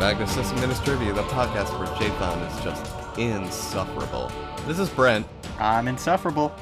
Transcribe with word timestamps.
back 0.00 0.18
to 0.18 0.26
System 0.26 0.58
Trivia, 0.84 1.12
the 1.12 1.22
podcast 1.24 1.78
where 1.78 1.86
Jathan 1.98 2.46
is 2.58 2.64
just 2.64 3.18
insufferable. 3.18 4.32
This 4.66 4.78
is 4.78 4.88
Brent. 4.88 5.26
I'm 5.58 5.88
insufferable. 5.88 6.52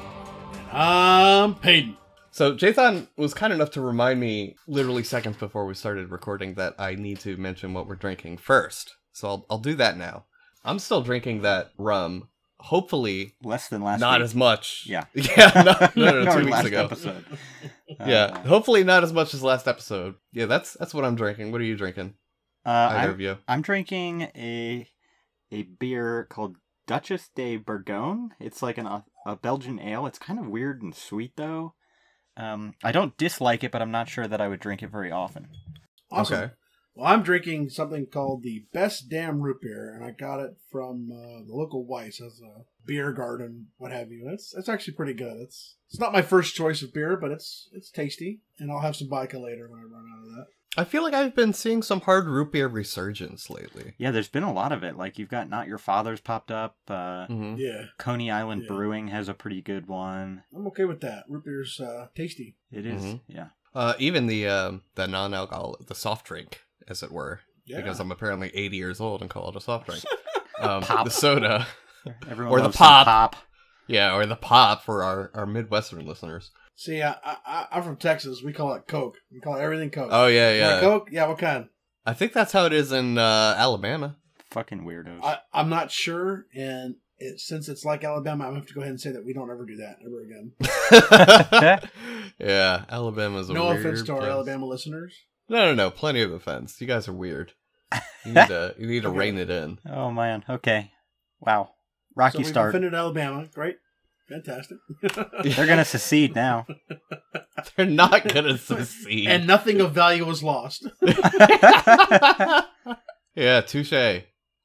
I'm 0.71 1.55
Peyton. 1.55 1.97
So 2.31 2.53
Jathan 2.53 3.07
was 3.17 3.33
kind 3.33 3.51
enough 3.53 3.71
to 3.71 3.81
remind 3.81 4.19
me 4.19 4.55
literally 4.67 5.03
seconds 5.03 5.37
before 5.37 5.65
we 5.65 5.73
started 5.73 6.11
recording 6.11 6.55
that 6.55 6.75
I 6.77 6.95
need 6.95 7.19
to 7.21 7.37
mention 7.37 7.73
what 7.73 7.87
we're 7.87 7.95
drinking 7.95 8.37
first. 8.37 8.95
So 9.13 9.27
I'll, 9.27 9.45
I'll 9.49 9.57
do 9.57 9.73
that 9.75 9.97
now. 9.97 10.25
I'm 10.63 10.77
still 10.79 11.01
drinking 11.01 11.41
that 11.41 11.71
rum. 11.77 12.27
Hopefully, 12.59 13.35
Less 13.41 13.69
than 13.69 13.81
last 13.81 14.01
not 14.01 14.19
week. 14.19 14.25
as 14.25 14.35
much. 14.35 14.83
Yeah. 14.85 15.05
Yeah, 15.13 15.63
no, 15.95 16.03
no, 16.11 16.23
no, 16.23 16.35
two 16.39 16.45
weeks 16.45 16.65
ago. 16.65 16.83
episode. 16.83 17.23
Yeah, 18.05 18.25
Uh, 18.25 18.39
hopefully 18.47 18.83
not 18.83 19.03
as 19.05 19.13
much 19.13 19.33
as 19.33 19.41
last 19.41 19.65
episode. 19.65 20.15
Yeah, 20.33 20.45
that's 20.45 20.73
that's 20.73 20.93
what 20.93 21.05
I'm 21.05 21.15
drinking. 21.15 21.53
What 21.53 21.61
are 21.61 21.65
you 21.65 21.77
drinking? 21.77 22.15
Uh, 22.65 22.69
Either 22.69 22.97
I'm, 22.97 23.09
of 23.09 23.21
you? 23.21 23.37
I'm 23.47 23.61
drinking 23.61 24.23
a 24.35 24.87
a 25.51 25.63
beer 25.63 26.27
called 26.29 26.57
Duchesse 26.87 27.29
de 27.35 27.57
Bourgogne. 27.57 28.31
It's 28.39 28.61
like 28.61 28.77
an, 28.77 28.85
a, 28.85 29.05
a 29.25 29.35
Belgian 29.35 29.79
ale. 29.79 30.05
It's 30.05 30.19
kind 30.19 30.39
of 30.39 30.47
weird 30.47 30.81
and 30.81 30.93
sweet 30.93 31.33
though. 31.35 31.73
Um, 32.37 32.73
I 32.83 32.91
don't 32.91 33.17
dislike 33.17 33.63
it, 33.63 33.71
but 33.71 33.81
I'm 33.81 33.91
not 33.91 34.07
sure 34.07 34.27
that 34.27 34.41
I 34.41 34.47
would 34.47 34.59
drink 34.59 34.81
it 34.81 34.91
very 34.91 35.11
often. 35.11 35.47
Awesome. 36.11 36.37
Okay. 36.37 36.53
Well, 36.95 37.07
I'm 37.07 37.23
drinking 37.23 37.69
something 37.69 38.07
called 38.07 38.43
the 38.43 38.65
Best 38.73 39.09
Damn 39.09 39.41
Root 39.41 39.61
Beer, 39.61 39.93
and 39.93 40.03
I 40.03 40.11
got 40.11 40.39
it 40.39 40.57
from 40.71 41.09
uh, 41.11 41.45
the 41.45 41.53
local 41.53 41.85
Weiss 41.85 42.19
as 42.19 42.41
a 42.41 42.63
beer 42.85 43.13
garden, 43.13 43.67
what 43.77 43.91
have 43.91 44.11
you. 44.11 44.29
It's 44.33 44.53
it's 44.57 44.67
actually 44.67 44.95
pretty 44.95 45.13
good. 45.13 45.37
It's 45.39 45.75
it's 45.89 45.99
not 45.99 46.11
my 46.11 46.21
first 46.21 46.55
choice 46.55 46.81
of 46.81 46.93
beer, 46.93 47.15
but 47.15 47.31
it's 47.31 47.69
it's 47.71 47.89
tasty, 47.91 48.41
and 48.57 48.71
I'll 48.71 48.81
have 48.81 48.95
some 48.95 49.07
vodka 49.09 49.39
later 49.39 49.69
when 49.69 49.79
I 49.79 49.83
run 49.83 50.05
out 50.13 50.25
of 50.25 50.31
that. 50.35 50.45
I 50.77 50.83
feel 50.83 51.01
like 51.03 51.13
I've 51.13 51.35
been 51.35 51.51
seeing 51.53 51.81
some 51.81 52.01
hard 52.01 52.27
root 52.27 52.51
beer 52.51 52.67
resurgence 52.67 53.49
lately. 53.49 53.93
Yeah, 53.97 54.11
there's 54.11 54.27
been 54.27 54.43
a 54.43 54.53
lot 54.53 54.71
of 54.71 54.83
it. 54.83 54.97
Like 54.97 55.17
you've 55.17 55.29
got 55.29 55.49
Not 55.49 55.67
Your 55.67 55.77
Father's 55.79 56.21
popped 56.21 56.51
up. 56.51 56.77
Uh, 56.87 57.25
hmm 57.27 57.55
Yeah, 57.57 57.85
Coney 57.97 58.29
Island 58.31 58.63
Yeah. 58.63 58.67
Brewing 58.75 59.07
has 59.07 59.27
a 59.29 59.33
pretty 59.33 59.61
good 59.61 59.87
one. 59.87 60.43
I'm 60.55 60.67
okay 60.67 60.85
with 60.85 61.01
that. 61.01 61.23
Root 61.27 61.43
beer's 61.45 61.79
uh, 61.79 62.07
tasty. 62.15 62.55
It 62.71 62.85
is, 62.85 63.01
Mhm. 63.03 63.21
yeah. 63.27 63.47
Uh, 63.73 63.93
even 63.99 64.27
the 64.27 64.47
um, 64.47 64.83
the 64.95 65.07
non-alcoholic, 65.07 65.87
the 65.87 65.95
soft 65.95 66.25
drink, 66.27 66.61
as 66.87 67.01
it 67.03 67.11
were, 67.11 67.41
Yeah. 67.65 67.77
because 67.77 67.99
I'm 67.99 68.11
apparently 68.11 68.51
80 68.53 68.77
years 68.77 68.99
old 69.01 69.21
and 69.21 69.29
call 69.29 69.49
it 69.49 69.55
a 69.55 69.61
soft 69.61 69.87
drink. 69.87 70.03
Um, 70.61 70.81
Pop. 70.81 71.05
The 71.05 71.11
soda, 71.11 71.67
Everyone 72.29 72.51
Or 72.53 72.57
the 72.57 72.63
loves 72.65 72.77
some 72.77 72.85
pop. 72.85 73.05
pop. 73.05 73.35
yeah, 73.87 74.13
or 74.13 74.25
the 74.25 74.35
pop 74.35 74.83
for 74.83 75.03
our 75.03 75.31
our 75.33 75.45
Midwestern 75.45 76.05
listeners. 76.05 76.51
See, 76.79 77.03
I, 77.03 77.13
I, 77.25 77.67
I'm 77.73 77.83
from 77.83 77.97
Texas. 77.97 78.41
We 78.41 78.53
call 78.53 78.73
it 78.75 78.87
Coke. 78.87 79.17
We 79.33 79.41
call 79.41 79.57
everything 79.57 79.89
Coke. 79.89 80.07
Oh 80.13 80.27
yeah, 80.27 80.53
You 80.53 80.61
want 80.61 80.73
yeah. 80.75 80.79
Coke? 80.79 81.07
Yeah, 81.11 81.27
what 81.27 81.37
kind? 81.37 81.67
I 82.05 82.13
think 82.13 82.31
that's 82.31 82.53
how 82.53 82.65
it 82.67 82.71
is 82.71 82.93
in 82.93 83.17
uh, 83.17 83.53
Alabama. 83.57 84.15
Fucking 84.51 84.85
weirdos. 84.85 85.19
I, 85.21 85.39
I'm 85.53 85.67
not 85.67 85.91
sure, 85.91 86.45
and 86.55 86.95
it, 87.17 87.41
since 87.41 87.67
it's 87.67 87.83
like 87.83 88.05
Alabama, 88.05 88.45
I'm 88.45 88.51
gonna 88.51 88.59
have 88.61 88.67
to 88.69 88.73
go 88.73 88.79
ahead 88.79 88.91
and 88.91 89.01
say 89.01 89.11
that 89.11 89.25
we 89.25 89.33
don't 89.33 89.51
ever 89.51 89.65
do 89.65 89.75
that 89.75 89.97
ever 90.05 90.21
again. 90.21 90.53
yeah, 92.39 92.85
Alabama's 92.89 93.49
a 93.49 93.53
no 93.53 93.65
weird 93.67 93.79
offense 93.85 94.03
to 94.03 94.13
our 94.13 94.19
place. 94.19 94.29
Alabama 94.31 94.65
listeners. 94.65 95.13
No, 95.49 95.65
no, 95.65 95.73
no. 95.75 95.91
Plenty 95.91 96.21
of 96.21 96.31
offense. 96.31 96.79
You 96.79 96.87
guys 96.87 97.09
are 97.09 97.13
weird. 97.13 97.51
You 98.25 98.33
need 98.33 98.35
to 98.47 98.75
you 98.79 98.87
need 98.87 99.03
to 99.03 99.09
Okay. 99.09 99.17
rein 99.17 99.37
it 99.37 99.49
in. 99.49 99.79
oh 99.85 100.11
man. 100.11 100.45
Okay. 100.49 100.93
Wow. 101.41 101.71
Rocky 102.15 102.37
so 102.37 102.39
we've 102.39 102.47
start. 102.47 102.69
offended 102.69 102.93
Alabama. 102.95 103.47
Great, 103.53 103.79
fantastic, 104.29 104.77
They're 105.55 105.67
gonna 105.67 105.85
secede 105.85 106.35
now. 106.35 106.65
They're 107.75 107.85
not 107.85 108.27
gonna 108.27 108.57
succeed. 108.57 109.27
and 109.27 109.47
nothing 109.47 109.81
of 109.81 109.93
value 109.93 110.25
was 110.25 110.43
lost. 110.43 110.87
yeah, 113.35 113.61
touche. 113.61 114.23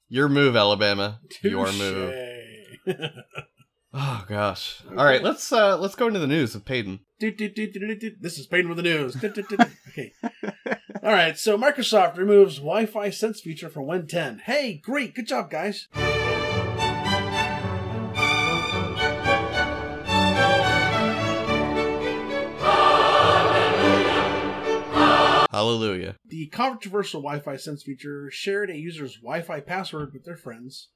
Your 0.08 0.28
move, 0.28 0.54
Alabama. 0.54 1.20
Your 1.42 1.72
move. 1.72 2.14
Oh 3.96 4.24
gosh. 4.28 4.82
All 4.90 5.04
right, 5.04 5.22
let's 5.22 5.52
uh 5.52 5.78
let's 5.78 5.94
go 5.94 6.08
into 6.08 6.20
the 6.20 6.26
news 6.26 6.54
with 6.54 6.64
do, 6.66 7.96
do. 7.96 8.10
This 8.20 8.38
is 8.38 8.46
Peyton 8.46 8.68
with 8.68 8.76
the 8.76 8.82
news. 8.82 9.16
Okay. 9.16 10.12
All 11.02 11.12
right. 11.12 11.38
So 11.38 11.56
Microsoft 11.56 12.16
removes 12.16 12.56
Wi-Fi 12.56 13.10
Sense 13.10 13.40
feature 13.40 13.68
from 13.68 13.86
Win 13.86 14.06
10. 14.06 14.42
Hey, 14.44 14.80
great, 14.82 15.14
good 15.14 15.28
job, 15.28 15.50
guys. 15.50 15.86
Hallelujah. 25.54 26.16
The 26.26 26.46
controversial 26.48 27.20
Wi-Fi 27.22 27.56
Sense 27.58 27.84
feature 27.84 28.28
shared 28.28 28.70
a 28.70 28.76
user's 28.76 29.14
Wi-Fi 29.18 29.60
password 29.60 30.12
with 30.12 30.24
their 30.24 30.36
friends 30.36 30.88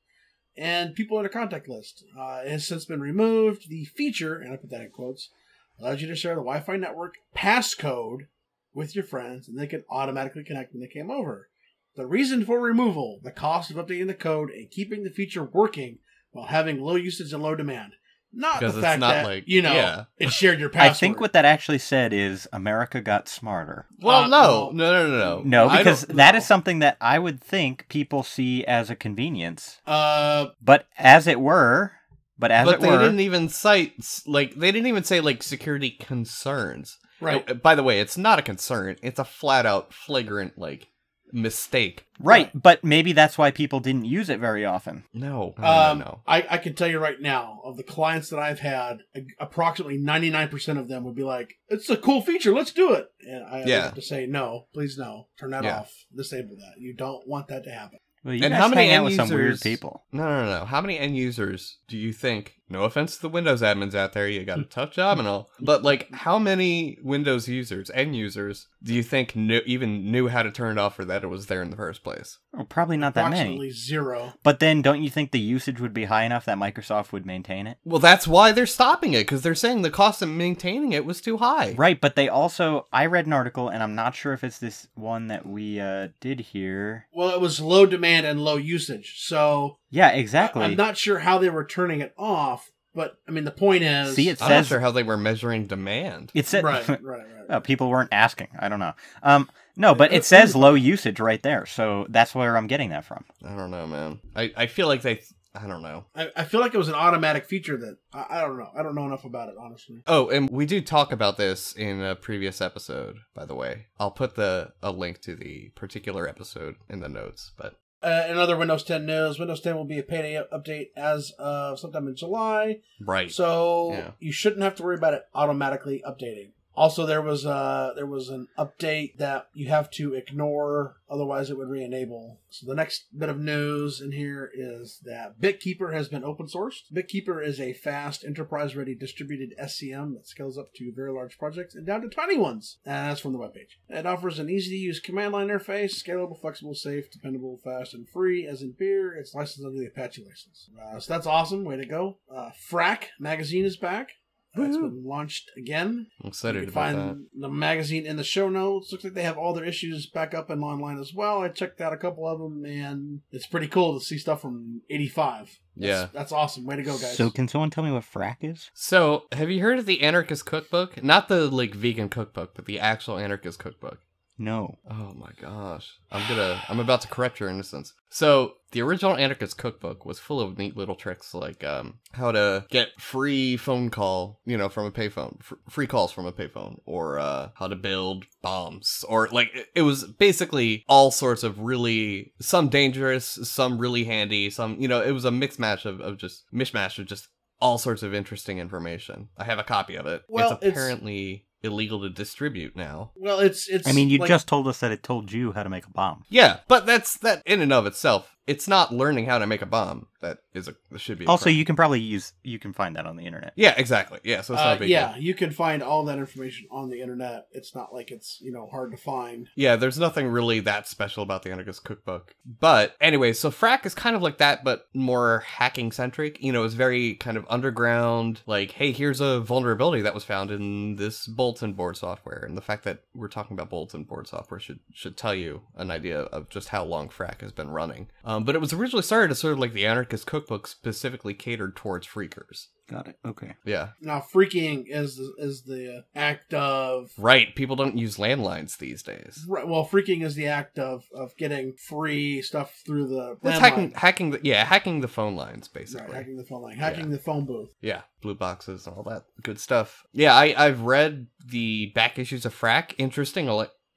and 0.56 0.96
people 0.96 1.20
in 1.20 1.26
a 1.26 1.28
contact 1.28 1.69
list. 1.69 2.02
Uh, 2.19 2.42
it 2.44 2.50
has 2.50 2.66
since 2.66 2.84
been 2.84 3.00
removed. 3.00 3.69
The 3.69 3.84
feature, 3.84 4.34
and 4.34 4.52
I 4.52 4.56
put 4.56 4.70
that 4.70 4.80
in 4.80 4.91
quotes, 4.91 5.30
allows 5.78 6.02
you 6.02 6.08
to 6.08 6.16
share 6.16 6.34
the 6.34 6.41
Wi-Fi 6.41 6.76
network 6.76 7.14
passcode 7.36 8.26
with 8.74 8.96
your 8.96 9.04
friends, 9.04 9.46
and 9.46 9.56
they 9.56 9.69
can 9.69 9.84
automatically 9.88 10.42
connect 10.42 10.72
when 10.72 10.80
they 10.80 10.88
came 10.88 11.08
over. 11.08 11.50
The 11.94 12.06
reason 12.06 12.44
for 12.44 12.60
removal: 12.60 13.20
the 13.22 13.30
cost 13.30 13.70
of 13.70 13.76
updating 13.76 14.08
the 14.08 14.14
code 14.14 14.50
and 14.50 14.69
keeping 14.72 15.04
the 15.04 15.10
feature 15.10 15.44
working 15.44 15.98
while 16.32 16.46
having 16.46 16.80
low 16.80 16.96
usage 16.96 17.32
and 17.32 17.44
low 17.44 17.54
demand. 17.54 17.92
Not 18.33 18.61
Because 18.61 18.75
the 18.75 18.81
it's 18.81 18.87
fact 18.87 19.00
not 19.00 19.12
that 19.15 19.25
like- 19.27 19.44
you 19.47 19.62
know 19.62 19.72
yeah. 19.72 20.05
it 20.19 20.31
shared 20.31 20.61
your 20.61 20.69
password. 20.69 20.91
I 20.91 20.94
think 20.94 21.21
what 21.21 21.33
that 21.33 21.44
actually 21.44 21.78
said 21.78 22.12
is 22.12 22.47
America 22.53 23.00
got 23.00 23.28
smarter. 23.28 23.87
Well, 24.00 24.25
Uh, 24.25 24.28
no, 24.28 24.71
no. 24.72 24.93
no, 24.93 24.93
no, 24.93 25.09
no, 25.11 25.19
no. 25.19 25.43
No, 25.66 25.77
because 25.78 26.05
don't- 26.05 26.16
that 26.16 26.33
no. 26.33 26.38
is 26.38 26.47
something 26.47 26.78
that 26.81 26.97
I 27.00 27.19
would 27.19 27.41
think 27.43 27.87
people 27.88 28.22
see 28.22 28.65
as 28.67 28.91
a 28.91 28.94
convenience. 28.97 29.81
Uh, 29.87 30.49
But 30.62 30.87
as 30.99 31.27
it 31.27 31.41
were, 31.41 31.93
but 32.38 32.50
as 32.50 32.67
but 32.67 32.75
it 32.77 32.81
they 32.83 32.91
were, 32.91 32.99
didn't 32.99 33.21
even 33.21 33.49
cite 33.49 33.94
like 34.27 34.55
they 34.55 34.71
didn't 34.72 34.87
even 34.88 35.05
say 35.05 35.21
like 35.21 35.43
security 35.43 35.91
concerns. 35.91 36.99
right. 37.21 37.50
Uh, 37.50 37.55
By 37.55 37.75
the 37.75 37.83
way, 37.83 37.99
it's 38.00 38.17
not 38.19 38.38
a 38.38 38.43
concern. 38.43 38.97
It's 39.03 39.19
a 39.19 39.25
flat 39.25 39.67
out 39.67 39.93
flagrant 39.94 40.59
like 40.59 40.88
mistake. 41.33 42.05
right, 42.21 42.50
but 42.55 42.83
maybe 42.84 43.12
that's 43.12 43.37
why 43.39 43.50
people 43.50 43.81
didn't 43.81 44.05
use 44.05 44.28
it 44.28 44.41
very 44.41 44.65
often. 44.65 45.05
No, 45.15 45.55
no, 45.59 45.65
Um, 45.66 45.99
no, 45.99 46.05
no. 46.05 46.21
I, 46.27 46.47
I 46.50 46.59
can 46.59 46.75
tell 46.75 46.89
you 46.89 46.99
right 46.99 47.21
now, 47.21 47.61
of 47.65 47.77
the 47.77 47.83
clients 47.83 48.28
that 48.31 48.39
I've 48.39 48.61
had, 48.61 48.99
approximately 49.38 49.99
99% 49.99 50.78
of 50.78 50.88
them 50.88 51.05
would 51.05 51.15
be 51.15 51.22
like, 51.22 51.55
it's 51.69 51.88
a 51.91 51.97
cool 51.97 52.22
feature, 52.22 52.53
let's 52.55 52.72
do 52.72 52.93
it. 52.93 53.09
And 53.21 53.44
I 53.44 53.65
Yeah. 53.65 53.83
have 53.84 53.94
to 53.94 54.03
say, 54.03 54.27
no, 54.27 54.67
please 54.75 54.97
no. 54.99 55.28
Turn 55.38 55.50
that 55.50 55.65
Yeah. 55.65 55.81
off. 55.81 55.93
Disable 56.15 56.56
that. 56.56 56.81
You 56.81 56.94
don't 56.94 57.27
want 57.27 57.49
that 57.49 57.65
to 57.65 57.71
happen. 57.71 57.99
Well, 58.25 58.34
you 58.34 58.44
And 58.44 58.53
guys 58.53 58.61
how 58.61 58.69
many 58.69 58.91
end 58.91 59.05
with 59.05 59.15
some 59.15 59.28
weird 59.28 59.44
users- 59.53 59.62
people. 59.62 60.05
No, 60.12 60.25
no, 60.25 60.59
no. 60.59 60.65
How 60.65 60.81
many 60.81 60.99
end 60.99 61.17
users 61.17 61.78
do 61.87 61.97
you 61.97 62.12
think? 62.12 62.55
No 62.71 62.84
offense 62.84 63.17
to 63.17 63.23
the 63.23 63.29
Windows 63.29 63.62
admins 63.62 63.95
out 63.95 64.12
there, 64.12 64.29
you 64.29 64.45
got 64.45 64.59
a 64.59 64.65
tough 64.65 64.91
job 64.91 65.19
and 65.19 65.27
all, 65.27 65.51
but 65.61 65.83
like, 65.83 66.12
how 66.15 66.39
many 66.39 66.99
Windows 67.03 67.49
users, 67.49 67.91
end 67.95 68.15
users, 68.15 68.69
do 68.83 68.95
you 68.95 69.03
think 69.03 69.34
knew, 69.34 69.61
even 69.67 70.11
knew 70.11 70.29
how 70.29 70.43
to 70.43 70.51
turn 70.51 70.79
it 70.79 70.81
off 70.81 70.99
or 70.99 71.05
that 71.06 71.25
it 71.25 71.29
was 71.29 71.47
there 71.47 71.62
in 71.62 71.71
the 71.71 71.77
first 71.77 72.05
place? 72.05 72.39
Oh, 72.56 72.65
probably 72.65 72.97
not 72.97 73.15
that 73.15 73.31
many. 73.31 73.41
Approximately 73.41 73.71
zero. 73.71 74.33
But 74.43 74.59
then, 74.59 74.83
don't 74.83 75.03
you 75.03 75.11
think 75.11 75.31
the 75.31 75.39
usage 75.39 75.81
would 75.81 75.95
be 75.95 76.06
high 76.06 76.25
enough 76.25 76.45
that 76.47 76.59
Microsoft 76.59 77.12
would 77.12 77.27
maintain 77.27 77.67
it? 77.67 77.79
Well, 77.84 78.01
that's 78.01 78.27
why 78.27 78.53
they're 78.53 78.67
stopping 78.67 79.12
it 79.12 79.21
because 79.21 79.43
they're 79.43 79.55
saying 79.55 79.83
the 79.83 79.91
cost 79.91 80.23
of 80.23 80.29
maintaining 80.29 80.93
it 80.93 81.05
was 81.05 81.21
too 81.21 81.39
high. 81.39 81.75
Right, 81.77 82.00
but 82.00 82.17
they 82.17 82.29
also 82.29 82.87
I 82.93 83.06
read 83.06 83.27
an 83.27 83.33
article 83.33 83.69
and 83.69 83.83
I'm 83.83 83.95
not 83.95 84.15
sure 84.15 84.33
if 84.33 84.45
it's 84.45 84.59
this 84.59 84.89
one 84.95 85.29
that 85.29 85.47
we 85.47 85.81
uh 85.81 86.09
did 86.21 86.41
here. 86.41 87.06
Well, 87.12 87.31
it 87.31 87.41
was 87.41 87.61
low 87.61 87.87
demand 87.87 88.27
and 88.27 88.45
low 88.45 88.56
usage. 88.56 89.17
So 89.19 89.79
Yeah, 89.91 90.10
exactly. 90.10 90.62
I'm 90.62 90.76
not 90.76 90.97
sure 90.97 91.19
how 91.19 91.38
they 91.38 91.50
were 91.50 91.65
turning 91.65 92.00
it 92.00 92.15
off, 92.19 92.71
but 92.94 93.19
I 93.26 93.31
mean, 93.31 93.44
the 93.44 93.50
point 93.50 93.82
is. 93.82 94.15
See, 94.15 94.28
it 94.28 94.43
I'm 94.43 94.49
not 94.49 94.56
says 94.56 94.69
sure 94.69 94.81
how 94.81 94.91
they 94.91 95.03
were 95.03 95.16
measuring 95.16 95.66
demand. 95.66 96.31
it 96.34 96.47
said 96.47 96.65
Right, 96.65 96.87
right, 96.88 97.00
right. 97.03 97.25
Oh, 97.49 97.60
people 97.60 97.88
weren't 97.88 98.12
asking. 98.12 98.49
I 98.58 98.69
don't 98.69 98.81
know. 98.81 98.93
Um 99.23 99.49
no, 99.79 99.94
but 99.94 100.12
it 100.12 100.25
says 100.25 100.56
low 100.56 100.75
usage 100.75 101.20
right 101.20 101.40
there. 101.40 101.64
So 101.64 102.05
that's 102.08 102.35
where 102.35 102.56
I'm 102.56 102.67
getting 102.67 102.90
that 102.90 103.05
from. 103.05 103.25
I 103.44 103.55
don't 103.55 103.70
know, 103.70 103.87
man. 103.87 104.19
I, 104.35 104.52
I 104.56 104.67
feel 104.67 104.88
like 104.88 105.02
they. 105.02 105.20
I 105.55 105.67
don't 105.67 105.82
know. 105.82 106.05
I, 106.14 106.31
I 106.37 106.44
feel 106.44 106.61
like 106.61 106.75
it 106.75 106.79
was 106.79 106.88
an 106.88 106.94
automatic 106.94 107.46
feature 107.46 107.76
that. 107.76 107.96
I, 108.12 108.26
I 108.29 108.40
don't 108.40 108.58
know. 108.58 108.70
I 108.76 108.82
don't 108.82 108.96
know 108.96 109.06
enough 109.06 109.25
about 109.25 109.49
it, 109.49 109.55
honestly. 109.58 110.02
Oh, 110.08 110.29
and 110.31 110.50
we 110.50 110.67
do 110.67 110.81
talk 110.81 111.12
about 111.12 111.37
this 111.37 111.73
in 111.75 112.02
a 112.02 112.17
previous 112.17 112.61
episode, 112.61 113.19
by 113.35 113.46
the 113.46 113.55
way. 113.55 113.87
I'll 114.00 114.11
put 114.11 114.35
the 114.35 114.73
a 114.82 114.90
link 114.90 115.20
to 115.23 115.37
the 115.37 115.70
particular 115.76 116.29
episode 116.29 116.75
in 116.88 116.99
the 116.99 117.08
notes, 117.08 117.52
but 117.56 117.76
Uh, 118.03 118.27
in 118.29 118.37
other 118.39 118.56
Windows 118.56 118.85
10 118.85 119.05
news, 119.06 119.39
Windows 119.41 119.61
10 119.61 119.75
will 119.75 119.85
be 119.85 119.99
a 119.99 120.03
payday 120.05 120.41
update 120.53 120.91
as 120.97 121.33
of 121.39 121.81
sometime 121.81 122.06
in 122.06 122.15
July. 122.15 122.81
right. 123.00 123.31
So 123.31 123.91
Yeah. 123.93 124.11
you 124.21 124.31
shouldn't 124.33 124.62
have 124.62 124.77
to 124.77 124.83
worry 124.85 124.97
about 124.97 125.15
it 125.15 125.25
automatically 125.35 126.03
updating. 126.06 126.50
Also, 126.78 127.04
there 127.04 127.20
was 127.20 127.44
uh 127.44 127.92
there 127.96 128.06
was 128.06 128.28
an 128.28 128.46
update 128.56 129.16
that 129.19 129.48
you 129.52 129.69
have 129.69 129.90
to 129.90 130.14
ignore, 130.14 130.94
otherwise 131.10 131.50
it 131.50 131.58
would 131.58 131.69
re-enable. 131.69 132.38
So 132.50 132.66
the 132.66 132.76
next 132.76 133.06
bit 133.19 133.28
of 133.28 133.40
news 133.40 134.00
in 134.00 134.12
here 134.12 134.48
is 134.54 135.00
that 135.04 135.40
BitKeeper 135.40 135.92
has 135.92 136.08
been 136.08 136.22
open 136.22 136.46
sourced. 136.46 136.82
BitKeeper 136.94 137.44
is 137.44 137.58
a 137.58 137.72
fast, 137.72 138.25
enterprise-ready 138.25 138.94
distributed 138.94 139.58
SCM 139.60 140.14
that 140.14 140.28
scales 140.28 140.56
up 140.56 140.72
to 140.75 140.92
very 140.94 141.10
large 141.10 141.36
projects 141.36 141.75
and 141.75 141.84
down 141.84 142.00
to 142.02 142.08
tiny 142.08 142.38
ones. 142.38 142.78
And 142.86 143.10
that's 143.10 143.20
from 143.20 143.32
the 143.32 143.40
webpage. 143.40 143.75
It 143.88 144.06
offers 144.06 144.38
an 144.38 144.48
easy-to-use 144.48 145.00
command 145.00 145.32
line 145.32 145.48
interface, 145.48 146.00
scalable, 146.00 146.40
flexible, 146.40 146.76
safe, 146.76 147.10
dependable, 147.10 147.58
fast, 147.64 147.92
and 147.92 148.08
free. 148.08 148.46
As 148.46 148.62
in 148.62 148.76
beer, 148.78 149.14
it's 149.14 149.34
licensed 149.34 149.66
under 149.66 149.80
the 149.80 149.86
Apache 149.88 150.22
license. 150.22 150.70
Uh, 150.80 151.00
so 151.00 151.12
that's 151.12 151.26
awesome. 151.26 151.64
Way 151.64 151.76
to 151.78 151.86
go. 151.86 152.19
Uh, 152.32 152.50
Phrack 152.70 153.08
magazine 153.19 153.64
is 153.64 153.76
back. 153.76 154.10
It's 154.55 154.77
been 154.77 155.05
launched 155.05 155.50
again. 155.56 156.06
I'm 156.21 156.25
You 156.25 156.29
excited 156.29 156.61
can 156.62 156.69
about 156.71 156.75
find 156.75 156.99
that. 156.99 157.27
the 157.41 157.49
magazine 157.49 158.06
in 158.06 158.17
the 158.17 158.25
show 158.25 158.49
notes. 158.49 158.91
Looks 158.91 159.05
like 159.05 159.12
they 159.15 159.23
have 159.23 159.39
all 159.39 159.53
their 159.55 159.65
issues 159.65 160.06
back 160.06 160.35
up 160.35 160.50
and 160.50 160.62
online 160.65 160.99
as 160.99 161.15
well. 161.15 161.43
I 161.43 161.49
checked 161.49 161.81
out 161.81 161.93
a 161.93 161.97
couple 161.97 162.27
of 162.27 162.41
them, 162.41 162.65
and 162.65 163.21
it's 163.31 163.47
pretty 163.47 163.69
cool 163.69 163.99
to 163.99 164.05
see 164.05 164.19
stuff 164.19 164.41
from 164.41 164.81
'85. 164.91 165.59
That's, 165.77 165.87
Yeah. 165.89 166.06
that's 166.12 166.33
awesome. 166.33 166.65
Way 166.65 166.77
to 166.77 166.83
go, 166.83 166.93
guys! 166.99 167.17
So, 167.17 167.31
can 167.31 167.47
someone 167.47 167.71
tell 167.71 167.85
me 167.85 167.93
what 167.93 168.03
Phrack 168.05 168.39
is? 168.43 168.71
So, 168.75 169.27
have 169.33 169.49
you 169.50 169.61
heard 169.61 169.79
of 169.79 169.87
the 169.87 170.03
Anarchist 170.03 170.45
Cookbook? 170.47 171.05
Not 171.05 171.29
the 171.29 171.49
like 171.49 171.75
vegan 171.75 172.09
cookbook, 172.09 172.55
but 172.56 172.65
the 172.67 172.81
actual 172.81 173.17
Anarchist 173.19 173.61
Cookbook. 173.61 174.00
No. 174.38 174.79
Oh 174.88 175.12
my 175.17 175.31
gosh. 175.40 175.99
I'm 176.12 176.26
gonna 176.29 176.62
I'm 176.69 176.81
about 176.81 177.00
to 177.02 177.08
correct 177.08 177.40
your 177.40 177.49
innocence. 177.49 177.93
So 178.11 178.55
the 178.70 178.82
original 178.82 179.17
Anarchist 179.17 179.58
cookbook 179.58 180.05
was 180.06 180.19
full 180.19 180.40
of 180.40 180.56
neat 180.56 180.76
little 180.76 180.94
tricks 180.94 181.35
like 181.35 181.64
um 181.64 181.99
how 182.12 182.31
to 182.32 182.64
get 182.70 182.88
free 183.00 183.56
phone 183.56 183.90
call, 183.90 184.40
you 184.46 184.56
know, 184.56 184.69
from 184.69 184.87
a 184.87 184.90
payphone, 184.93 185.43
fr- 185.43 185.55
free 185.69 185.87
calls 185.87 186.12
from 186.12 186.25
a 186.26 186.32
payphone, 186.32 186.79
or 186.87 187.19
uh 187.19 187.49
how 187.56 187.67
to 187.67 187.76
build 187.76 188.25
bombs, 188.40 189.05
or 189.08 189.29
like 189.32 189.50
it- 189.55 189.67
it 189.75 189.82
was 189.82 190.05
basically 190.05 190.85
all 190.88 191.11
sorts 191.11 191.43
of 191.43 191.58
really 191.61 192.32
some 192.40 192.69
dangerous, 192.69 193.26
some 193.43 193.79
really 193.79 194.05
handy, 194.05 194.50
some 194.50 194.81
you 194.81 194.87
know, 194.88 195.02
it 195.02 195.12
was 195.12 195.25
a 195.25 195.31
mixed 195.32 195.58
match 195.58 195.85
of, 195.85 196.00
of 196.00 196.17
just 196.17 196.44
mishmash 196.55 196.99
of 196.99 197.06
just 197.06 197.29
all 197.61 197.76
sorts 197.76 198.05
of 198.05 198.14
interesting 198.14 198.58
information. 198.61 199.29
I 199.37 199.43
have 199.43 199.58
a 199.58 199.64
copy 199.64 199.96
of 199.96 200.06
it. 200.06 200.23
Well, 200.29 200.52
it's 200.52 200.62
it's- 200.62 200.73
apparently 200.79 201.44
illegal 201.62 202.00
to 202.02 202.08
distribute 202.10 202.76
now. 202.76 203.12
well, 203.16 203.40
it's 203.40 203.69
it's. 203.69 203.88
I 203.88 203.93
mean, 203.93 204.10
you 204.10 204.19
like- 204.19 204.28
just 204.28 204.46
told 204.49 204.66
us 204.69 204.81
that 204.81 204.93
it 204.93 205.02
told 205.02 205.32
you 205.32 205.52
how 205.52 205.62
to 205.62 205.69
make 205.70 205.87
a 205.87 205.90
bomb. 205.90 206.25
Yeah, 206.28 206.58
but 206.69 206.87
that's 206.87 207.16
that 207.19 207.43
in 207.46 207.60
and 207.60 207.72
of 207.72 207.87
itself. 207.87 208.34
It's 208.46 208.66
not 208.66 208.94
learning 208.94 209.26
how 209.26 209.37
to 209.38 209.46
make 209.46 209.60
a 209.60 209.66
bomb 209.66 210.06
that 210.22 210.38
is 210.55 210.69
a 210.69 210.75
that 210.90 211.00
should 211.00 211.19
be. 211.19 211.26
A 211.26 211.28
Also, 211.28 211.44
crime. 211.44 211.56
you 211.56 211.66
can 211.66 211.76
probably 211.76 212.00
use 212.00 212.32
you 212.43 212.58
can 212.58 212.72
find 212.72 212.96
that 212.96 213.05
on 213.05 213.16
the 213.16 213.26
internet. 213.26 213.52
yeah, 213.56 213.75
exactly. 213.76 214.20
Yeah, 214.25 214.40
so 214.40 214.55
it's 214.55 214.62
not 214.62 214.72
Uh, 214.72 214.76
a 214.76 214.78
big 214.78 214.88
yeah, 214.88 215.12
deal. 215.12 215.22
you 215.22 215.34
can 215.34 215.50
find 215.50 215.82
all 215.82 216.06
that 216.06 216.16
information 216.16 216.66
on 216.70 216.88
the 216.88 217.02
internet. 217.02 217.49
It's 217.52 217.75
not 217.75 217.93
like 217.93 218.11
it's 218.11 218.38
you 218.40 218.50
know 218.50 218.66
hard 218.70 218.90
to 218.93 218.96
find. 218.96 219.49
Yeah, 219.54 219.76
there's 219.76 219.99
nothing 219.99 220.28
really 220.28 220.61
that 220.61 220.88
special 220.88 221.22
about 221.22 221.43
the 221.43 221.52
Anarchist 221.52 221.84
Cookbook. 221.84 222.34
But 222.46 222.96
anyway, 223.02 223.34
so 223.34 223.50
Phrack 223.50 223.84
is 223.84 223.94
kind 223.94 224.16
of 224.16 224.22
like 224.22 224.38
that, 224.38 224.64
but 224.64 224.87
more 224.94 225.40
hacking 225.40 225.93
centric. 225.93 226.43
You 226.43 226.52
know, 226.52 226.64
it's 226.64 226.72
very 226.72 227.16
kind 227.16 227.37
of 227.37 227.44
underground. 227.50 228.40
Like, 228.46 228.70
hey, 228.72 228.93
here's 228.93 229.20
a 229.20 229.40
vulnerability 229.40 230.00
that 230.02 230.14
was 230.14 230.25
found 230.25 230.50
in 230.50 230.96
this 230.96 231.26
bulletin 231.49 231.73
board 231.73 231.97
software, 231.97 232.45
and 232.47 232.59
the 232.59 232.62
fact 232.62 232.85
that 232.85 233.05
we're 233.15 233.27
talking 233.27 233.55
about 233.55 233.71
bulletin 233.71 234.05
board 234.05 234.29
software 234.29 234.61
should 234.61 234.81
should 234.93 235.17
tell 235.17 235.35
you 235.35 235.62
an 235.77 235.91
idea 235.91 236.21
of 236.21 236.50
just 236.50 236.69
how 236.69 236.85
long 236.85 237.09
Phrack 237.09 237.41
has 237.41 237.53
been 237.53 237.71
running. 237.71 238.09
Um, 238.23 238.45
but 238.45 238.55
it 238.55 238.61
was 238.61 238.75
originally 238.75 239.03
started 239.03 239.31
as 239.31 239.39
sort 239.39 239.55
of 239.55 239.59
like 239.59 239.73
the 239.73 239.87
Anarchist 239.87 240.27
Cookbook, 240.27 240.67
specifically 240.67 241.33
catered 241.33 241.75
towards 241.75 242.06
phreakers. 242.06 242.69
Got 242.88 243.08
it. 243.08 243.19
Okay. 243.25 243.55
Yeah, 243.67 243.90
Now, 244.00 244.20
phreaking 244.32 244.85
is 244.88 245.17
the, 245.17 245.35
is 245.38 245.62
the 245.62 246.05
act 246.17 246.55
of 246.55 247.11
right. 247.19 247.55
People 247.55 247.76
don't 247.76 247.99
use 247.99 248.17
landlines 248.17 248.79
these 248.79 249.02
days. 249.02 249.44
Right, 249.46 249.69
well, 249.69 249.87
phreaking 249.87 250.23
is 250.25 250.35
the 250.37 250.46
act 250.46 250.79
of, 250.79 251.05
of 251.14 251.37
getting 251.37 251.75
free 251.75 252.40
stuff 252.40 252.73
through 252.87 253.08
the 253.08 253.32
It's 253.43 253.43
landline. 253.43 253.61
hacking, 253.61 253.90
hacking 253.93 254.31
the 254.31 254.40
yeah, 254.43 254.64
hacking 254.64 255.00
the 255.02 255.08
phone 255.08 255.37
lines 255.37 255.69
Right, 255.75 255.82
basically. 255.82 256.14
hacking 256.14 256.37
the 256.38 256.44
phone 256.44 256.62
line, 256.62 256.76
hacking 256.79 257.11
the 257.11 257.19
phone 257.19 257.44
booth. 257.44 257.75
Yeah, 257.82 258.02
blue 258.23 258.35
boxes 258.35 258.87
and 258.87 258.96
all 258.96 259.02
that 259.05 259.25
good 259.43 259.61
stuff. 259.61 260.05
Yeah, 260.12 260.35
I 260.35 260.55
I've 260.56 260.81
read 260.81 261.26
the 261.46 261.93
back 261.94 262.19
issues 262.19 262.46
of 262.46 262.55
Phrack. 262.55 262.94
Interesting. 262.96 263.49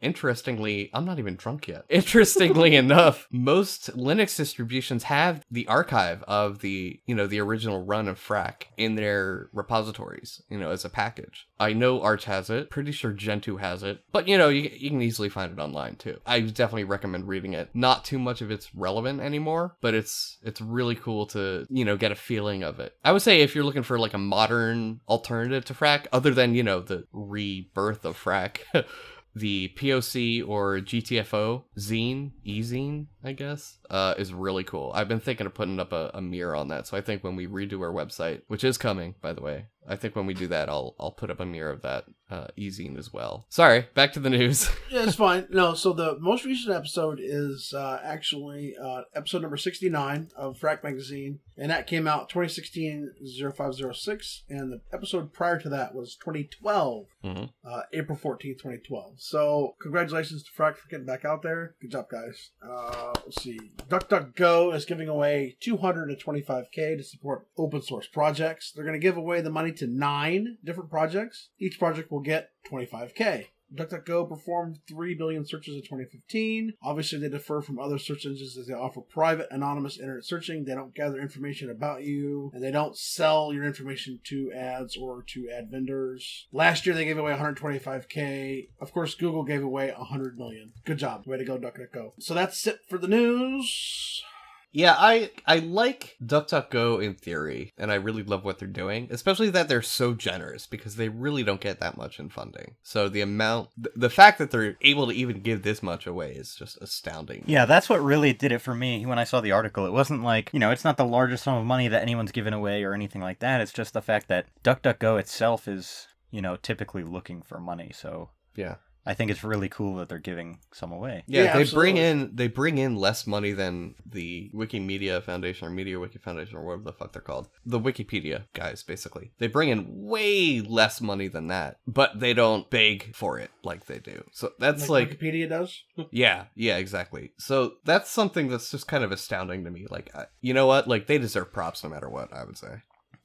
Interestingly, 0.01 0.89
I'm 0.93 1.05
not 1.05 1.19
even 1.19 1.35
drunk 1.35 1.67
yet. 1.67 1.85
Interestingly 1.89 2.75
enough, 2.75 3.27
most 3.31 3.95
Linux 3.95 4.35
distributions 4.35 5.03
have 5.03 5.45
the 5.49 5.67
archive 5.67 6.23
of 6.23 6.59
the, 6.59 6.99
you 7.05 7.15
know, 7.15 7.27
the 7.27 7.39
original 7.39 7.85
run 7.85 8.07
of 8.07 8.17
Phrack 8.17 8.67
in 8.77 8.95
their 8.95 9.49
repositories, 9.53 10.41
you 10.49 10.59
know, 10.59 10.71
as 10.71 10.83
a 10.85 10.89
package. 10.89 11.47
I 11.59 11.73
know 11.73 12.01
Arch 12.01 12.25
has 12.25 12.49
it, 12.49 12.69
pretty 12.69 12.91
sure 12.91 13.11
Gentoo 13.11 13.57
has 13.57 13.83
it, 13.83 14.03
but 14.11 14.27
you 14.27 14.37
know, 14.37 14.49
you, 14.49 14.69
you 14.73 14.89
can 14.89 15.01
easily 15.01 15.29
find 15.29 15.51
it 15.51 15.61
online 15.61 15.95
too. 15.95 16.19
I 16.25 16.39
definitely 16.41 16.85
recommend 16.85 17.27
reading 17.27 17.53
it. 17.53 17.69
Not 17.73 18.03
too 18.03 18.17
much 18.19 18.41
of 18.41 18.51
it's 18.51 18.73
relevant 18.73 19.21
anymore, 19.21 19.75
but 19.81 19.93
it's 19.93 20.37
it's 20.43 20.61
really 20.61 20.95
cool 20.95 21.27
to, 21.27 21.65
you 21.69 21.85
know, 21.85 21.97
get 21.97 22.11
a 22.11 22.15
feeling 22.15 22.63
of 22.63 22.79
it. 22.79 22.95
I 23.03 23.11
would 23.11 23.21
say 23.21 23.41
if 23.41 23.53
you're 23.53 23.63
looking 23.63 23.83
for 23.83 23.99
like 23.99 24.13
a 24.13 24.17
modern 24.17 25.01
alternative 25.07 25.65
to 25.65 25.73
Phrack, 25.73 26.07
other 26.11 26.31
than, 26.31 26.55
you 26.55 26.63
know, 26.63 26.81
the 26.81 27.05
rebirth 27.11 28.05
of 28.05 28.15
Phrack, 28.17 28.65
the 29.35 29.71
POC 29.77 30.47
or 30.47 30.79
GTFO 30.79 31.63
zine, 31.77 32.31
e-zine, 32.43 33.07
I 33.23 33.31
guess, 33.31 33.77
uh, 33.89 34.15
is 34.17 34.33
really 34.33 34.63
cool. 34.63 34.91
I've 34.93 35.07
been 35.07 35.19
thinking 35.19 35.45
of 35.45 35.53
putting 35.53 35.79
up 35.79 35.93
a, 35.93 36.11
a 36.13 36.21
mirror 36.21 36.55
on 36.55 36.67
that. 36.69 36.87
So 36.87 36.97
I 36.97 37.01
think 37.01 37.23
when 37.23 37.35
we 37.35 37.47
redo 37.47 37.81
our 37.81 37.93
website, 37.93 38.41
which 38.47 38.63
is 38.63 38.77
coming, 38.77 39.15
by 39.21 39.33
the 39.33 39.41
way, 39.41 39.67
I 39.87 39.95
think 39.95 40.15
when 40.15 40.25
we 40.25 40.33
do 40.33 40.47
that, 40.47 40.69
I'll 40.69 40.95
I'll 40.99 41.11
put 41.11 41.31
up 41.31 41.39
a 41.39 41.45
mirror 41.45 41.71
of 41.71 41.81
that 41.81 42.05
uh, 42.31 42.47
e-zine 42.55 42.97
as 42.97 43.13
well. 43.13 43.45
Sorry, 43.49 43.85
back 43.93 44.13
to 44.13 44.19
the 44.19 44.29
news. 44.29 44.69
Yeah, 44.91 45.03
it's 45.03 45.15
fine. 45.15 45.47
No, 45.49 45.73
so 45.73 45.93
the 45.93 46.17
most 46.19 46.43
recent 46.43 46.75
episode 46.75 47.19
is 47.21 47.73
uh, 47.73 47.99
actually 48.03 48.75
uh, 48.81 49.03
episode 49.15 49.41
number 49.41 49.55
69 49.55 50.29
of 50.35 50.57
Phrack 50.57 50.83
Magazine, 50.83 51.39
and 51.57 51.71
that 51.71 51.87
came 51.87 52.07
out 52.07 52.29
2016-0506, 52.29 54.41
and 54.49 54.71
the 54.71 54.81
episode 54.91 55.31
prior 55.33 55.57
to 55.59 55.69
that 55.69 55.95
was 55.95 56.15
2012, 56.17 57.05
Mhm. 57.23 57.49
uh, 57.63 57.81
April 57.93 58.17
14th, 58.17 58.57
2012. 58.59 59.13
So, 59.17 59.75
congratulations 59.81 60.43
to 60.43 60.51
Phrack 60.51 60.77
for 60.77 60.89
getting 60.89 61.05
back 61.05 61.23
out 61.23 61.41
there. 61.41 61.75
Good 61.81 61.91
job, 61.91 62.09
guys. 62.09 62.49
Uh, 62.61 63.13
let's 63.25 63.41
see. 63.41 63.59
DuckDuckGo 63.89 64.75
is 64.75 64.85
giving 64.85 65.07
away 65.07 65.55
225k 65.61 66.97
to 66.97 67.03
support 67.03 67.47
open 67.57 67.81
source 67.81 68.07
projects. 68.07 68.71
They're 68.71 68.85
going 68.85 68.99
to 68.99 69.07
give 69.07 69.17
away 69.17 69.41
the 69.41 69.49
money 69.51 69.71
to 69.73 69.87
nine 69.87 70.57
different 70.63 70.89
projects. 70.89 71.49
Each 71.59 71.79
project 71.79 72.11
will 72.11 72.20
get 72.21 72.49
25k. 72.69 73.47
DuckDuckGo 73.73 74.27
performed 74.27 74.79
3 74.87 75.15
billion 75.15 75.45
searches 75.45 75.75
in 75.75 75.81
2015. 75.81 76.73
Obviously, 76.83 77.19
they 77.19 77.29
differ 77.29 77.61
from 77.61 77.79
other 77.79 77.97
search 77.97 78.25
engines 78.25 78.57
as 78.57 78.67
they 78.67 78.73
offer 78.73 79.01
private, 79.01 79.47
anonymous 79.51 79.97
internet 79.97 80.25
searching. 80.25 80.65
They 80.65 80.75
don't 80.75 80.93
gather 80.93 81.21
information 81.21 81.69
about 81.69 82.03
you, 82.03 82.51
and 82.53 82.63
they 82.63 82.71
don't 82.71 82.97
sell 82.97 83.53
your 83.53 83.63
information 83.63 84.19
to 84.25 84.51
ads 84.51 84.97
or 84.97 85.23
to 85.27 85.49
ad 85.49 85.69
vendors. 85.71 86.47
Last 86.51 86.85
year, 86.85 86.95
they 86.95 87.05
gave 87.05 87.17
away 87.17 87.33
125k. 87.33 88.69
Of 88.79 88.91
course, 88.91 89.15
Google 89.15 89.43
gave 89.43 89.63
away 89.63 89.91
100 89.91 90.37
million. 90.37 90.73
Good 90.85 90.97
job. 90.97 91.25
Way 91.25 91.37
to 91.37 91.45
go, 91.45 91.57
DuckDuckGo. 91.57 92.13
So 92.19 92.33
that's 92.33 92.67
it 92.67 92.79
for 92.89 92.97
the 92.97 93.07
news. 93.07 94.23
Yeah, 94.71 94.95
I 94.97 95.31
I 95.45 95.59
like 95.59 96.15
DuckDuckGo 96.23 97.03
in 97.03 97.15
theory, 97.15 97.73
and 97.77 97.91
I 97.91 97.95
really 97.95 98.23
love 98.23 98.45
what 98.45 98.59
they're 98.59 98.67
doing, 98.67 99.07
especially 99.11 99.49
that 99.49 99.67
they're 99.67 99.81
so 99.81 100.13
generous 100.13 100.65
because 100.65 100.95
they 100.95 101.09
really 101.09 101.43
don't 101.43 101.59
get 101.59 101.79
that 101.81 101.97
much 101.97 102.19
in 102.19 102.29
funding. 102.29 102.75
So 102.81 103.09
the 103.09 103.21
amount, 103.21 103.69
th- 103.75 103.93
the 103.95 104.09
fact 104.09 104.37
that 104.39 104.51
they're 104.51 104.77
able 104.81 105.07
to 105.07 105.13
even 105.13 105.41
give 105.41 105.63
this 105.63 105.83
much 105.83 106.07
away 106.07 106.31
is 106.31 106.55
just 106.55 106.81
astounding. 106.81 107.43
Yeah, 107.47 107.65
that's 107.65 107.89
what 107.89 108.01
really 108.01 108.33
did 108.33 108.51
it 108.51 108.59
for 108.59 108.73
me 108.73 109.05
when 109.05 109.19
I 109.19 109.25
saw 109.25 109.41
the 109.41 109.51
article. 109.51 109.85
It 109.85 109.91
wasn't 109.91 110.23
like, 110.23 110.49
you 110.53 110.59
know, 110.59 110.71
it's 110.71 110.85
not 110.85 110.97
the 110.97 111.05
largest 111.05 111.43
sum 111.43 111.57
of 111.57 111.65
money 111.65 111.87
that 111.89 112.01
anyone's 112.01 112.31
given 112.31 112.53
away 112.53 112.83
or 112.83 112.93
anything 112.93 113.21
like 113.21 113.39
that. 113.39 113.59
It's 113.61 113.73
just 113.73 113.93
the 113.93 114.01
fact 114.01 114.27
that 114.29 114.45
DuckDuckGo 114.63 115.19
itself 115.19 115.67
is, 115.67 116.07
you 116.29 116.41
know, 116.41 116.55
typically 116.55 117.03
looking 117.03 117.41
for 117.41 117.59
money. 117.59 117.91
So 117.93 118.29
Yeah. 118.55 118.75
I 119.05 119.13
think 119.13 119.31
it's 119.31 119.43
really 119.43 119.69
cool 119.69 119.95
that 119.95 120.09
they're 120.09 120.19
giving 120.19 120.59
some 120.71 120.91
away. 120.91 121.23
Yeah, 121.27 121.43
Yeah, 121.43 121.53
they 121.53 121.61
absolutely. 121.61 121.93
bring 121.93 121.97
in 121.97 122.31
they 122.35 122.47
bring 122.47 122.77
in 122.77 122.95
less 122.95 123.25
money 123.25 123.51
than 123.51 123.95
the 124.05 124.51
Wikimedia 124.53 125.23
Foundation 125.23 125.67
or 125.67 125.71
Media 125.71 125.99
Wiki 125.99 126.19
Foundation 126.19 126.57
or 126.57 126.63
whatever 126.63 126.83
the 126.83 126.93
fuck 126.93 127.13
they're 127.13 127.21
called. 127.21 127.49
The 127.65 127.79
Wikipedia 127.79 128.43
guys, 128.53 128.83
basically. 128.83 129.31
They 129.39 129.47
bring 129.47 129.69
in 129.69 129.85
way 129.89 130.61
less 130.61 131.01
money 131.01 131.27
than 131.27 131.47
that, 131.47 131.79
but 131.87 132.19
they 132.19 132.33
don't 132.33 132.69
beg 132.69 133.15
for 133.15 133.39
it 133.39 133.49
like 133.63 133.85
they 133.85 133.99
do. 133.99 134.23
So 134.31 134.51
that's 134.59 134.89
like, 134.89 135.09
Wikipedia 135.09 135.49
does. 135.49 135.83
yeah, 136.11 136.45
yeah, 136.55 136.77
exactly. 136.77 137.31
So 137.37 137.73
that's 137.85 138.09
something 138.09 138.49
that's 138.49 138.69
just 138.69 138.87
kind 138.87 139.03
of 139.03 139.11
astounding 139.11 139.63
to 139.63 139.71
me. 139.71 139.87
Like, 139.89 140.15
I, 140.15 140.25
you 140.41 140.53
know 140.53 140.67
what? 140.67 140.87
Like 140.87 141.07
they 141.07 141.17
deserve 141.17 141.51
props 141.51 141.83
no 141.83 141.89
matter 141.89 142.09
what. 142.09 142.31
I 142.31 142.43
would 142.43 142.57
say. 142.57 142.81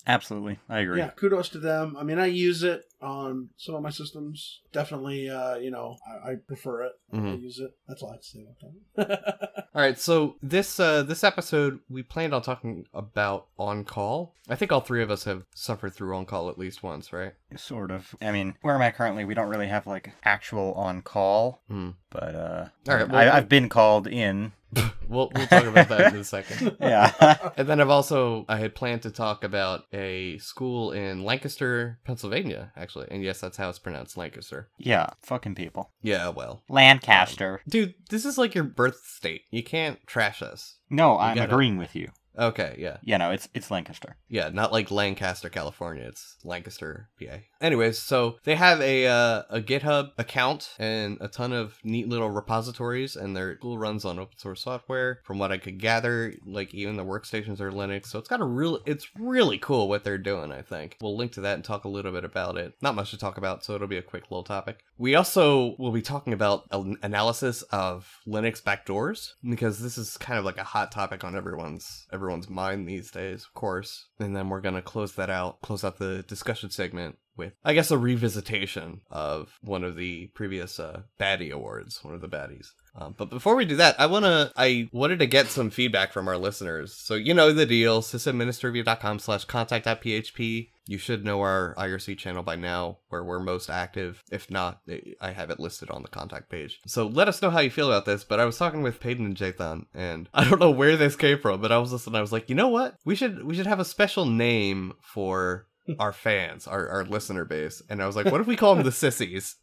Absolutely, 0.06 0.58
I 0.68 0.80
agree. 0.80 0.98
Yeah, 0.98 1.10
kudos 1.10 1.48
to 1.50 1.58
them. 1.58 1.96
I 1.98 2.04
mean, 2.04 2.18
I 2.18 2.26
use 2.26 2.62
it 2.62 2.84
on 3.02 3.48
some 3.56 3.74
of 3.74 3.82
my 3.82 3.90
systems. 3.90 4.60
Definitely, 4.72 5.28
uh, 5.28 5.56
you 5.56 5.70
know, 5.70 5.96
I, 6.06 6.30
I 6.30 6.34
prefer 6.36 6.84
it. 6.84 6.92
I 7.12 7.16
Mhm. 7.16 7.42
use 7.42 7.58
it. 7.58 7.72
That's 7.88 8.02
all 8.02 8.10
I 8.10 8.14
have 8.14 8.20
to 8.22 8.26
say 8.28 8.42
about 8.42 9.08
that. 9.08 9.66
All 9.74 9.82
right, 9.82 9.98
so 9.98 10.36
this 10.42 10.80
uh, 10.80 11.02
this 11.02 11.22
episode 11.22 11.80
we 11.90 12.02
planned 12.02 12.32
on 12.34 12.40
talking 12.40 12.86
about 12.94 13.48
on 13.58 13.84
call. 13.84 14.32
I 14.48 14.54
think 14.54 14.72
all 14.72 14.80
three 14.80 15.02
of 15.02 15.10
us 15.10 15.24
have 15.24 15.42
suffered 15.54 15.92
through 15.92 16.16
on 16.16 16.24
call 16.24 16.48
at 16.48 16.56
least 16.58 16.82
once, 16.82 17.12
right? 17.12 17.34
Sort 17.56 17.90
of. 17.90 18.14
I 18.22 18.32
mean, 18.32 18.54
where 18.62 18.74
am 18.74 18.80
I 18.82 18.90
currently? 18.90 19.24
We 19.26 19.34
don't 19.34 19.48
really 19.50 19.66
have 19.68 19.86
like 19.86 20.12
actual 20.24 20.72
on 20.74 21.02
call, 21.02 21.60
Hmm. 21.68 21.90
but 22.10 22.34
uh, 22.34 22.68
All 22.88 22.94
right, 22.96 23.08
well- 23.08 23.16
I, 23.34 23.36
I've 23.36 23.48
been 23.48 23.68
called 23.68 24.06
in. 24.06 24.52
We'll 25.08 25.30
we'll 25.36 25.46
talk 25.46 25.64
about 25.64 25.88
that 25.90 26.12
in 26.14 26.18
a 26.20 26.24
second. 26.24 26.76
Yeah. 26.80 27.50
And 27.56 27.68
then 27.68 27.80
I've 27.80 27.90
also 27.90 28.44
I 28.48 28.56
had 28.56 28.74
planned 28.74 29.02
to 29.02 29.10
talk 29.12 29.44
about 29.44 29.84
a 29.92 30.36
school 30.38 30.90
in 30.90 31.22
Lancaster, 31.24 32.00
Pennsylvania, 32.04 32.72
actually. 32.76 33.06
And 33.12 33.22
yes, 33.22 33.40
that's 33.40 33.56
how 33.56 33.68
it's 33.68 33.78
pronounced, 33.78 34.16
Lancaster. 34.16 34.68
yeah. 34.78 35.06
Fucking 35.22 35.54
people. 35.54 35.92
Yeah, 36.02 36.30
well. 36.30 36.64
Lancaster. 36.68 37.54
Um, 37.54 37.60
dude, 37.68 37.94
this 38.10 38.24
is 38.24 38.36
like 38.36 38.56
your 38.56 38.64
birth 38.64 39.00
state. 39.06 39.42
You 39.52 39.62
can't 39.62 40.04
trash 40.08 40.42
us. 40.42 40.78
No, 40.90 41.16
I'm 41.18 41.36
gotta- 41.36 41.52
agreeing 41.52 41.76
with 41.78 41.94
you. 41.94 42.10
Okay, 42.38 42.76
yeah. 42.78 42.98
Yeah, 43.02 43.16
no, 43.16 43.30
it's 43.30 43.48
it's 43.54 43.70
Lancaster. 43.70 44.16
Yeah, 44.28 44.50
not 44.52 44.72
like 44.72 44.90
Lancaster, 44.90 45.48
California. 45.48 46.04
It's 46.04 46.36
Lancaster, 46.44 47.08
PA. 47.20 47.38
Anyways, 47.60 47.98
so 47.98 48.36
they 48.44 48.54
have 48.54 48.80
a 48.80 49.06
uh, 49.06 49.42
a 49.48 49.60
GitHub 49.60 50.10
account 50.18 50.74
and 50.78 51.18
a 51.20 51.28
ton 51.28 51.52
of 51.52 51.78
neat 51.82 52.08
little 52.08 52.30
repositories, 52.30 53.16
and 53.16 53.36
their 53.36 53.54
tool 53.54 53.78
runs 53.78 54.04
on 54.04 54.18
open 54.18 54.38
source 54.38 54.62
software. 54.62 55.20
From 55.24 55.38
what 55.38 55.52
I 55.52 55.58
could 55.58 55.80
gather, 55.80 56.34
like 56.44 56.74
even 56.74 56.96
the 56.96 57.04
workstations 57.04 57.60
are 57.60 57.72
Linux, 57.72 58.06
so 58.06 58.18
it's 58.18 58.28
got 58.28 58.40
a 58.40 58.44
real. 58.44 58.80
It's 58.86 59.08
really 59.18 59.58
cool 59.58 59.88
what 59.88 60.04
they're 60.04 60.18
doing. 60.18 60.52
I 60.52 60.62
think 60.62 60.96
we'll 61.00 61.16
link 61.16 61.32
to 61.32 61.40
that 61.42 61.54
and 61.54 61.64
talk 61.64 61.84
a 61.84 61.88
little 61.88 62.12
bit 62.12 62.24
about 62.24 62.58
it. 62.58 62.74
Not 62.82 62.94
much 62.94 63.10
to 63.10 63.18
talk 63.18 63.38
about, 63.38 63.64
so 63.64 63.74
it'll 63.74 63.86
be 63.86 63.96
a 63.96 64.02
quick 64.02 64.24
little 64.24 64.44
topic. 64.44 64.84
We 64.98 65.14
also 65.14 65.74
will 65.78 65.92
be 65.92 66.02
talking 66.02 66.32
about 66.32 66.64
an 66.70 66.96
analysis 67.02 67.62
of 67.62 68.20
Linux 68.26 68.62
backdoors 68.62 69.32
because 69.48 69.78
this 69.78 69.96
is 69.98 70.16
kind 70.16 70.38
of 70.38 70.44
like 70.44 70.58
a 70.58 70.64
hot 70.64 70.92
topic 70.92 71.24
on 71.24 71.36
everyone's 71.36 72.06
everyone's 72.12 72.25
mind 72.48 72.88
these 72.88 73.10
days, 73.10 73.44
of 73.44 73.54
course. 73.54 74.06
And 74.18 74.34
then 74.36 74.48
we're 74.48 74.60
gonna 74.60 74.82
close 74.82 75.14
that 75.14 75.30
out, 75.30 75.60
close 75.62 75.84
out 75.84 75.98
the 75.98 76.22
discussion 76.22 76.70
segment 76.70 77.18
with, 77.36 77.52
I 77.64 77.74
guess, 77.74 77.90
a 77.90 77.96
revisitation 77.96 79.00
of 79.10 79.58
one 79.62 79.84
of 79.84 79.96
the 79.96 80.28
previous 80.28 80.78
uh, 80.78 81.02
baddie 81.20 81.52
awards, 81.52 82.02
one 82.02 82.14
of 82.14 82.20
the 82.20 82.28
baddies. 82.28 82.68
Um, 82.98 83.14
but 83.16 83.30
before 83.30 83.56
we 83.56 83.64
do 83.64 83.76
that, 83.76 83.98
I 84.00 84.06
wanna 84.06 84.52
I 84.56 84.88
wanted 84.92 85.18
to 85.18 85.26
get 85.26 85.48
some 85.48 85.70
feedback 85.70 86.12
from 86.12 86.28
our 86.28 86.38
listeners. 86.38 86.94
So 86.94 87.14
you 87.14 87.34
know 87.34 87.52
the 87.52 87.66
deal, 87.66 88.00
sysadministrivia.com 88.00 89.18
slash 89.18 89.44
contact.php. 89.44 90.70
You 90.88 90.98
should 90.98 91.24
know 91.24 91.40
our 91.40 91.74
IRC 91.76 92.16
channel 92.16 92.42
by 92.42 92.56
now, 92.56 92.98
where 93.08 93.24
we're 93.24 93.40
most 93.40 93.68
active. 93.68 94.22
If 94.30 94.50
not, 94.50 94.80
I 95.20 95.32
have 95.32 95.50
it 95.50 95.58
listed 95.58 95.90
on 95.90 96.02
the 96.02 96.08
contact 96.08 96.48
page. 96.48 96.80
So 96.86 97.06
let 97.06 97.28
us 97.28 97.42
know 97.42 97.50
how 97.50 97.58
you 97.58 97.70
feel 97.70 97.88
about 97.88 98.06
this. 98.06 98.22
But 98.22 98.38
I 98.38 98.44
was 98.44 98.56
talking 98.56 98.82
with 98.82 99.00
Peyton 99.00 99.26
and 99.26 99.36
Jathan, 99.36 99.86
and 99.92 100.28
I 100.34 100.48
don't 100.48 100.60
know 100.60 100.70
where 100.70 100.96
this 100.96 101.16
came 101.16 101.38
from, 101.38 101.60
but 101.60 101.72
I 101.72 101.78
was 101.78 101.92
listening. 101.92 102.16
I 102.16 102.20
was 102.20 102.32
like, 102.32 102.48
you 102.48 102.54
know 102.54 102.68
what? 102.68 102.96
We 103.04 103.14
should 103.14 103.44
we 103.44 103.54
should 103.54 103.66
have 103.66 103.80
a 103.80 103.84
special 103.84 104.24
name 104.26 104.94
for 105.00 105.66
our 105.98 106.12
fans, 106.12 106.66
our, 106.66 106.88
our 106.88 107.04
listener 107.04 107.44
base. 107.44 107.82
And 107.88 108.02
I 108.02 108.06
was 108.06 108.16
like, 108.16 108.26
what 108.26 108.40
if 108.40 108.46
we 108.46 108.56
call 108.56 108.74
them 108.74 108.84
the 108.84 108.92
sissies? 108.92 109.56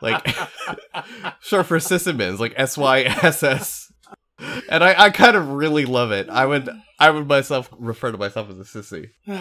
Like, 0.00 0.26
sure, 1.40 1.64
for 1.64 1.78
Syssimins, 1.78 2.38
like 2.38 2.54
S 2.56 2.76
Y 2.76 3.00
S 3.02 3.42
S. 3.42 3.92
And 4.68 4.84
I, 4.84 4.94
I 5.04 5.10
kind 5.10 5.36
of 5.36 5.50
really 5.50 5.84
love 5.84 6.12
it. 6.12 6.28
I 6.28 6.46
would 6.46 6.68
I 6.98 7.10
would 7.10 7.26
myself 7.26 7.72
refer 7.78 8.12
to 8.12 8.18
myself 8.18 8.50
as 8.50 8.58
a 8.58 8.62
sissy 8.62 9.10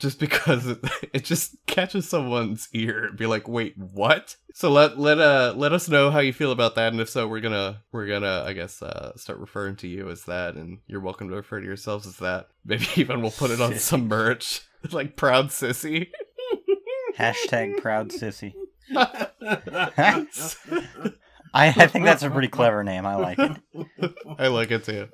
just 0.00 0.18
because 0.18 0.66
it, 0.66 0.78
it 1.12 1.24
just 1.24 1.56
catches 1.66 2.08
someone's 2.08 2.68
ear 2.72 3.06
and 3.06 3.16
be 3.16 3.26
like, 3.26 3.48
wait, 3.48 3.74
what? 3.76 4.36
So 4.54 4.70
let 4.70 4.98
let 4.98 5.20
uh 5.20 5.54
let 5.56 5.72
us 5.72 5.88
know 5.88 6.10
how 6.10 6.18
you 6.18 6.32
feel 6.32 6.50
about 6.52 6.74
that, 6.74 6.92
and 6.92 7.00
if 7.00 7.08
so, 7.08 7.28
we're 7.28 7.40
gonna 7.40 7.82
we're 7.92 8.08
gonna 8.08 8.44
I 8.44 8.52
guess 8.52 8.82
uh 8.82 9.16
start 9.16 9.38
referring 9.38 9.76
to 9.76 9.88
you 9.88 10.08
as 10.10 10.24
that, 10.24 10.54
and 10.54 10.78
you're 10.86 11.00
welcome 11.00 11.28
to 11.28 11.36
refer 11.36 11.60
to 11.60 11.66
yourselves 11.66 12.06
as 12.06 12.16
that. 12.16 12.48
Maybe 12.64 12.86
even 12.96 13.22
we'll 13.22 13.30
put 13.30 13.50
it 13.50 13.60
on 13.60 13.74
some 13.78 14.08
merch, 14.08 14.62
like 14.92 15.16
proud 15.16 15.48
sissy. 15.48 16.08
Hashtag 17.18 17.78
proud 17.78 18.10
sissy. 18.10 18.54
I, 21.54 21.68
I 21.68 21.86
think 21.86 22.04
that's 22.04 22.22
a 22.22 22.30
pretty 22.30 22.48
clever 22.48 22.84
name. 22.84 23.06
I 23.06 23.16
like 23.16 23.38
it. 23.38 24.14
I 24.38 24.48
like 24.48 24.70
it 24.70 24.84
too. 24.84 25.08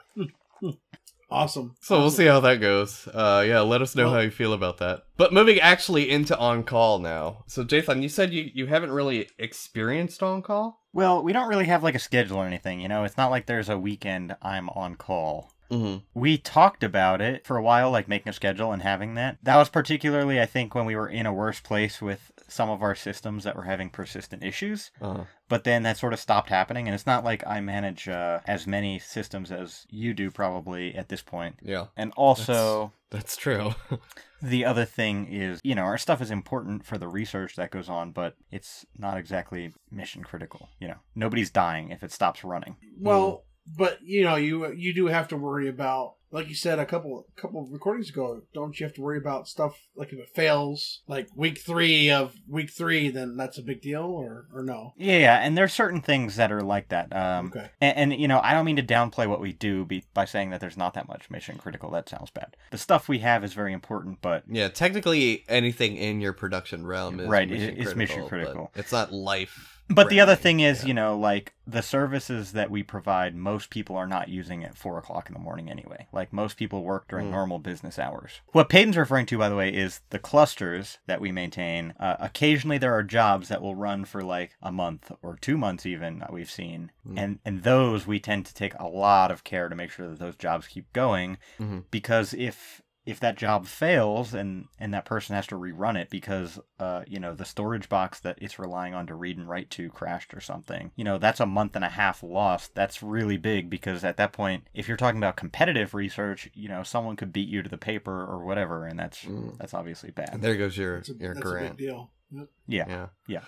awesome. 1.31 1.75
So 1.81 1.99
we'll 2.01 2.11
see 2.11 2.27
how 2.27 2.41
that 2.41 2.61
goes. 2.61 3.07
Uh, 3.09 3.45
yeah, 3.47 3.61
let 3.61 3.83
us 3.83 3.95
know 3.95 4.05
Well- 4.07 4.15
how 4.15 4.21
you 4.21 4.31
feel 4.31 4.53
about 4.53 4.79
that. 4.79 5.05
But 5.17 5.33
moving 5.33 5.61
actually 5.61 6.11
into 6.11 6.37
on 6.37 6.65
call 6.65 6.99
now. 6.99 7.45
So 7.47 7.65
Jathan, 7.65 8.03
you 8.03 8.09
said 8.09 8.33
you 8.33 8.51
you 8.53 8.67
haven't 8.67 8.91
really 8.93 9.29
experienced 9.39 10.23
on 10.23 10.43
call. 10.43 10.81
Well, 10.93 11.23
we 11.23 11.33
don't 11.33 11.49
really 11.49 11.67
have 11.67 11.83
like 11.83 11.95
a 11.95 12.01
schedule 12.01 12.39
or 12.39 12.47
anything, 12.47 12.81
you 12.81 12.89
know? 12.89 13.03
It's 13.05 13.17
not 13.17 13.31
like 13.31 13.47
there's 13.47 13.69
a 13.69 13.79
weekend 13.79 14.37
I'm 14.43 14.69
on 14.71 14.95
call. 14.97 15.53
Mm-hmm. 15.71 15.99
We 16.19 16.39
talked 16.39 16.83
about 16.85 17.21
it 17.21 17.47
for 17.47 17.57
a 17.57 17.63
while, 17.63 17.91
like 17.91 18.09
making 18.09 18.29
a 18.31 18.33
schedule 18.33 18.73
and 18.73 18.83
having 18.83 19.15
that. 19.15 19.39
That 19.43 19.57
was 19.57 19.69
particularly, 19.69 20.41
I 20.41 20.47
think, 20.47 20.75
when 20.75 20.85
we 20.85 20.97
were 20.97 21.09
in 21.09 21.27
a 21.27 21.33
worse 21.33 21.61
place 21.61 22.01
with 22.03 22.31
some 22.49 22.69
of 22.71 22.83
our 22.83 22.95
systems 22.95 23.45
that 23.45 23.57
were 23.57 23.63
having 23.65 23.91
persistent 23.91 24.45
issues. 24.45 24.91
Uh, 25.01 25.25
But 25.49 25.65
then 25.65 25.83
that 25.83 25.97
sort 25.97 26.13
of 26.13 26.21
stopped 26.21 26.51
happening, 26.51 26.87
and 26.87 26.95
it's 26.95 27.07
not 27.07 27.25
like 27.25 27.47
I 27.47 27.61
manage 27.61 28.09
uh, 28.09 28.41
as 28.47 28.67
many 28.67 28.99
systems 28.99 29.51
as 29.51 29.87
you 29.91 30.15
do, 30.15 30.31
probably 30.31 30.95
at 30.95 31.09
this 31.09 31.23
point. 31.23 31.57
yeah, 31.63 31.87
And 31.97 32.13
also, 32.17 32.93
that's 33.11 33.37
true. 33.37 33.75
the 34.43 34.65
other 34.65 34.85
thing 34.85 35.27
is, 35.27 35.61
you 35.65 35.75
know, 35.75 35.83
our 35.83 35.99
stuff 35.99 36.21
is 36.21 36.31
important 36.31 36.85
for 36.85 36.99
the 36.99 37.09
research 37.09 37.57
that 37.57 37.71
goes 37.71 37.89
on, 37.89 38.11
but 38.13 38.37
it's 38.51 38.85
not 38.99 39.17
exactly 39.17 39.73
mission 39.91 40.23
critical. 40.23 40.69
You 40.79 40.89
know, 40.89 40.99
nobody's 41.15 41.51
dying 41.51 41.91
if 41.91 42.03
it 42.03 42.13
stops 42.13 42.45
running. 42.45 42.77
Well, 42.99 43.45
but 43.67 43.99
you 44.03 44.25
know, 44.25 44.37
you 44.37 44.71
you 44.73 44.93
do 44.95 45.07
have 45.07 45.29
to 45.29 45.37
worry 45.37 45.69
about, 45.69 46.15
like 46.31 46.49
you 46.49 46.55
said 46.55 46.79
a 46.79 46.87
couple 46.87 47.27
couple 47.37 47.63
of 47.63 47.71
recordings 47.73 48.11
ago. 48.11 48.43
Don't 48.53 48.79
you 48.79 48.85
have 48.87 48.95
to 48.97 49.01
worry 49.01 49.19
about 49.19 49.49
stuff 49.49 49.79
like 49.97 50.13
if 50.13 50.19
it 50.19 50.29
fails, 50.35 51.03
like 51.07 51.29
week 51.35 51.59
three 51.59 52.11
of 52.11 52.35
week 52.49 52.71
three, 52.71 53.09
then 53.11 53.37
that's 53.37 53.57
a 53.59 53.63
big 53.63 53.81
deal, 53.81 54.03
or 54.05 54.47
or 54.53 54.63
no? 54.63 54.93
Yeah, 54.97 55.19
yeah, 55.19 55.37
and 55.39 55.57
there's 55.57 55.73
certain 55.73 56.01
things 56.03 56.37
that 56.37 56.53
are 56.53 56.63
like 56.63 56.89
that. 56.89 57.15
Um, 57.15 57.47
Okay. 57.55 57.71
and, 57.81 58.13
and 58.13 58.21
you 58.21 58.29
know, 58.29 58.41
I 58.43 58.53
don't 58.53 58.65
mean 58.67 58.77
to 58.77 58.83
downplay 58.83 59.27
what 59.29 59.41
we 59.41 59.53
do 59.53 59.85
be, 59.85 60.05
by 60.13 60.25
saying 60.25 60.51
that 60.51 60.61
there's 60.61 60.77
not 60.77 60.95
that 60.95 61.09
much 61.09 61.31
mission 61.31 61.57
critical. 61.57 61.91
That 61.91 62.09
sounds 62.09 62.31
bad. 62.31 62.57
The 62.71 62.79
stuff 62.79 63.09
we 63.09 63.21
have 63.21 63.45
is 63.45 63.55
very 63.55 63.73
important, 63.73 64.19
but 64.21 64.45
yeah, 64.49 64.69
technically 64.69 65.45
anything 65.49 65.97
in 65.97 66.21
your 66.21 66.33
production 66.33 66.87
realm 66.87 67.21
is 67.21 67.29
Right, 67.29 67.49
mission 67.49 67.71
it- 67.71 67.79
it's 67.79 67.95
mission 67.95 68.27
critical. 68.29 68.71
It's 68.75 68.93
not 68.93 69.13
life. 69.13 69.71
But 69.89 70.09
the 70.09 70.19
other 70.21 70.35
thing 70.35 70.61
is, 70.61 70.83
Yeah. 70.83 70.89
you 70.89 70.95
know, 70.95 71.19
like 71.19 71.53
the 71.67 71.83
services 71.83 72.53
that 72.53 72.71
we 72.71 72.83
provide, 72.83 73.35
most 73.35 73.69
people 73.71 73.97
are 73.97 74.07
not 74.07 74.29
using 74.29 74.65
at 74.65 74.77
four 74.77 74.99
o'clock 74.99 75.29
in 75.29 75.35
the 75.35 75.39
morning 75.41 75.71
anyway. 75.71 76.07
Like 76.11 76.33
most 76.33 76.57
people 76.57 76.83
work 76.83 77.07
during 77.09 77.29
Mm. 77.29 77.33
normal 77.33 77.59
business 77.59 77.99
hours. 77.99 78.41
What 78.53 78.69
Peyton's 78.71 78.97
referring 78.97 79.27
to, 79.27 79.39
by 79.39 79.49
the 79.49 79.57
way, 79.57 79.69
is 79.73 80.01
the 80.11 80.19
clusters 80.19 80.99
that 81.07 81.21
we 81.21 81.33
maintain. 81.33 81.93
Uh, 82.01 82.17
occasionally, 82.19 82.79
there 82.79 82.95
are 82.95 83.03
jobs 83.03 83.49
that 83.49 83.61
will 83.63 83.75
run 83.77 84.05
for 84.05 84.23
like 84.23 84.57
a 84.63 84.73
month 84.73 85.13
or 85.23 85.37
two 85.37 85.57
months, 85.59 85.85
even 85.87 86.19
that 86.19 86.33
we've 86.33 86.51
seen, 86.51 86.91
Mm. 87.07 87.19
and 87.19 87.39
and 87.45 87.63
those 87.63 88.07
we 88.07 88.19
tend 88.19 88.47
to 88.47 88.55
take 88.55 88.75
a 88.79 88.89
lot 88.89 89.31
of 89.31 89.45
care 89.45 89.69
to 89.69 89.77
make 89.77 89.91
sure 89.91 90.09
that 90.09 90.19
those 90.19 90.37
jobs 90.37 90.67
keep 90.67 90.91
going, 90.95 91.37
Mhm. 91.61 91.85
because 91.91 92.33
if 92.35 92.81
if 93.07 93.21
that 93.21 93.37
job 93.37 93.67
fails 93.67 94.33
and 94.33 94.67
and 94.79 94.95
that 94.95 95.05
person 95.05 95.37
has 95.37 95.47
to 95.47 95.55
rerun 95.57 95.97
it 95.97 96.09
because 96.11 96.59
uh 96.81 97.03
you 97.07 97.21
know 97.21 97.35
the 97.35 97.45
storage 97.45 97.89
box 97.89 98.21
that 98.21 98.39
it's 98.41 98.59
relying 98.59 98.95
on 98.95 99.07
to 99.07 99.15
read 99.15 99.37
and 99.37 99.49
write 99.49 99.69
to 99.71 99.91
crashed 99.91 100.33
or 100.33 100.41
something 100.41 100.91
you 100.97 101.05
know 101.05 101.19
that's 101.19 101.41
a 101.41 101.47
month 101.47 101.77
and 101.77 101.85
a 101.85 101.89
half 101.91 102.23
lost 102.23 102.75
that's 102.75 103.03
really 103.03 103.37
big 103.37 103.69
because 103.69 104.05
at 104.05 104.17
that 104.17 104.33
point 104.33 104.65
if 104.73 104.89
you're 104.89 104.97
talking 104.97 105.19
about 105.19 105.37
competitive 105.37 105.93
research 105.95 106.49
you 106.55 106.69
know 106.69 106.83
someone 106.83 107.15
could 107.17 107.33
beat 107.33 107.49
you 107.49 107.63
to 107.63 107.69
the 107.69 107.77
paper 107.79 108.25
or 108.25 108.45
whatever 108.45 108.87
and 108.87 108.99
that's 108.99 109.23
Mm. 109.25 109.57
that's 109.59 109.75
obviously 109.75 110.11
bad 110.11 110.31
And 110.33 110.43
there 110.43 110.57
goes 110.57 110.77
your 110.77 110.97
That's 110.97 111.11
a, 111.11 111.15
your 111.15 111.35
that's 111.35 111.41
a 111.47 111.53
big 111.53 111.59
grant. 111.61 111.77
deal. 111.79 112.11
Yep. 112.31 112.49
yeah 112.67 113.07
Yeah. 113.29 113.41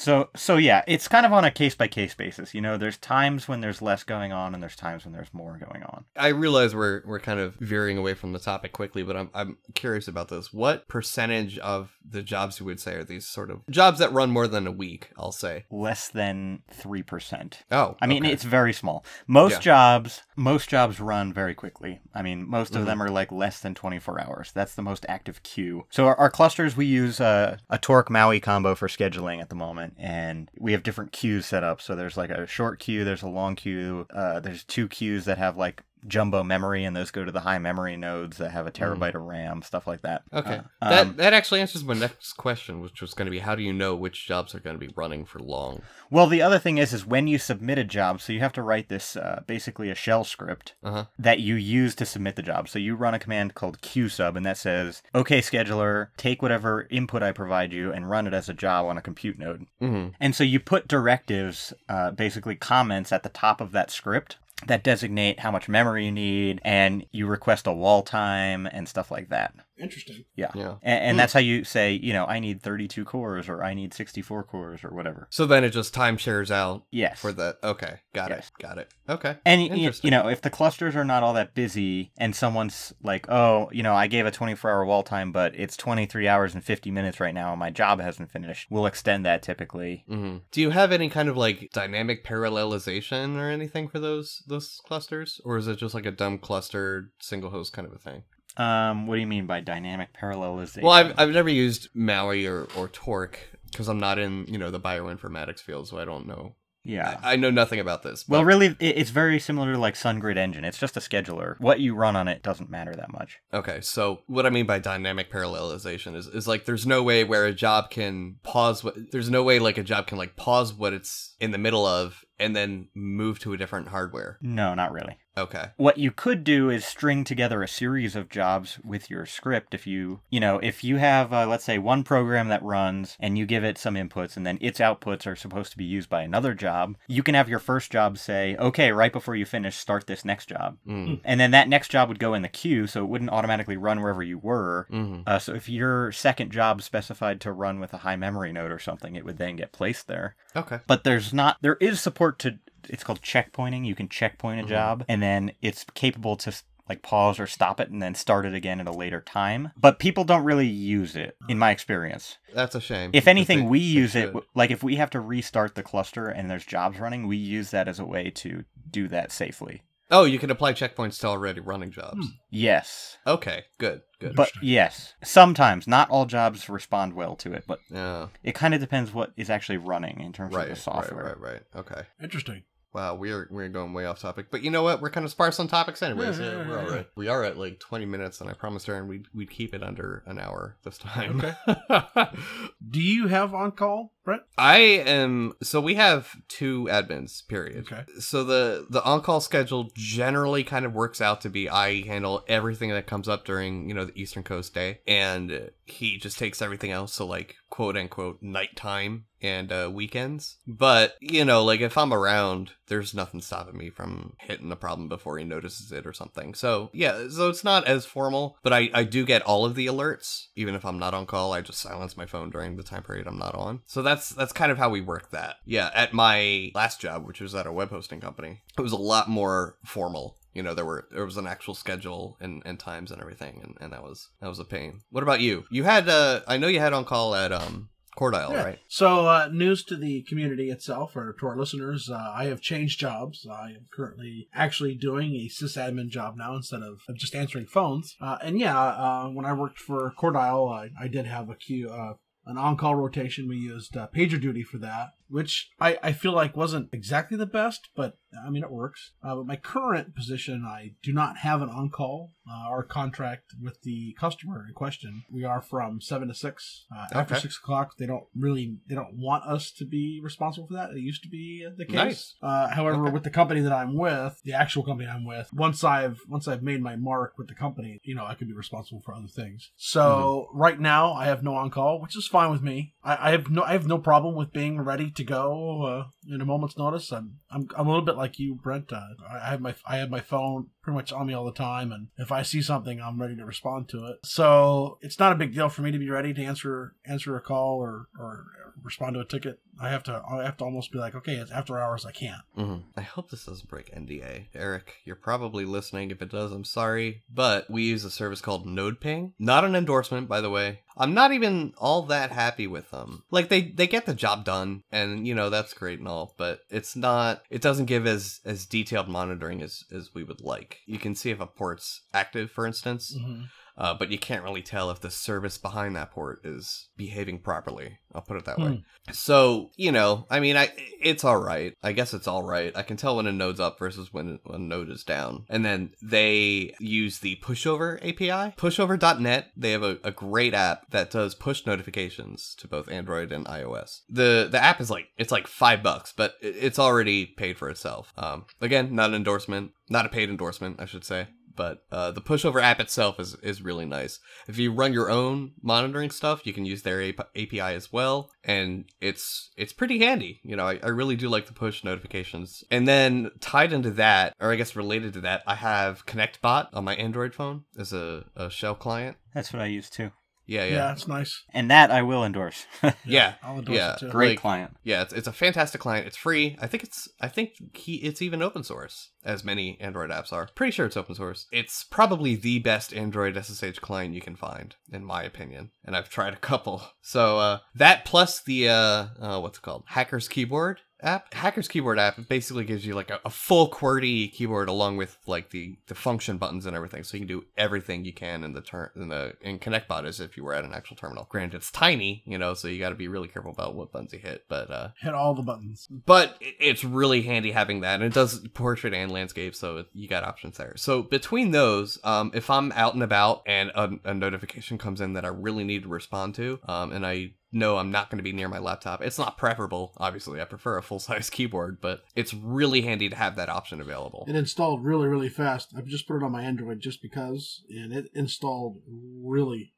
So 0.00 0.30
so 0.34 0.56
yeah 0.56 0.82
it's 0.86 1.06
kind 1.08 1.26
of 1.26 1.32
on 1.32 1.44
a 1.44 1.50
case 1.50 1.74
by 1.74 1.86
case 1.86 2.14
basis 2.14 2.54
you 2.54 2.60
know 2.60 2.76
there's 2.78 2.96
times 2.96 3.46
when 3.46 3.60
there's 3.60 3.82
less 3.82 4.02
going 4.02 4.32
on 4.32 4.54
and 4.54 4.62
there's 4.62 4.76
times 4.76 5.04
when 5.04 5.12
there's 5.12 5.32
more 5.34 5.58
going 5.58 5.82
on 5.82 6.04
I 6.16 6.28
realize 6.28 6.74
we're 6.74 7.02
we're 7.06 7.20
kind 7.20 7.38
of 7.40 7.54
veering 7.56 7.98
away 7.98 8.14
from 8.14 8.32
the 8.32 8.38
topic 8.38 8.72
quickly, 8.72 9.02
but 9.02 9.16
I'm 9.16 9.30
I'm 9.34 9.58
curious 9.74 10.08
about 10.08 10.28
this. 10.28 10.52
What 10.52 10.88
percentage 10.88 11.58
of 11.58 11.92
the 12.08 12.22
jobs 12.22 12.60
you 12.60 12.66
would 12.66 12.80
say 12.80 12.94
are 12.94 13.04
these 13.04 13.26
sort 13.26 13.50
of 13.50 13.60
jobs 13.70 13.98
that 14.00 14.12
run 14.12 14.30
more 14.30 14.46
than 14.48 14.66
a 14.66 14.72
week? 14.72 15.10
I'll 15.18 15.32
say. 15.32 15.64
less 15.70 16.08
than 16.08 16.62
3% 16.74 17.54
Oh, 17.70 17.96
I 18.00 18.06
mean, 18.06 18.24
okay. 18.24 18.32
it's 18.32 18.44
very 18.44 18.72
small. 18.72 19.04
Most 19.26 19.52
Yeah. 19.52 19.58
jobs, 19.60 20.22
most 20.36 20.68
jobs 20.68 21.00
run 21.00 21.32
very 21.32 21.54
quickly. 21.54 22.00
I 22.14 22.22
mean, 22.22 22.48
most 22.48 22.74
of 22.76 22.82
Mhm. 22.82 22.86
them 22.86 23.02
are 23.02 23.08
like 23.10 23.30
less 23.32 23.60
than 23.60 23.74
24 23.74 24.20
hours. 24.20 24.52
That's 24.52 24.74
the 24.74 24.82
most 24.82 25.06
active 25.08 25.42
queue. 25.42 25.86
So 25.90 26.06
our, 26.06 26.16
our 26.16 26.30
clusters, 26.30 26.76
we 26.76 26.86
use 26.86 27.20
uh, 27.20 27.58
a 27.68 27.78
Torque 27.78 28.10
Maui 28.10 28.40
combo 28.40 28.74
for 28.74 28.88
scheduling 28.88 29.40
at 29.40 29.48
the 29.48 29.54
moment, 29.54 29.89
and 29.98 30.50
we 30.58 30.72
have 30.72 30.82
different 30.82 31.12
queues 31.12 31.46
set 31.46 31.64
up. 31.64 31.80
So 31.80 31.94
there's 31.94 32.16
like 32.16 32.30
a 32.30 32.46
short 32.46 32.78
queue, 32.78 33.04
there's 33.04 33.22
a 33.22 33.28
long 33.28 33.56
queue, 33.56 34.06
uh, 34.10 34.40
there's 34.40 34.64
two 34.64 34.88
queues 34.88 35.24
that 35.24 35.38
have 35.38 35.56
like 35.56 35.82
jumbo 36.06 36.42
memory, 36.42 36.84
and 36.84 36.96
those 36.96 37.10
go 37.10 37.24
to 37.24 37.32
the 37.32 37.40
high 37.40 37.58
memory 37.58 37.96
nodes 37.96 38.36
that 38.38 38.50
have 38.50 38.66
a 38.66 38.70
terabyte 38.70 39.14
of 39.14 39.22
RAM, 39.22 39.62
stuff 39.62 39.86
like 39.86 40.02
that. 40.02 40.22
Okay. 40.32 40.60
Uh, 40.82 40.90
that 40.90 41.06
um, 41.06 41.16
that 41.16 41.32
actually 41.32 41.60
answers 41.60 41.84
my 41.84 41.94
next 41.94 42.32
question, 42.34 42.80
which 42.80 43.00
was 43.00 43.14
going 43.14 43.26
to 43.26 43.30
be 43.30 43.38
how 43.40 43.54
do 43.54 43.62
you 43.62 43.72
know 43.72 43.94
which 43.94 44.26
jobs 44.26 44.54
are 44.54 44.60
going 44.60 44.78
to 44.78 44.86
be 44.86 44.92
running 44.96 45.24
for 45.24 45.38
long? 45.38 45.82
Well, 46.10 46.26
the 46.26 46.42
other 46.42 46.58
thing 46.58 46.78
is, 46.78 46.92
is 46.92 47.06
when 47.06 47.26
you 47.28 47.38
submit 47.38 47.78
a 47.78 47.84
job, 47.84 48.20
so 48.20 48.32
you 48.32 48.40
have 48.40 48.52
to 48.54 48.62
write 48.62 48.88
this 48.88 49.16
uh, 49.16 49.42
basically 49.46 49.90
a 49.90 49.94
shell 49.94 50.24
script 50.24 50.74
Uh-huh. 50.82 51.04
that 51.18 51.40
you 51.40 51.54
use 51.54 51.94
to 51.96 52.06
submit 52.06 52.36
the 52.36 52.42
job. 52.42 52.68
So 52.68 52.78
you 52.78 52.94
run 52.96 53.14
a 53.14 53.18
command 53.18 53.54
called 53.54 53.80
qsub, 53.80 54.36
and 54.36 54.44
that 54.46 54.56
says, 54.58 55.02
"Okay, 55.14 55.40
scheduler, 55.40 56.08
take 56.16 56.42
whatever 56.42 56.86
input 56.90 57.22
I 57.22 57.32
provide 57.32 57.72
you 57.72 57.92
and 57.92 58.10
run 58.10 58.26
it 58.26 58.34
as 58.34 58.48
a 58.48 58.54
job 58.54 58.86
on 58.86 58.96
a 58.98 59.02
compute 59.02 59.38
node." 59.38 59.66
Mhm. 59.80 60.14
And 60.20 60.34
so 60.34 60.42
you 60.44 60.58
put 60.60 60.88
directives, 60.88 61.72
uh, 61.88 62.10
basically 62.12 62.56
comments 62.56 63.12
at 63.12 63.22
the 63.22 63.28
top 63.28 63.60
of 63.60 63.72
that 63.72 63.90
script 63.90 64.36
that 64.66 64.84
designate 64.84 65.40
how 65.40 65.50
much 65.50 65.68
memory 65.68 66.04
you 66.06 66.12
need, 66.12 66.60
and 66.64 67.06
you 67.12 67.26
request 67.26 67.66
a 67.66 67.72
wall 67.72 68.02
time 68.02 68.66
and 68.66 68.88
stuff 68.88 69.10
like 69.10 69.28
that. 69.30 69.54
Interesting. 69.80 70.24
Yeah. 70.36 70.50
Yeah. 70.54 70.74
And, 70.82 71.02
and 71.04 71.14
Hmm. 71.14 71.18
that's 71.18 71.32
how 71.32 71.40
you 71.40 71.64
say, 71.64 71.92
you 71.92 72.12
know, 72.12 72.26
I 72.26 72.38
need 72.38 72.62
32 72.62 73.04
cores 73.04 73.48
or 73.48 73.62
I 73.64 73.74
need 73.74 73.94
64 73.94 74.44
cores 74.44 74.84
or 74.84 74.90
whatever. 74.90 75.26
So 75.30 75.46
then 75.46 75.64
it 75.64 75.70
just 75.70 75.94
time 75.94 76.16
shares 76.16 76.50
out 76.50 76.84
Yes. 76.90 77.18
for 77.20 77.32
the 77.32 77.56
Okay, 77.64 78.00
got 78.14 78.30
Yes. 78.30 78.48
it. 78.58 78.62
Got 78.62 78.78
it. 78.78 78.92
Okay. 79.08 79.36
And 79.44 79.60
y- 79.62 79.68
y- 79.86 79.92
you 80.02 80.10
know, 80.10 80.28
if 80.28 80.40
the 80.42 80.50
clusters 80.50 80.94
are 80.96 81.04
not 81.04 81.22
all 81.22 81.32
that 81.34 81.54
busy, 81.54 82.12
and 82.18 82.34
someone's 82.36 82.92
like, 83.02 83.28
"Oh, 83.28 83.68
you 83.72 83.82
know, 83.82 83.94
I 83.94 84.06
gave 84.06 84.26
a 84.26 84.30
24-hour 84.30 84.84
wall 84.84 85.02
time, 85.02 85.32
but 85.32 85.54
it's 85.56 85.76
23 85.76 86.28
hours 86.28 86.54
and 86.54 86.62
50 86.64 86.90
minutes 86.90 87.18
right 87.20 87.34
now, 87.34 87.50
and 87.50 87.58
my 87.58 87.70
job 87.70 88.00
hasn't 88.00 88.30
finished," 88.30 88.68
we'll 88.70 88.86
extend 88.86 89.24
that 89.26 89.42
typically. 89.42 90.04
hmm 90.08 90.38
Do 90.52 90.60
you 90.60 90.70
have 90.70 90.92
any 90.92 91.08
kind 91.08 91.28
of 91.28 91.36
like 91.36 91.70
dynamic 91.72 92.24
parallelization 92.24 93.36
or 93.36 93.48
anything 93.50 93.88
for 93.88 93.98
those 93.98 94.42
those 94.46 94.80
clusters, 94.86 95.40
or 95.44 95.56
is 95.56 95.66
it 95.66 95.76
just 95.76 95.94
like 95.94 96.06
a 96.06 96.10
dumb 96.10 96.38
clustered 96.38 97.10
single 97.20 97.50
host 97.50 97.72
kind 97.72 97.86
of 97.86 97.94
a 97.94 97.98
thing? 97.98 98.22
Um, 98.56 99.06
what 99.06 99.14
do 99.14 99.20
you 99.20 99.26
mean 99.26 99.46
by 99.46 99.60
dynamic 99.60 100.10
parallelization? 100.20 100.82
Well, 100.82 100.92
I've 100.92 101.14
I've 101.18 101.30
never 101.30 101.48
used 101.48 101.88
Maui 101.94 102.46
or 102.46 102.66
or 102.76 102.88
Torque 102.88 103.38
because 103.70 103.88
I'm 103.88 104.00
not 104.00 104.18
in 104.18 104.46
you 104.48 104.58
know 104.58 104.70
the 104.70 104.80
bioinformatics 104.80 105.60
field, 105.60 105.88
so 105.88 105.98
I 105.98 106.04
don't 106.04 106.26
know. 106.26 106.56
yeah. 106.82 107.20
I, 107.22 107.34
I 107.34 107.36
know 107.36 107.50
nothing 107.50 107.78
about 107.78 108.02
this. 108.02 108.24
well, 108.28 108.44
really, 108.44 108.68
it- 108.68 108.76
it's 108.80 109.10
very 109.10 109.38
similar 109.38 109.72
to 109.74 109.78
like 109.78 109.94
SunGrid 109.94 110.36
Engine. 110.38 110.64
It's 110.64 110.78
just 110.78 110.96
a 110.96 111.00
scheduler. 111.00 111.58
What 111.60 111.78
you 111.80 111.94
run 111.94 112.16
on 112.16 112.26
it 112.26 112.42
doesn't 112.42 112.70
matter 112.70 112.94
that 112.96 113.12
much. 113.12 113.38
Okay, 113.52 113.80
so 113.82 114.22
what 114.26 114.46
I 114.46 114.50
mean 114.50 114.66
by 114.66 114.78
dynamic 114.78 115.30
parallelization 115.30 116.16
is, 116.16 116.26
is 116.26 116.48
like 116.48 116.64
there's 116.64 116.86
no 116.86 117.02
way 117.02 117.22
where 117.22 117.44
a 117.46 117.52
job 117.52 117.90
can 117.90 118.36
pause 118.42 118.82
what 118.82 118.94
there's 119.12 119.30
no 119.30 119.42
way 119.42 119.58
like 119.58 119.78
a 119.78 119.82
job 119.84 120.06
can 120.06 120.18
like 120.18 120.36
pause 120.36 120.72
what 120.74 120.92
it's 120.92 121.36
in 121.38 121.50
the 121.52 121.58
middle 121.58 121.86
of 121.86 122.24
and 122.38 122.56
then 122.56 122.88
move 122.94 123.38
to 123.40 123.52
a 123.52 123.56
different 123.58 123.88
hardware. 123.88 124.38
No, 124.40 124.74
not 124.74 124.92
really. 124.92 125.18
Okay. 125.38 125.66
What 125.76 125.98
you 125.98 126.10
could 126.10 126.44
do 126.44 126.70
is 126.70 126.84
string 126.84 127.24
together 127.24 127.62
a 127.62 127.68
series 127.68 128.16
of 128.16 128.28
jobs 128.28 128.78
with 128.84 129.08
your 129.08 129.26
script. 129.26 129.74
If 129.74 129.86
you, 129.86 130.20
you 130.28 130.40
know, 130.40 130.58
if 130.58 130.82
you 130.82 130.96
have, 130.96 131.32
uh, 131.32 131.46
let's 131.46 131.64
say, 131.64 131.78
one 131.78 132.02
program 132.02 132.48
that 132.48 132.62
runs 132.62 133.16
and 133.20 133.38
you 133.38 133.46
give 133.46 133.64
it 133.64 133.78
some 133.78 133.94
inputs 133.94 134.36
and 134.36 134.44
then 134.44 134.58
its 134.60 134.80
outputs 134.80 135.26
are 135.26 135.36
supposed 135.36 135.70
to 135.72 135.78
be 135.78 135.84
used 135.84 136.08
by 136.08 136.22
another 136.22 136.52
job, 136.52 136.96
you 137.06 137.22
can 137.22 137.34
have 137.34 137.48
your 137.48 137.58
first 137.58 137.90
job 137.92 138.18
say, 138.18 138.56
okay, 138.56 138.92
right 138.92 139.12
before 139.12 139.36
you 139.36 139.46
finish, 139.46 139.76
start 139.76 140.06
this 140.06 140.24
next 140.24 140.46
job. 140.46 140.76
Mm. 140.86 141.20
And 141.24 141.40
then 141.40 141.52
that 141.52 141.68
next 141.68 141.90
job 141.90 142.08
would 142.08 142.18
go 142.18 142.34
in 142.34 142.42
the 142.42 142.48
queue, 142.48 142.86
so 142.86 143.02
it 143.04 143.08
wouldn't 143.08 143.30
automatically 143.30 143.76
run 143.76 144.00
wherever 144.00 144.22
you 144.22 144.38
were. 144.38 144.86
hmm 144.90 145.20
Uh, 145.26 145.38
so 145.38 145.54
if 145.54 145.68
your 145.68 146.12
second 146.12 146.50
job 146.50 146.82
specified 146.82 147.40
to 147.40 147.52
run 147.52 147.78
with 147.80 147.94
a 147.94 147.98
high 147.98 148.16
memory 148.16 148.52
node 148.52 148.72
or 148.72 148.78
something, 148.78 149.14
it 149.16 149.24
would 149.24 149.38
then 149.38 149.56
get 149.56 149.72
placed 149.72 150.08
there. 150.08 150.34
Okay. 150.56 150.80
But 150.86 151.04
there's 151.04 151.32
not, 151.32 151.56
there 151.62 151.76
is 151.76 152.00
support 152.00 152.38
to, 152.40 152.58
it's 152.88 153.04
called 153.04 153.20
checkpointing. 153.22 153.84
You 153.86 153.94
can 153.94 154.08
checkpoint 154.08 154.60
a 154.60 154.64
Mhm. 154.64 154.68
job 154.68 155.04
and 155.08 155.22
then 155.22 155.52
it's 155.60 155.84
capable 155.94 156.36
to 156.38 156.52
like 156.88 157.02
pause 157.02 157.38
or 157.38 157.46
stop 157.46 157.78
it 157.78 157.88
and 157.88 158.02
then 158.02 158.16
start 158.16 158.44
it 158.44 158.52
again 158.52 158.80
at 158.80 158.88
a 158.88 158.92
later 158.92 159.20
time. 159.20 159.70
But 159.76 160.00
people 160.00 160.24
don't 160.24 160.42
really 160.42 160.66
use 160.66 161.14
it, 161.14 161.36
in 161.48 161.56
my 161.56 161.70
experience. 161.70 162.38
That's 162.52 162.74
a 162.74 162.80
shame. 162.80 163.10
If 163.12 163.28
anything, 163.28 163.60
they- 163.60 163.66
we 163.66 163.78
use 163.78 164.16
it, 164.16 164.34
like 164.54 164.72
if 164.72 164.82
we 164.82 164.96
have 164.96 165.10
to 165.10 165.20
restart 165.20 165.76
the 165.76 165.84
cluster 165.84 166.28
and 166.28 166.50
there's 166.50 166.66
jobs 166.66 166.98
running, 166.98 167.28
we 167.28 167.36
use 167.36 167.70
that 167.70 167.86
as 167.86 168.00
a 168.00 168.04
way 168.04 168.30
to 168.30 168.64
do 168.90 169.06
that 169.06 169.30
safely. 169.30 169.82
Oh, 170.12 170.24
you 170.24 170.40
can 170.40 170.50
apply 170.50 170.72
checkpoints 170.72 171.20
to 171.20 171.28
already 171.28 171.60
running 171.60 171.92
jobs. 171.92 172.16
Hmm. 172.26 172.32
Yes. 172.50 173.18
Okay, 173.24 173.66
good, 173.78 174.02
good. 174.18 174.34
But 174.34 174.50
yes, 174.60 175.14
sometimes 175.22 175.86
not 175.86 176.10
all 176.10 176.26
jobs 176.26 176.68
respond 176.68 177.12
well 177.12 177.36
to 177.36 177.52
it, 177.52 177.62
but 177.68 177.78
yeah, 177.88 178.26
it 178.42 178.56
kind 178.56 178.74
of 178.74 178.80
depends 178.80 179.12
what 179.14 179.30
is 179.36 179.48
actually 179.48 179.78
running 179.78 180.18
in 180.20 180.32
terms 180.32 180.52
right, 180.52 180.68
of 180.68 180.74
the 180.74 180.80
software. 180.82 181.22
right, 181.24 181.40
right, 181.40 181.52
right. 181.52 181.62
Okay. 181.76 182.02
Interesting. 182.20 182.64
Wow, 182.92 183.14
we're 183.14 183.46
we're 183.52 183.68
going 183.68 183.92
way 183.92 184.04
off 184.04 184.18
topic, 184.18 184.46
but 184.50 184.62
you 184.62 184.70
know 184.70 184.82
what? 184.82 185.00
We're 185.00 185.10
kind 185.10 185.24
of 185.24 185.30
sparse 185.30 185.60
on 185.60 185.68
topics, 185.68 186.02
anyways. 186.02 186.40
Yeah, 186.40 186.68
we're 186.68 186.78
all 186.78 186.90
right. 186.90 187.06
We 187.14 187.28
are 187.28 187.44
at 187.44 187.56
like 187.56 187.78
twenty 187.78 188.04
minutes, 188.04 188.40
and 188.40 188.50
I 188.50 188.52
promised 188.52 188.88
Aaron 188.88 189.06
we'd 189.06 189.26
we'd 189.32 189.50
keep 189.50 189.74
it 189.74 189.82
under 189.82 190.24
an 190.26 190.40
hour 190.40 190.76
this 190.82 190.98
time. 190.98 191.40
Okay. 191.40 192.28
Do 192.90 193.00
you 193.00 193.28
have 193.28 193.54
on 193.54 193.72
call, 193.72 194.12
Brent? 194.30 194.42
I 194.56 194.78
am 194.78 195.54
so 195.60 195.80
we 195.80 195.94
have 195.96 196.36
two 196.46 196.86
admins, 196.88 197.46
period. 197.48 197.90
Okay. 197.90 198.04
So 198.20 198.44
the 198.44 198.86
the 198.88 199.02
on-call 199.02 199.40
schedule 199.40 199.90
generally 199.94 200.62
kind 200.62 200.86
of 200.86 200.94
works 200.94 201.20
out 201.20 201.40
to 201.40 201.50
be 201.50 201.68
I 201.68 202.02
handle 202.02 202.44
everything 202.46 202.90
that 202.90 203.08
comes 203.08 203.28
up 203.28 203.44
during, 203.44 203.88
you 203.88 203.94
know, 203.94 204.04
the 204.04 204.20
Eastern 204.20 204.44
Coast 204.44 204.72
day 204.72 205.00
and 205.06 205.70
he 205.84 206.16
just 206.16 206.38
takes 206.38 206.62
everything 206.62 206.92
else 206.92 207.12
so 207.12 207.26
like 207.26 207.56
quote 207.70 207.96
unquote 207.96 208.38
nighttime 208.40 209.24
and 209.42 209.72
uh 209.72 209.90
weekends. 209.92 210.58
But, 210.66 211.14
you 211.20 211.44
know, 211.44 211.64
like 211.64 211.80
if 211.80 211.96
I'm 211.98 212.12
around, 212.12 212.72
there's 212.86 213.14
nothing 213.14 213.40
stopping 213.40 213.78
me 213.78 213.90
from 213.90 214.34
hitting 214.38 214.68
the 214.68 214.76
problem 214.76 215.08
before 215.08 215.38
he 215.38 215.44
notices 215.44 215.90
it 215.90 216.06
or 216.06 216.12
something. 216.12 216.54
So, 216.54 216.90
yeah, 216.92 217.26
so 217.30 217.48
it's 217.48 217.64
not 217.64 217.86
as 217.86 218.04
formal, 218.04 218.58
but 218.62 218.72
I 218.72 218.90
I 218.94 219.04
do 219.04 219.24
get 219.24 219.42
all 219.42 219.64
of 219.64 219.74
the 219.74 219.86
alerts 219.86 220.46
even 220.54 220.74
if 220.74 220.84
I'm 220.84 220.98
not 220.98 221.14
on 221.14 221.26
call. 221.26 221.52
I 221.52 221.62
just 221.62 221.80
silence 221.80 222.16
my 222.16 222.26
phone 222.26 222.50
during 222.50 222.76
the 222.76 222.82
time 222.82 223.02
period 223.02 223.26
I'm 223.26 223.38
not 223.38 223.54
on. 223.54 223.80
So 223.86 224.02
that's 224.02 224.19
that's 224.20 224.30
that's 224.30 224.52
kind 224.52 224.70
of 224.70 224.78
how 224.78 224.90
we 224.90 225.00
work 225.00 225.30
that. 225.30 225.56
Yeah, 225.64 225.90
at 225.94 226.12
my 226.12 226.70
last 226.74 227.00
job, 227.00 227.26
which 227.26 227.40
was 227.40 227.54
at 227.54 227.66
a 227.66 227.72
web 227.72 227.90
hosting 227.90 228.20
company, 228.20 228.60
it 228.76 228.80
was 228.82 228.92
a 228.92 228.96
lot 228.96 229.28
more 229.28 229.76
formal. 229.84 230.36
You 230.52 230.62
know, 230.62 230.74
there 230.74 230.84
were 230.84 231.08
there 231.12 231.24
was 231.24 231.36
an 231.36 231.46
actual 231.46 231.74
schedule 231.74 232.36
and, 232.40 232.62
and 232.66 232.78
times 232.78 233.10
and 233.10 233.20
everything, 233.20 233.60
and, 233.62 233.76
and 233.80 233.92
that 233.92 234.02
was 234.02 234.28
that 234.40 234.48
was 234.48 234.58
a 234.58 234.64
pain. 234.64 235.00
What 235.10 235.22
about 235.22 235.40
you? 235.40 235.64
You 235.70 235.84
had 235.84 236.08
uh 236.08 236.40
I 236.46 236.56
know 236.58 236.66
you 236.68 236.80
had 236.80 236.92
on 236.92 237.04
call 237.04 237.34
at 237.34 237.52
um 237.52 237.88
Cordile, 238.18 238.50
Yeah. 238.50 238.64
right? 238.64 238.78
So, 238.88 239.26
uh, 239.28 239.48
news 239.52 239.84
to 239.84 239.96
the 239.96 240.22
community 240.22 240.68
itself 240.68 241.14
or 241.14 241.34
to 241.38 241.46
our 241.46 241.56
listeners, 241.56 242.10
uh, 242.10 242.32
I 242.34 242.46
have 242.46 242.60
changed 242.60 242.98
jobs. 242.98 243.46
I 243.50 243.68
am 243.70 243.86
currently 243.94 244.48
actually 244.52 244.96
doing 244.96 245.32
a 245.36 245.48
sysadmin 245.48 246.08
job 246.08 246.34
now 246.36 246.56
instead 246.56 246.82
of 246.82 247.00
of 247.08 247.16
just 247.16 247.36
answering 247.36 247.66
phones. 247.66 248.16
Uh, 248.20 248.36
and 248.42 248.58
yeah, 248.58 248.76
uh, 248.78 249.28
when 249.28 249.46
I 249.46 249.52
worked 249.52 249.78
for 249.78 250.12
Cordile, 250.20 250.70
I, 250.70 250.90
I 251.02 251.06
did 251.06 251.26
have 251.26 251.48
a 251.48 251.54
queue, 251.54 251.88
uh, 251.88 252.14
an 252.46 252.58
on-call 252.58 252.94
rotation. 252.94 253.48
We 253.48 253.56
used 253.56 253.96
uh, 253.96 254.08
PagerDuty 254.14 254.64
for 254.64 254.78
that, 254.78 255.14
which 255.30 255.70
I, 255.80 255.98
I 256.02 256.12
feel 256.12 256.32
like 256.32 256.56
wasn't 256.56 256.88
exactly 256.92 257.36
the 257.36 257.46
best, 257.46 257.88
but 257.96 258.18
I 258.44 258.50
mean 258.50 258.62
it 258.62 258.70
works. 258.70 259.12
Uh, 259.22 259.36
but 259.36 259.46
my 259.46 259.56
current 259.56 260.14
position, 260.14 260.64
I 260.66 260.94
do 261.02 261.12
not 261.12 261.38
have 261.38 261.62
an 261.62 261.68
on-call. 261.68 262.32
Uh, 262.50 262.68
our 262.68 262.82
contract 262.82 263.52
with 263.62 263.80
the 263.82 264.14
customer 264.18 264.64
in 264.68 264.74
question, 264.74 265.22
we 265.30 265.44
are 265.44 265.60
from 265.60 266.00
seven 266.00 266.28
to 266.28 266.34
six. 266.34 266.86
Uh, 266.94 267.06
After 267.12 267.36
six 267.36 267.56
o'clock, 267.58 267.96
they 267.98 268.06
don't 268.06 268.24
really 268.36 268.78
they 268.88 268.94
don't 268.94 269.16
want 269.16 269.44
us 269.44 269.70
to 269.72 269.84
be 269.84 270.20
responsible 270.22 270.66
for 270.66 270.74
that. 270.74 270.90
It 270.90 270.98
used 270.98 271.22
to 271.22 271.28
be 271.28 271.66
the 271.76 271.84
case. 271.84 271.94
Nice. 271.94 272.34
Uh, 272.42 272.68
however, 272.68 273.04
Okay. 273.04 273.12
with 273.12 273.22
the 273.24 273.30
company 273.30 273.60
that 273.60 273.72
I'm 273.72 273.96
with, 273.96 274.40
the 274.44 274.52
actual 274.52 274.82
company 274.82 275.08
I'm 275.08 275.24
with, 275.24 275.48
once 275.52 275.84
I've 275.84 276.18
once 276.28 276.48
I've 276.48 276.62
made 276.62 276.82
my 276.82 276.96
mark 276.96 277.34
with 277.38 277.48
the 277.48 277.54
company, 277.54 278.00
you 278.02 278.14
know, 278.14 278.26
I 278.26 278.34
could 278.34 278.48
be 278.48 278.54
responsible 278.54 279.00
for 279.04 279.14
other 279.14 279.28
things. 279.28 279.70
So 279.76 280.48
right 280.52 280.78
now, 280.80 281.12
I 281.12 281.26
have 281.26 281.42
no 281.42 281.54
on 281.54 281.70
call, 281.70 282.00
which 282.00 282.16
is 282.16 282.26
fine 282.26 282.50
with 282.50 282.62
me. 282.62 282.94
I, 283.04 283.28
I 283.28 283.30
have 283.30 283.48
no 283.50 283.62
I 283.62 283.72
have 283.72 283.86
no 283.86 283.98
problem 283.98 284.34
with 284.34 284.52
being 284.52 284.80
ready 284.80 285.10
to 285.10 285.19
go 285.24 285.82
uh, 285.82 286.04
in 286.32 286.40
a 286.40 286.44
moment's 286.44 286.76
notice. 286.76 287.12
I'm 287.12 287.38
I'm 287.50 287.68
I'm 287.76 287.86
a 287.86 287.90
little 287.90 288.04
bit 288.04 288.16
like 288.16 288.38
you, 288.38 288.54
Brent. 288.54 288.92
Uh, 288.92 289.00
I 289.28 289.36
I 289.36 289.50
have 289.50 289.60
my 289.60 289.74
I 289.86 289.96
have 289.98 290.10
my 290.10 290.20
phone 290.20 290.68
pretty 290.82 290.96
much 290.96 291.12
on 291.12 291.26
me 291.26 291.34
all 291.34 291.44
the 291.44 291.52
time, 291.52 291.92
and 291.92 292.08
if 292.18 292.30
I 292.32 292.42
see 292.42 292.62
something, 292.62 293.00
I'm 293.00 293.20
ready 293.20 293.36
to 293.36 293.44
respond 293.44 293.88
to 293.90 294.06
it. 294.06 294.18
So 294.24 294.98
it's 295.00 295.18
not 295.18 295.32
a 295.32 295.36
big 295.36 295.54
deal 295.54 295.68
for 295.68 295.82
me 295.82 295.90
to 295.90 295.98
be 295.98 296.10
ready 296.10 296.32
to 296.34 296.44
answer 296.44 296.94
answer 297.04 297.36
a 297.36 297.40
call 297.40 297.78
or 297.78 298.08
or 298.18 298.46
respond 298.82 299.14
to 299.14 299.20
a 299.20 299.24
ticket. 299.24 299.58
I 299.80 299.88
have 299.88 300.02
to 300.04 300.22
I 300.30 300.44
have 300.44 300.56
to 300.58 300.64
almost 300.64 300.92
be 300.92 300.98
like, 300.98 301.14
okay, 301.14 301.34
it's 301.34 301.50
after 301.50 301.78
hours. 301.78 302.04
I 302.04 302.12
can't. 302.12 302.42
hmm 302.54 302.76
I 302.96 303.02
hope 303.02 303.30
this 303.30 303.46
doesn't 303.46 303.68
break 303.68 303.94
NDA. 303.94 304.46
Eric, 304.54 304.96
you're 305.04 305.16
probably 305.16 305.64
listening. 305.64 306.10
If 306.10 306.22
it 306.22 306.30
does, 306.30 306.52
I'm 306.52 306.64
sorry. 306.64 307.22
But 307.32 307.70
we 307.70 307.82
use 307.82 308.04
a 308.04 308.10
service 308.10 308.40
called 308.40 308.66
NodePing. 308.66 309.32
Not 309.38 309.64
an 309.64 309.74
endorsement, 309.74 310.28
by 310.28 310.40
the 310.40 310.50
way. 310.50 310.80
I'm 310.96 311.14
not 311.14 311.32
even 311.32 311.72
all 311.78 312.02
that 312.02 312.30
happy 312.30 312.66
with 312.66 312.90
them. 312.90 313.22
Like 313.30 313.48
they 313.48 313.62
they 313.62 313.86
get 313.86 314.06
the 314.06 314.14
job 314.14 314.44
done, 314.44 314.82
and 314.92 315.26
you 315.26 315.34
know 315.34 315.48
that's 315.48 315.72
great 315.72 315.98
and 315.98 316.08
all, 316.08 316.34
but 316.36 316.60
it's 316.68 316.94
not. 316.94 317.42
It 317.48 317.62
doesn't 317.62 317.86
give 317.86 318.06
as 318.06 318.40
as 318.44 318.66
detailed 318.66 319.08
monitoring 319.08 319.62
as 319.62 319.84
as 319.94 320.14
we 320.14 320.24
would 320.24 320.40
like. 320.42 320.80
You 320.86 320.98
can 320.98 321.14
see 321.14 321.30
if 321.30 321.40
a 321.40 321.46
port's 321.46 322.02
active, 322.12 322.50
for 322.50 322.66
instance. 322.66 323.16
Mm-hmm. 323.16 323.44
Uh, 323.80 323.94
but 323.94 324.10
you 324.10 324.18
can't 324.18 324.44
really 324.44 324.62
tell 324.62 324.90
if 324.90 325.00
the 325.00 325.10
service 325.10 325.58
behind 325.58 325.96
that 325.96 326.10
port 326.12 326.40
is 326.44 326.88
behaving 326.96 327.38
properly. 327.40 327.98
I'll 328.14 328.22
put 328.22 328.36
it 328.36 328.44
that 328.44 328.56
Hmm. 328.56 328.64
way. 328.64 328.84
So 329.12 329.70
you 329.76 329.90
know, 329.90 330.26
I 330.30 330.38
mean, 330.40 330.56
I 330.56 330.70
it's 331.00 331.24
all 331.24 331.40
right. 331.40 331.72
I 331.82 331.92
guess 331.92 332.12
it's 332.14 332.28
all 332.28 332.42
right. 332.42 332.72
I 332.76 332.82
can 332.82 332.96
tell 332.96 333.16
when 333.16 333.26
a 333.26 333.32
node's 333.32 333.60
up 333.60 333.78
versus 333.78 334.12
when 334.12 334.38
a 334.48 334.58
node 334.58 334.90
is 334.90 335.02
down. 335.04 335.44
And 335.48 335.64
then 335.64 335.92
they 336.02 336.74
use 336.78 337.18
the 337.20 337.36
pushover 337.42 337.96
API, 337.98 338.54
pushover.net. 338.56 339.46
They 339.56 339.72
have 339.72 339.82
a, 339.82 339.98
a 340.04 340.10
great 340.10 340.54
app 340.54 340.90
that 340.90 341.10
does 341.10 341.34
push 341.34 341.64
notifications 341.66 342.54
to 342.58 342.68
both 342.68 342.90
Android 342.90 343.32
and 343.32 343.46
iOS. 343.46 344.00
The 344.08 344.48
the 344.50 344.62
app 344.62 344.80
is 344.80 344.90
like 344.90 345.08
it's 345.16 345.32
like 345.32 345.46
five 345.46 345.82
bucks, 345.82 346.12
but 346.16 346.34
it's 346.40 346.78
already 346.78 347.26
paid 347.26 347.56
for 347.58 347.68
itself. 347.70 348.12
Um, 348.18 348.44
again, 348.60 348.94
not 348.94 349.10
an 349.10 349.16
endorsement, 349.16 349.72
not 349.88 350.06
a 350.06 350.08
paid 350.10 350.28
endorsement, 350.30 350.80
I 350.80 350.84
should 350.86 351.04
say. 351.04 351.28
But 351.54 351.84
uh, 351.90 352.12
the 352.12 352.20
pushover 352.20 352.62
app 352.62 352.80
itself 352.80 353.18
is, 353.18 353.34
is 353.36 353.62
really 353.62 353.86
nice. 353.86 354.18
If 354.48 354.58
you 354.58 354.72
run 354.72 354.92
your 354.92 355.10
own 355.10 355.52
monitoring 355.62 356.10
stuff, 356.10 356.46
you 356.46 356.52
can 356.52 356.64
use 356.64 356.82
their 356.82 357.02
API 357.02 357.60
as 357.60 357.92
well, 357.92 358.30
and 358.44 358.84
it's 359.00 359.50
it's 359.56 359.72
pretty 359.72 359.98
handy. 359.98 360.40
You 360.42 360.56
know, 360.56 360.66
I, 360.66 360.78
I 360.82 360.88
really 360.88 361.16
do 361.16 361.28
like 361.28 361.46
the 361.46 361.52
push 361.52 361.84
notifications. 361.84 362.64
And 362.70 362.86
then 362.86 363.30
tied 363.40 363.72
into 363.72 363.90
that, 363.92 364.34
or 364.40 364.52
I 364.52 364.56
guess 364.56 364.76
related 364.76 365.12
to 365.14 365.20
that, 365.22 365.42
I 365.46 365.56
have 365.56 366.06
ConnectBot 366.06 366.68
on 366.72 366.84
my 366.84 366.94
Android 366.94 367.34
phone 367.34 367.64
as 367.78 367.92
a, 367.92 368.24
a 368.36 368.50
shell 368.50 368.74
client. 368.74 369.16
That's 369.34 369.52
what 369.52 369.62
I 369.62 369.66
use 369.66 369.90
too. 369.90 370.12
Yeah, 370.50 370.64
Yeah, 370.64 370.70
yeah, 370.74 370.92
it's 370.92 371.06
nice. 371.06 371.44
And 371.54 371.70
that 371.70 371.90
I 371.92 372.02
will 372.02 372.24
endorse. 372.24 372.66
yeah. 373.04 373.34
I'll 373.42 373.58
endorse 373.58 373.78
Yeah. 373.78 373.92
it 373.94 373.98
too. 374.00 374.08
Great 374.08 374.30
Like- 374.30 374.40
client. 374.40 374.76
Yeah, 374.82 375.02
it's, 375.02 375.12
it's 375.12 375.28
a 375.28 375.32
fantastic 375.32 375.80
client. 375.80 376.06
It's 376.08 376.16
free. 376.16 376.56
I 376.60 376.66
think 376.66 376.82
it's 376.82 377.08
I 377.20 377.28
think 377.28 377.52
he 377.76 377.96
it's 377.96 378.20
even 378.20 378.42
open 378.42 378.64
source, 378.64 379.10
as 379.24 379.44
many 379.44 379.78
Android 379.80 380.10
apps 380.10 380.32
are. 380.32 380.48
Pretty 380.54 380.72
sure 380.72 380.86
it's 380.86 380.96
open 380.96 381.14
source. 381.14 381.46
It's 381.52 381.84
probably 381.84 382.34
the 382.34 382.58
best 382.58 382.92
Android 382.92 383.36
SSH 383.36 383.78
client 383.78 384.14
you 384.14 384.20
can 384.20 384.34
find, 384.36 384.74
in 384.92 385.04
my 385.04 385.22
opinion. 385.22 385.70
And 385.84 385.94
I've 385.96 386.10
tried 386.10 386.32
a 386.32 386.36
couple. 386.50 386.82
So 387.00 387.38
uh, 387.38 387.58
that 387.76 388.04
plus 388.04 388.42
the 388.42 388.68
uh, 388.68 389.06
uh, 389.20 389.40
what's 389.40 389.58
it 389.58 389.62
called 389.62 389.84
Hackers 389.86 390.26
Keyboard 390.28 390.80
app. 391.02 391.32
Hackers 391.34 391.68
Keyboard 391.68 391.98
app 391.98 392.28
basically 392.28 392.64
gives 392.64 392.84
you 392.86 392.94
like 392.94 393.10
a, 393.10 393.20
a 393.24 393.30
full 393.30 393.70
QWERTY 393.70 394.32
keyboard 394.32 394.68
along 394.68 394.96
with 394.96 395.18
like 395.26 395.50
the 395.50 395.76
the 395.86 395.94
function 395.94 396.38
buttons 396.38 396.66
and 396.66 396.76
everything, 396.76 397.02
so 397.02 397.16
you 397.16 397.20
can 397.20 397.28
do 397.28 397.44
everything 397.56 398.04
you 398.04 398.12
can 398.12 398.44
in 398.44 398.52
the 398.52 398.60
turn 398.60 398.90
in 398.96 399.08
the 399.08 399.34
in 399.40 399.58
ConnectBot 399.58 400.04
as 400.04 400.20
if 400.20 400.36
you 400.36 400.44
were 400.44 400.54
at 400.54 400.64
an 400.64 400.74
actual 400.74 400.96
terminal. 400.96 401.26
Granted, 401.30 401.56
it's 401.58 401.70
tiny, 401.70 402.22
you 402.26 402.38
know, 402.38 402.54
so 402.54 402.68
you 402.68 402.78
got 402.78 402.90
to 402.90 402.94
be 402.94 403.08
really 403.08 403.28
careful 403.28 403.52
about 403.52 403.74
what 403.74 403.92
buttons 403.92 404.12
you 404.12 404.18
hit, 404.18 404.44
but 404.48 404.70
uh 404.70 404.88
Hit 405.00 405.14
all 405.14 405.34
the 405.34 405.42
buttons. 405.42 405.88
but 406.06 406.36
it's 406.40 406.84
really 406.84 407.22
handy 407.22 407.52
having 407.52 407.80
that 407.80 407.94
and 407.96 408.04
it 408.04 408.12
does 408.14 408.46
portrait 408.48 408.94
and 408.94 409.10
landscape 409.10 409.54
so 409.54 409.84
you 409.92 410.08
got 410.08 410.24
options 410.24 410.56
there 410.56 410.74
so 410.76 411.02
between 411.02 411.50
those 411.50 411.98
um, 412.04 412.30
if 412.34 412.50
i'm 412.50 412.72
out 412.72 412.94
and 412.94 413.02
about 413.02 413.42
and 413.46 413.70
a, 413.74 413.90
a 414.04 414.14
notification 414.14 414.78
comes 414.78 415.00
in 415.00 415.14
that 415.14 415.24
i 415.24 415.28
really 415.28 415.64
need 415.64 415.82
to 415.82 415.88
respond 415.88 416.34
to 416.34 416.58
um, 416.68 416.92
and 416.92 417.06
i 417.06 417.30
know 417.52 417.78
i'm 417.78 417.90
not 417.90 418.10
going 418.10 418.18
to 418.18 418.22
be 418.22 418.32
near 418.32 418.48
my 418.48 418.58
laptop. 418.58 419.02
It's 419.02 419.18
not 419.18 419.38
preferable 419.38 419.92
obviously. 419.96 420.40
I 420.40 420.44
prefer 420.44 420.78
a 420.78 420.82
full-size 420.82 421.30
keyboard 421.30 421.80
but 421.80 422.02
it's 422.14 422.34
really 422.34 422.82
handy 422.82 423.08
to 423.08 423.16
have 423.16 423.36
that 423.36 423.48
option 423.48 423.80
available. 423.80 424.24
It 424.28 424.36
installed 424.36 424.84
really, 424.84 425.08
really 425.08 425.28
fast. 425.28 425.72
I've 425.76 425.86
just 425.86 426.06
put 426.06 426.16
it 426.16 426.22
on 426.22 426.32
my 426.32 426.42
Android 426.42 426.80
just 426.80 427.02
because, 427.02 427.62
and 427.70 427.92
it 427.92 428.10
installed 428.14 428.78
really 428.86 429.72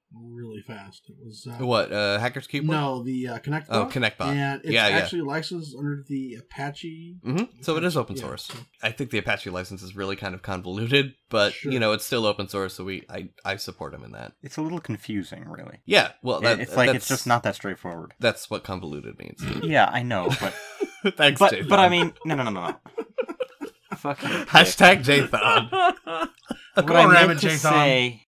fast. 0.75 1.03
It 1.09 1.17
was 1.25 1.47
uh, 1.47 1.65
what 1.65 1.93
uh 1.93 2.19
hackers 2.19 2.47
keyboard 2.47 2.71
no 2.77 3.03
the 3.03 3.29
uh, 3.29 3.39
Connect. 3.39 3.69
oh 3.71 3.85
Bot, 3.85 3.93
connectbot 3.93 4.27
and 4.27 4.61
it's 4.65 4.73
Yeah, 4.73 4.89
yeah. 4.89 4.97
actually 4.99 5.23
licensed 5.23 5.75
under 5.77 6.05
the 6.09 6.35
Apache. 6.37 7.17
hmm 7.25 7.43
so 7.61 7.77
it 7.77 7.85
is 7.85 7.97
open 7.97 8.17
Yeah, 8.17 8.23
source 8.23 8.45
so- 8.45 8.59
i 8.83 8.91
think 8.91 9.11
the 9.11 9.19
apache 9.19 9.51
license 9.51 9.83
is 9.83 9.95
really 9.97 10.17
kind 10.17 10.35
of 10.35 10.43
convoluted 10.43 11.15
but 11.29 11.53
Sure. 11.53 11.73
you 11.73 11.79
know 11.79 11.93
it's 11.93 12.05
still 12.05 12.27
open 12.27 12.49
source 12.49 12.75
so 12.75 12.85
we 12.85 13.05
i 13.09 13.29
i 13.45 13.57
support 13.57 13.93
them 13.93 14.05
in 14.05 14.13
that 14.13 14.33
It's 14.43 14.57
a 14.57 14.63
little 14.63 14.81
confusing, 14.81 15.49
really. 15.49 15.79
yeah 15.87 16.13
well 16.23 16.41
that, 16.41 16.61
it's 16.61 16.77
like 16.77 16.95
it's 16.95 17.09
just 17.09 17.27
not 17.27 17.43
that 17.45 17.55
straightforward. 17.55 18.15
That's 18.21 18.49
what 18.51 18.65
convoluted 18.65 19.19
means. 19.19 19.43
Yeah, 19.63 19.89
I 19.93 20.03
know, 20.03 20.29
but 20.41 20.55
Thanks, 21.17 21.39
but 21.39 21.53
Jathan. 21.53 21.69
but 21.69 21.79
I 21.81 21.89
mean, 21.89 22.13
no, 22.25 22.35
no, 22.37 22.45
no, 22.45 22.51
no, 22.51 22.67
no. 22.69 22.77
Fucking 23.97 24.29
hashtag 24.47 25.05
Jathan. 25.05 25.71
What 26.75 26.87
Come 26.87 26.97
I 26.97 27.03
on, 27.05 27.13
meant 27.13 27.29
Rabbit 27.29 27.41
to 27.41 27.59
say 27.59 28.27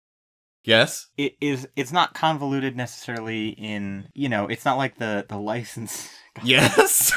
yes. 0.64 1.08
it 1.18 1.36
is 1.42 1.68
it's 1.76 1.92
not 1.92 2.14
convoluted 2.14 2.76
necessarily 2.76 3.50
in 3.50 4.08
you 4.14 4.30
know 4.30 4.48
it's 4.48 4.66
not 4.66 4.78
like 4.78 4.98
the 4.98 5.26
the 5.28 5.38
license. 5.38 6.10
Yes. 6.44 7.12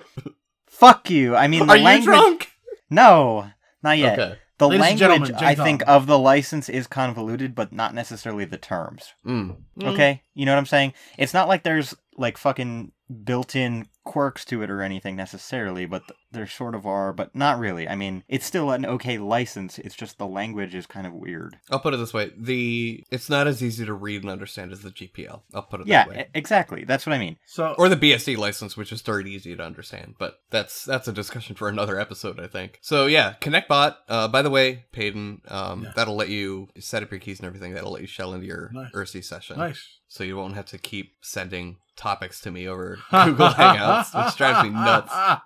Fuck 0.68 1.10
you. 1.10 1.34
I 1.34 1.48
mean 1.48 1.66
the 1.66 1.72
Are 1.72 1.76
you 1.76 1.82
language. 1.82 2.04
drunk? 2.04 2.48
No, 2.88 3.50
not 3.82 3.98
yet. 3.98 4.16
Okay. 4.16 4.38
The 4.58 4.68
Ladies 4.68 5.00
language 5.00 5.32
I 5.38 5.56
think 5.56 5.82
of 5.88 6.06
the 6.06 6.18
license 6.18 6.68
is 6.68 6.86
convoluted, 6.86 7.56
but 7.56 7.72
not 7.72 7.94
necessarily 7.94 8.44
the 8.44 8.58
terms. 8.58 9.12
Mm. 9.26 9.56
Okay, 9.82 10.22
you 10.34 10.46
know 10.46 10.52
what 10.52 10.58
I'm 10.58 10.66
saying? 10.66 10.94
It's 11.18 11.34
not 11.34 11.48
like 11.48 11.62
there's 11.62 11.94
like 12.16 12.36
fucking 12.38 12.92
built-in 13.24 13.86
quirks 14.04 14.44
to 14.44 14.62
it 14.62 14.70
or 14.70 14.82
anything 14.82 15.14
necessarily, 15.16 15.86
but 15.86 16.06
th- 16.08 16.18
there 16.32 16.46
sort 16.46 16.74
of 16.74 16.86
are, 16.86 17.12
but 17.12 17.34
not 17.36 17.58
really. 17.58 17.88
I 17.88 17.94
mean, 17.94 18.24
it's 18.28 18.44
still 18.46 18.70
an 18.70 18.84
okay 18.84 19.16
license. 19.18 19.78
It's 19.78 19.94
just 19.94 20.18
the 20.18 20.26
language 20.26 20.74
is 20.74 20.86
kind 20.86 21.06
of 21.06 21.12
weird. 21.12 21.56
I'll 21.70 21.78
put 21.78 21.94
it 21.94 21.98
this 21.98 22.12
way: 22.12 22.32
the 22.36 23.04
it's 23.10 23.30
not 23.30 23.46
as 23.46 23.62
easy 23.62 23.84
to 23.86 23.92
read 23.92 24.22
and 24.22 24.30
understand 24.30 24.72
as 24.72 24.80
the 24.82 24.90
GPL. 24.90 25.42
I'll 25.54 25.62
put 25.62 25.82
it 25.82 25.86
Yeah, 25.86 26.04
that 26.04 26.08
way. 26.08 26.20
e- 26.26 26.30
exactly. 26.34 26.84
That's 26.84 27.06
what 27.06 27.12
I 27.14 27.18
mean. 27.18 27.36
So 27.46 27.74
Or 27.78 27.88
the 27.88 27.96
BSD 27.96 28.36
license, 28.36 28.76
which 28.76 28.92
is 28.92 29.02
very 29.02 29.30
easy 29.30 29.54
to 29.56 29.62
understand, 29.62 30.14
but 30.18 30.40
that's 30.50 30.84
that's 30.84 31.06
a 31.08 31.12
discussion 31.12 31.54
for 31.54 31.68
another 31.68 31.98
episode, 32.00 32.40
I 32.40 32.46
think. 32.46 32.78
So 32.82 33.06
yeah, 33.06 33.34
ConnectBot. 33.40 33.96
Uh, 34.08 34.28
by 34.28 34.42
the 34.42 34.50
way, 34.50 34.86
Payton, 34.92 35.42
um, 35.48 35.84
Yeah. 35.84 35.92
that'll 35.96 36.16
let 36.16 36.28
you 36.28 36.68
set 36.78 37.02
up 37.02 37.10
your 37.10 37.20
keys 37.20 37.38
and 37.40 37.46
everything. 37.46 37.74
That'll 37.74 37.92
let 37.92 38.02
you 38.02 38.08
shell 38.08 38.32
into 38.34 38.46
your 38.46 38.70
Nice. 38.72 38.90
ERC 38.94 39.22
session. 39.24 39.58
nice. 39.58 39.98
So 40.12 40.24
you 40.24 40.36
won't 40.36 40.54
have 40.54 40.66
to 40.66 40.76
keep 40.78 41.14
sending 41.22 41.78
topics 41.96 42.40
to 42.40 42.50
me 42.50 42.66
over 42.68 42.98
Google 43.10 43.48
Hangouts, 43.48 44.24
which 44.26 44.36
drives 44.36 44.62
me 44.68 44.70
nuts. 44.74 45.12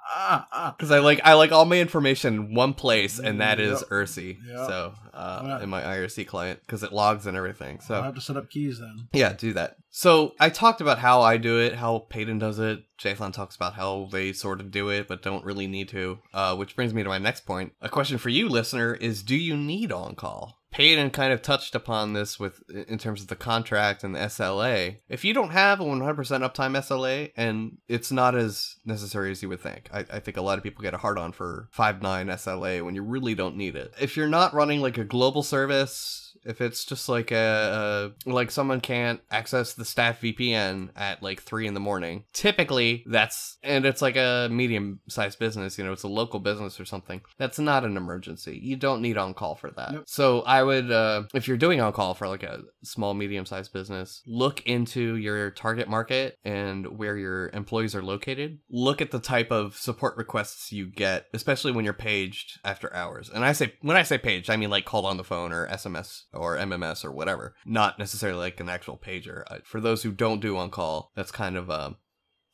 Because 0.76 0.90
I 0.90 0.98
like 0.98 1.20
I 1.24 1.34
like 1.34 1.52
all 1.52 1.64
my 1.66 1.76
information 1.78 2.34
in 2.34 2.54
one 2.54 2.74
place, 2.74 3.20
and 3.20 3.40
that 3.40 3.60
is 3.60 3.80
Yep. 3.82 3.90
ERC. 3.90 4.36
Yep. 4.48 4.66
So 4.66 4.94
uh, 5.14 5.60
in 5.62 5.68
my 5.68 5.80
IRC 5.82 6.26
client, 6.26 6.60
because 6.60 6.82
it 6.82 6.92
logs 6.92 7.26
and 7.26 7.36
everything. 7.36 7.78
So 7.80 7.94
I'll 7.94 8.02
have 8.02 8.14
to 8.16 8.20
set 8.20 8.36
up 8.36 8.50
keys 8.50 8.80
then. 8.80 9.08
yeah, 9.12 9.32
do 9.34 9.52
that. 9.52 9.76
So 9.90 10.34
I 10.40 10.48
talked 10.48 10.80
about 10.80 10.98
how 10.98 11.20
I 11.22 11.36
do 11.36 11.60
it, 11.60 11.74
how 11.74 12.06
Peyton 12.10 12.38
does 12.40 12.58
it. 12.58 12.80
Jathan 13.00 13.32
talks 13.32 13.54
about 13.54 13.74
how 13.74 14.08
they 14.10 14.32
sort 14.32 14.60
of 14.60 14.70
do 14.72 14.88
it, 14.88 15.06
but 15.06 15.22
don't 15.22 15.44
really 15.44 15.66
need 15.68 15.88
to. 15.90 16.18
Uh, 16.34 16.56
which 16.56 16.74
brings 16.74 16.92
me 16.92 17.02
to 17.04 17.08
my 17.08 17.18
next 17.18 17.46
point. 17.46 17.72
A 17.80 17.88
question 17.88 18.18
for 18.18 18.30
you, 18.30 18.48
listener, 18.48 18.94
is: 18.94 19.22
Do 19.22 19.36
you 19.36 19.56
need 19.56 19.92
on 19.92 20.16
call? 20.16 20.58
Payton 20.76 21.08
kind 21.08 21.32
of 21.32 21.40
touched 21.40 21.74
upon 21.74 22.12
this 22.12 22.38
with 22.38 22.62
in 22.68 22.98
terms 22.98 23.22
of 23.22 23.28
the 23.28 23.34
contract 23.34 24.04
and 24.04 24.14
the 24.14 24.18
SLA. 24.18 24.98
If 25.08 25.24
you 25.24 25.32
don't 25.32 25.52
have 25.52 25.80
a 25.80 25.84
100% 25.84 26.02
uptime 26.04 26.76
SLA, 26.76 27.32
and 27.34 27.78
it's 27.88 28.12
not 28.12 28.34
as 28.34 28.76
necessary 28.84 29.30
as 29.30 29.42
you 29.42 29.48
would 29.48 29.60
think, 29.60 29.88
I, 29.90 30.00
I 30.00 30.20
think 30.20 30.36
a 30.36 30.42
lot 30.42 30.58
of 30.58 30.62
people 30.62 30.82
get 30.82 30.92
a 30.92 30.98
hard 30.98 31.18
on 31.18 31.32
for 31.32 31.70
5.9 31.74 32.02
SLA 32.02 32.84
when 32.84 32.94
you 32.94 33.02
really 33.02 33.34
don't 33.34 33.56
need 33.56 33.74
it. 33.74 33.94
If 33.98 34.18
you're 34.18 34.28
not 34.28 34.52
running 34.52 34.82
like 34.82 34.98
a 34.98 35.04
global 35.04 35.42
service, 35.42 36.25
if 36.46 36.60
it's 36.60 36.84
just 36.84 37.08
like 37.08 37.30
a, 37.30 38.12
a 38.26 38.30
like 38.30 38.50
someone 38.50 38.80
can't 38.80 39.20
access 39.30 39.74
the 39.74 39.84
staff 39.84 40.20
VPN 40.20 40.90
at 40.96 41.22
like 41.22 41.42
three 41.42 41.66
in 41.66 41.74
the 41.74 41.80
morning, 41.80 42.24
typically 42.32 43.04
that's 43.06 43.58
and 43.62 43.84
it's 43.84 44.02
like 44.02 44.16
a 44.16 44.48
medium 44.50 45.00
sized 45.08 45.38
business, 45.38 45.78
you 45.78 45.84
know, 45.84 45.92
it's 45.92 46.02
a 46.02 46.08
local 46.08 46.40
business 46.40 46.80
or 46.80 46.84
something. 46.84 47.20
That's 47.38 47.58
not 47.58 47.84
an 47.84 47.96
emergency. 47.96 48.58
You 48.62 48.76
don't 48.76 49.02
need 49.02 49.18
on 49.18 49.34
call 49.34 49.54
for 49.54 49.70
that. 49.72 50.08
So 50.08 50.42
I 50.42 50.62
would, 50.62 50.90
uh, 50.90 51.24
if 51.34 51.48
you're 51.48 51.56
doing 51.56 51.80
on 51.80 51.92
call 51.92 52.14
for 52.14 52.28
like 52.28 52.42
a 52.42 52.62
small 52.82 53.14
medium 53.14 53.46
sized 53.46 53.72
business, 53.72 54.22
look 54.26 54.64
into 54.66 55.16
your 55.16 55.50
target 55.50 55.88
market 55.88 56.38
and 56.44 56.98
where 56.98 57.16
your 57.16 57.50
employees 57.50 57.94
are 57.94 58.02
located. 58.02 58.58
Look 58.70 59.00
at 59.00 59.10
the 59.10 59.18
type 59.18 59.50
of 59.50 59.76
support 59.76 60.16
requests 60.16 60.72
you 60.72 60.86
get, 60.86 61.26
especially 61.34 61.72
when 61.72 61.84
you're 61.84 61.94
paged 61.94 62.58
after 62.64 62.92
hours. 62.94 63.30
And 63.30 63.44
I 63.44 63.52
say 63.52 63.74
when 63.82 63.96
I 63.96 64.02
say 64.02 64.18
paged, 64.18 64.50
I 64.50 64.56
mean 64.56 64.70
like 64.70 64.84
called 64.84 65.06
on 65.06 65.16
the 65.16 65.24
phone 65.24 65.52
or 65.52 65.66
SMS 65.68 66.22
or 66.36 66.56
MMS 66.56 67.04
or 67.04 67.12
whatever, 67.12 67.54
not 67.64 67.98
necessarily 67.98 68.38
like 68.38 68.60
an 68.60 68.68
actual 68.68 68.96
pager. 68.98 69.42
Uh, 69.50 69.58
For 69.64 69.80
those 69.80 70.02
who 70.02 70.12
don't 70.12 70.40
do 70.40 70.56
on 70.56 70.70
call, 70.70 71.10
that's 71.16 71.30
kind 71.30 71.56
of 71.56 71.70
um, 71.70 71.96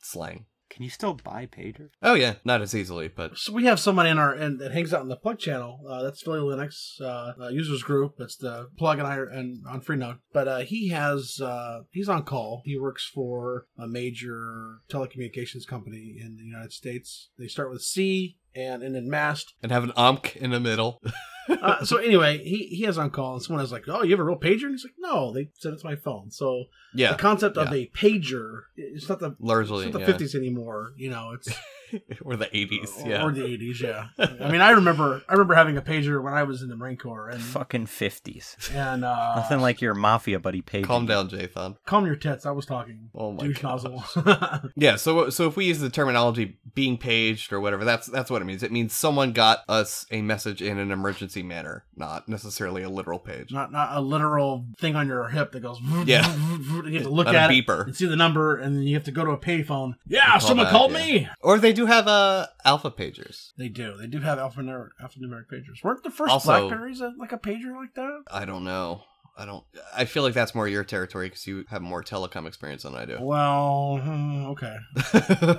slang. 0.01 0.45
Can 0.69 0.81
you 0.83 0.89
still 0.89 1.13
buy 1.13 1.45
pager? 1.45 1.89
Oh 2.01 2.15
yeah, 2.15 2.35
not 2.43 2.63
as 2.63 2.73
easily, 2.73 3.07
but 3.07 3.37
So 3.37 3.53
we 3.53 3.65
have 3.65 3.79
someone 3.79 4.07
in 4.07 4.17
our 4.17 4.33
and 4.33 4.59
that 4.59 4.71
hangs 4.71 4.91
out 4.91 5.03
in 5.03 5.07
the 5.07 5.15
plug 5.15 5.37
channel. 5.37 5.79
Uh, 5.87 6.01
that's 6.01 6.23
Philly 6.23 6.39
Linux 6.39 6.99
uh, 6.99 7.33
uh, 7.39 7.47
users 7.49 7.83
group. 7.83 8.15
That's 8.17 8.37
the 8.37 8.69
plug 8.75 8.97
and 8.97 9.07
I 9.07 9.17
and 9.17 9.63
on 9.67 9.81
Freenode. 9.81 10.17
But 10.33 10.47
uh, 10.47 10.59
he 10.61 10.89
has 10.89 11.39
uh, 11.39 11.81
he's 11.91 12.09
on 12.09 12.23
call. 12.23 12.63
He 12.65 12.75
works 12.79 13.07
for 13.13 13.67
a 13.77 13.87
major 13.87 14.79
telecommunications 14.89 15.67
company 15.67 16.15
in 16.19 16.37
the 16.37 16.43
United 16.43 16.73
States. 16.73 17.29
They 17.37 17.47
start 17.47 17.69
with 17.69 17.83
C 17.83 18.37
and 18.55 18.81
end 18.81 18.95
in 18.95 19.07
mast. 19.07 19.53
and 19.61 19.71
have 19.71 19.83
an 19.83 19.91
omk 19.91 20.35
in 20.37 20.49
the 20.49 20.59
middle. 20.59 21.01
Uh, 21.63 21.83
so 21.85 21.97
anyway, 21.97 22.43
he 22.43 22.67
he 22.67 22.83
has 22.83 22.97
on 22.97 23.09
call, 23.09 23.33
and 23.33 23.41
someone 23.43 23.63
is 23.63 23.71
like, 23.71 23.83
"Oh, 23.87 24.03
you 24.03 24.11
have 24.11 24.19
a 24.19 24.23
real 24.23 24.37
pager?" 24.37 24.63
And 24.63 24.71
he's 24.71 24.83
like, 24.83 24.95
"No, 24.97 25.31
they 25.33 25.49
said 25.57 25.73
it's 25.73 25.83
my 25.83 25.95
phone." 25.95 26.29
So 26.31 26.65
yeah, 26.93 27.11
the 27.11 27.17
concept 27.17 27.57
of 27.57 27.71
a 27.71 27.87
pager, 27.87 28.63
it's 28.75 29.07
not 29.07 29.19
the 29.19 29.35
largely. 29.39 29.85
it's 29.85 29.93
not 29.93 29.93
the 29.93 29.99
yeah. 29.99 30.05
fifties 30.05 30.35
anymore. 30.35 30.93
You 30.97 31.09
know, 31.09 31.31
it's 31.33 31.49
or 32.25 32.35
the 32.35 32.47
80s, 32.47 33.05
yeah. 33.07 33.23
or 33.23 33.31
the 33.31 33.45
eighties. 33.45 33.81
Yeah, 33.81 34.07
I 34.17 34.51
mean, 34.51 34.61
I 34.61 34.71
remember 34.71 35.21
I 35.29 35.33
remember 35.33 35.53
having 35.53 35.77
a 35.77 35.81
pager 35.81 36.21
when 36.21 36.33
I 36.33 36.43
was 36.43 36.61
in 36.61 36.69
the 36.69 36.75
Marine 36.75 36.97
Corps, 36.97 37.29
and 37.29 37.41
Fucking 37.41 37.85
fifties. 37.87 38.57
and 38.73 39.03
uh, 39.05 39.35
Nothing 39.35 39.59
like 39.59 39.81
your 39.81 39.93
mafia 39.93 40.39
buddy 40.39 40.61
pager. 40.61 40.85
Calm 40.85 41.05
down, 41.05 41.29
Jathan. 41.29 41.77
calm 41.85 42.05
your 42.05 42.15
tits. 42.15 42.45
I 42.45 42.51
was 42.51 42.65
talking. 42.65 43.09
Oh 43.15 43.31
my 43.31 43.43
douche 43.43 43.61
God. 43.61 43.83
nozzle. 43.83 44.03
Yeah, 44.75 44.95
so 44.95 45.29
so 45.29 45.47
if 45.47 45.55
we 45.55 45.65
use 45.65 45.79
the 45.79 45.89
terminology 45.89 46.57
being 46.73 46.97
paged 46.97 47.53
or 47.53 47.59
whatever, 47.59 47.85
that's 47.85 48.07
that's 48.07 48.29
what 48.31 48.41
it 48.41 48.45
means. 48.45 48.63
It 48.63 48.71
means 48.71 48.93
someone 48.93 49.33
got 49.33 49.59
us 49.67 50.05
a 50.11 50.21
message 50.21 50.61
in 50.61 50.77
an 50.77 50.91
emergency 50.91 51.32
manner, 51.41 51.85
not 51.95 52.29
necessarily 52.29 52.83
a 52.83 52.89
literal 52.89 53.17
page. 53.17 53.51
not 53.51 53.71
not 53.71 53.95
a 53.95 54.01
literal 54.01 54.65
thing 54.77 54.95
on 54.95 55.07
your 55.07 55.29
hip 55.29 55.51
that 55.53 55.61
goes. 55.61 55.79
Yeah. 56.05 56.35
you 56.59 56.93
have 56.93 57.03
to 57.03 57.09
look 57.09 57.25
Not 57.27 57.35
a 57.35 57.39
at 57.39 57.51
it 57.51 57.65
beeper. 57.65 57.85
and 57.85 57.95
see 57.95 58.05
the 58.05 58.15
number, 58.15 58.57
and 58.57 58.75
then 58.75 58.83
you 58.83 58.93
have 58.95 59.05
to 59.05 59.11
go 59.11 59.23
to 59.23 59.31
a 59.31 59.37
payphone. 59.37 59.93
Yeah, 60.05 60.29
call 60.31 60.39
someone 60.41 60.65
back, 60.65 60.71
called 60.71 60.91
yeah. 60.91 60.97
me. 61.05 61.29
Or 61.41 61.57
they 61.57 61.71
do 61.73 61.85
have 61.85 62.07
uh, 62.07 62.47
alpha 62.65 62.91
pagers. 62.91 63.53
They 63.57 63.69
do. 63.69 63.95
They 63.97 64.07
do 64.07 64.19
have 64.19 64.37
alphanumeric, 64.37 64.89
alphanumeric 65.01 65.47
pagers. 65.51 65.81
Weren't 65.83 66.03
the 66.03 66.11
first 66.11 66.31
Also- 66.31 66.67
Blackberries 66.67 66.99
a, 67.01 67.13
like 67.17 67.31
a 67.31 67.37
pager 67.37 67.73
like 67.75 67.93
that? 67.95 68.23
I 68.31 68.45
don't 68.45 68.63
know. 68.65 69.03
I 69.35 69.45
don't. 69.45 69.63
I 69.95 70.05
feel 70.05 70.23
like 70.23 70.33
that's 70.33 70.53
more 70.53 70.67
your 70.67 70.83
territory 70.83 71.27
because 71.27 71.47
you 71.47 71.65
have 71.69 71.81
more 71.81 72.03
telecom 72.03 72.47
experience 72.47 72.83
than 72.83 72.95
I 72.95 73.05
do. 73.05 73.17
Well, 73.19 73.99
hmm, 74.01 74.45
okay. 74.47 74.77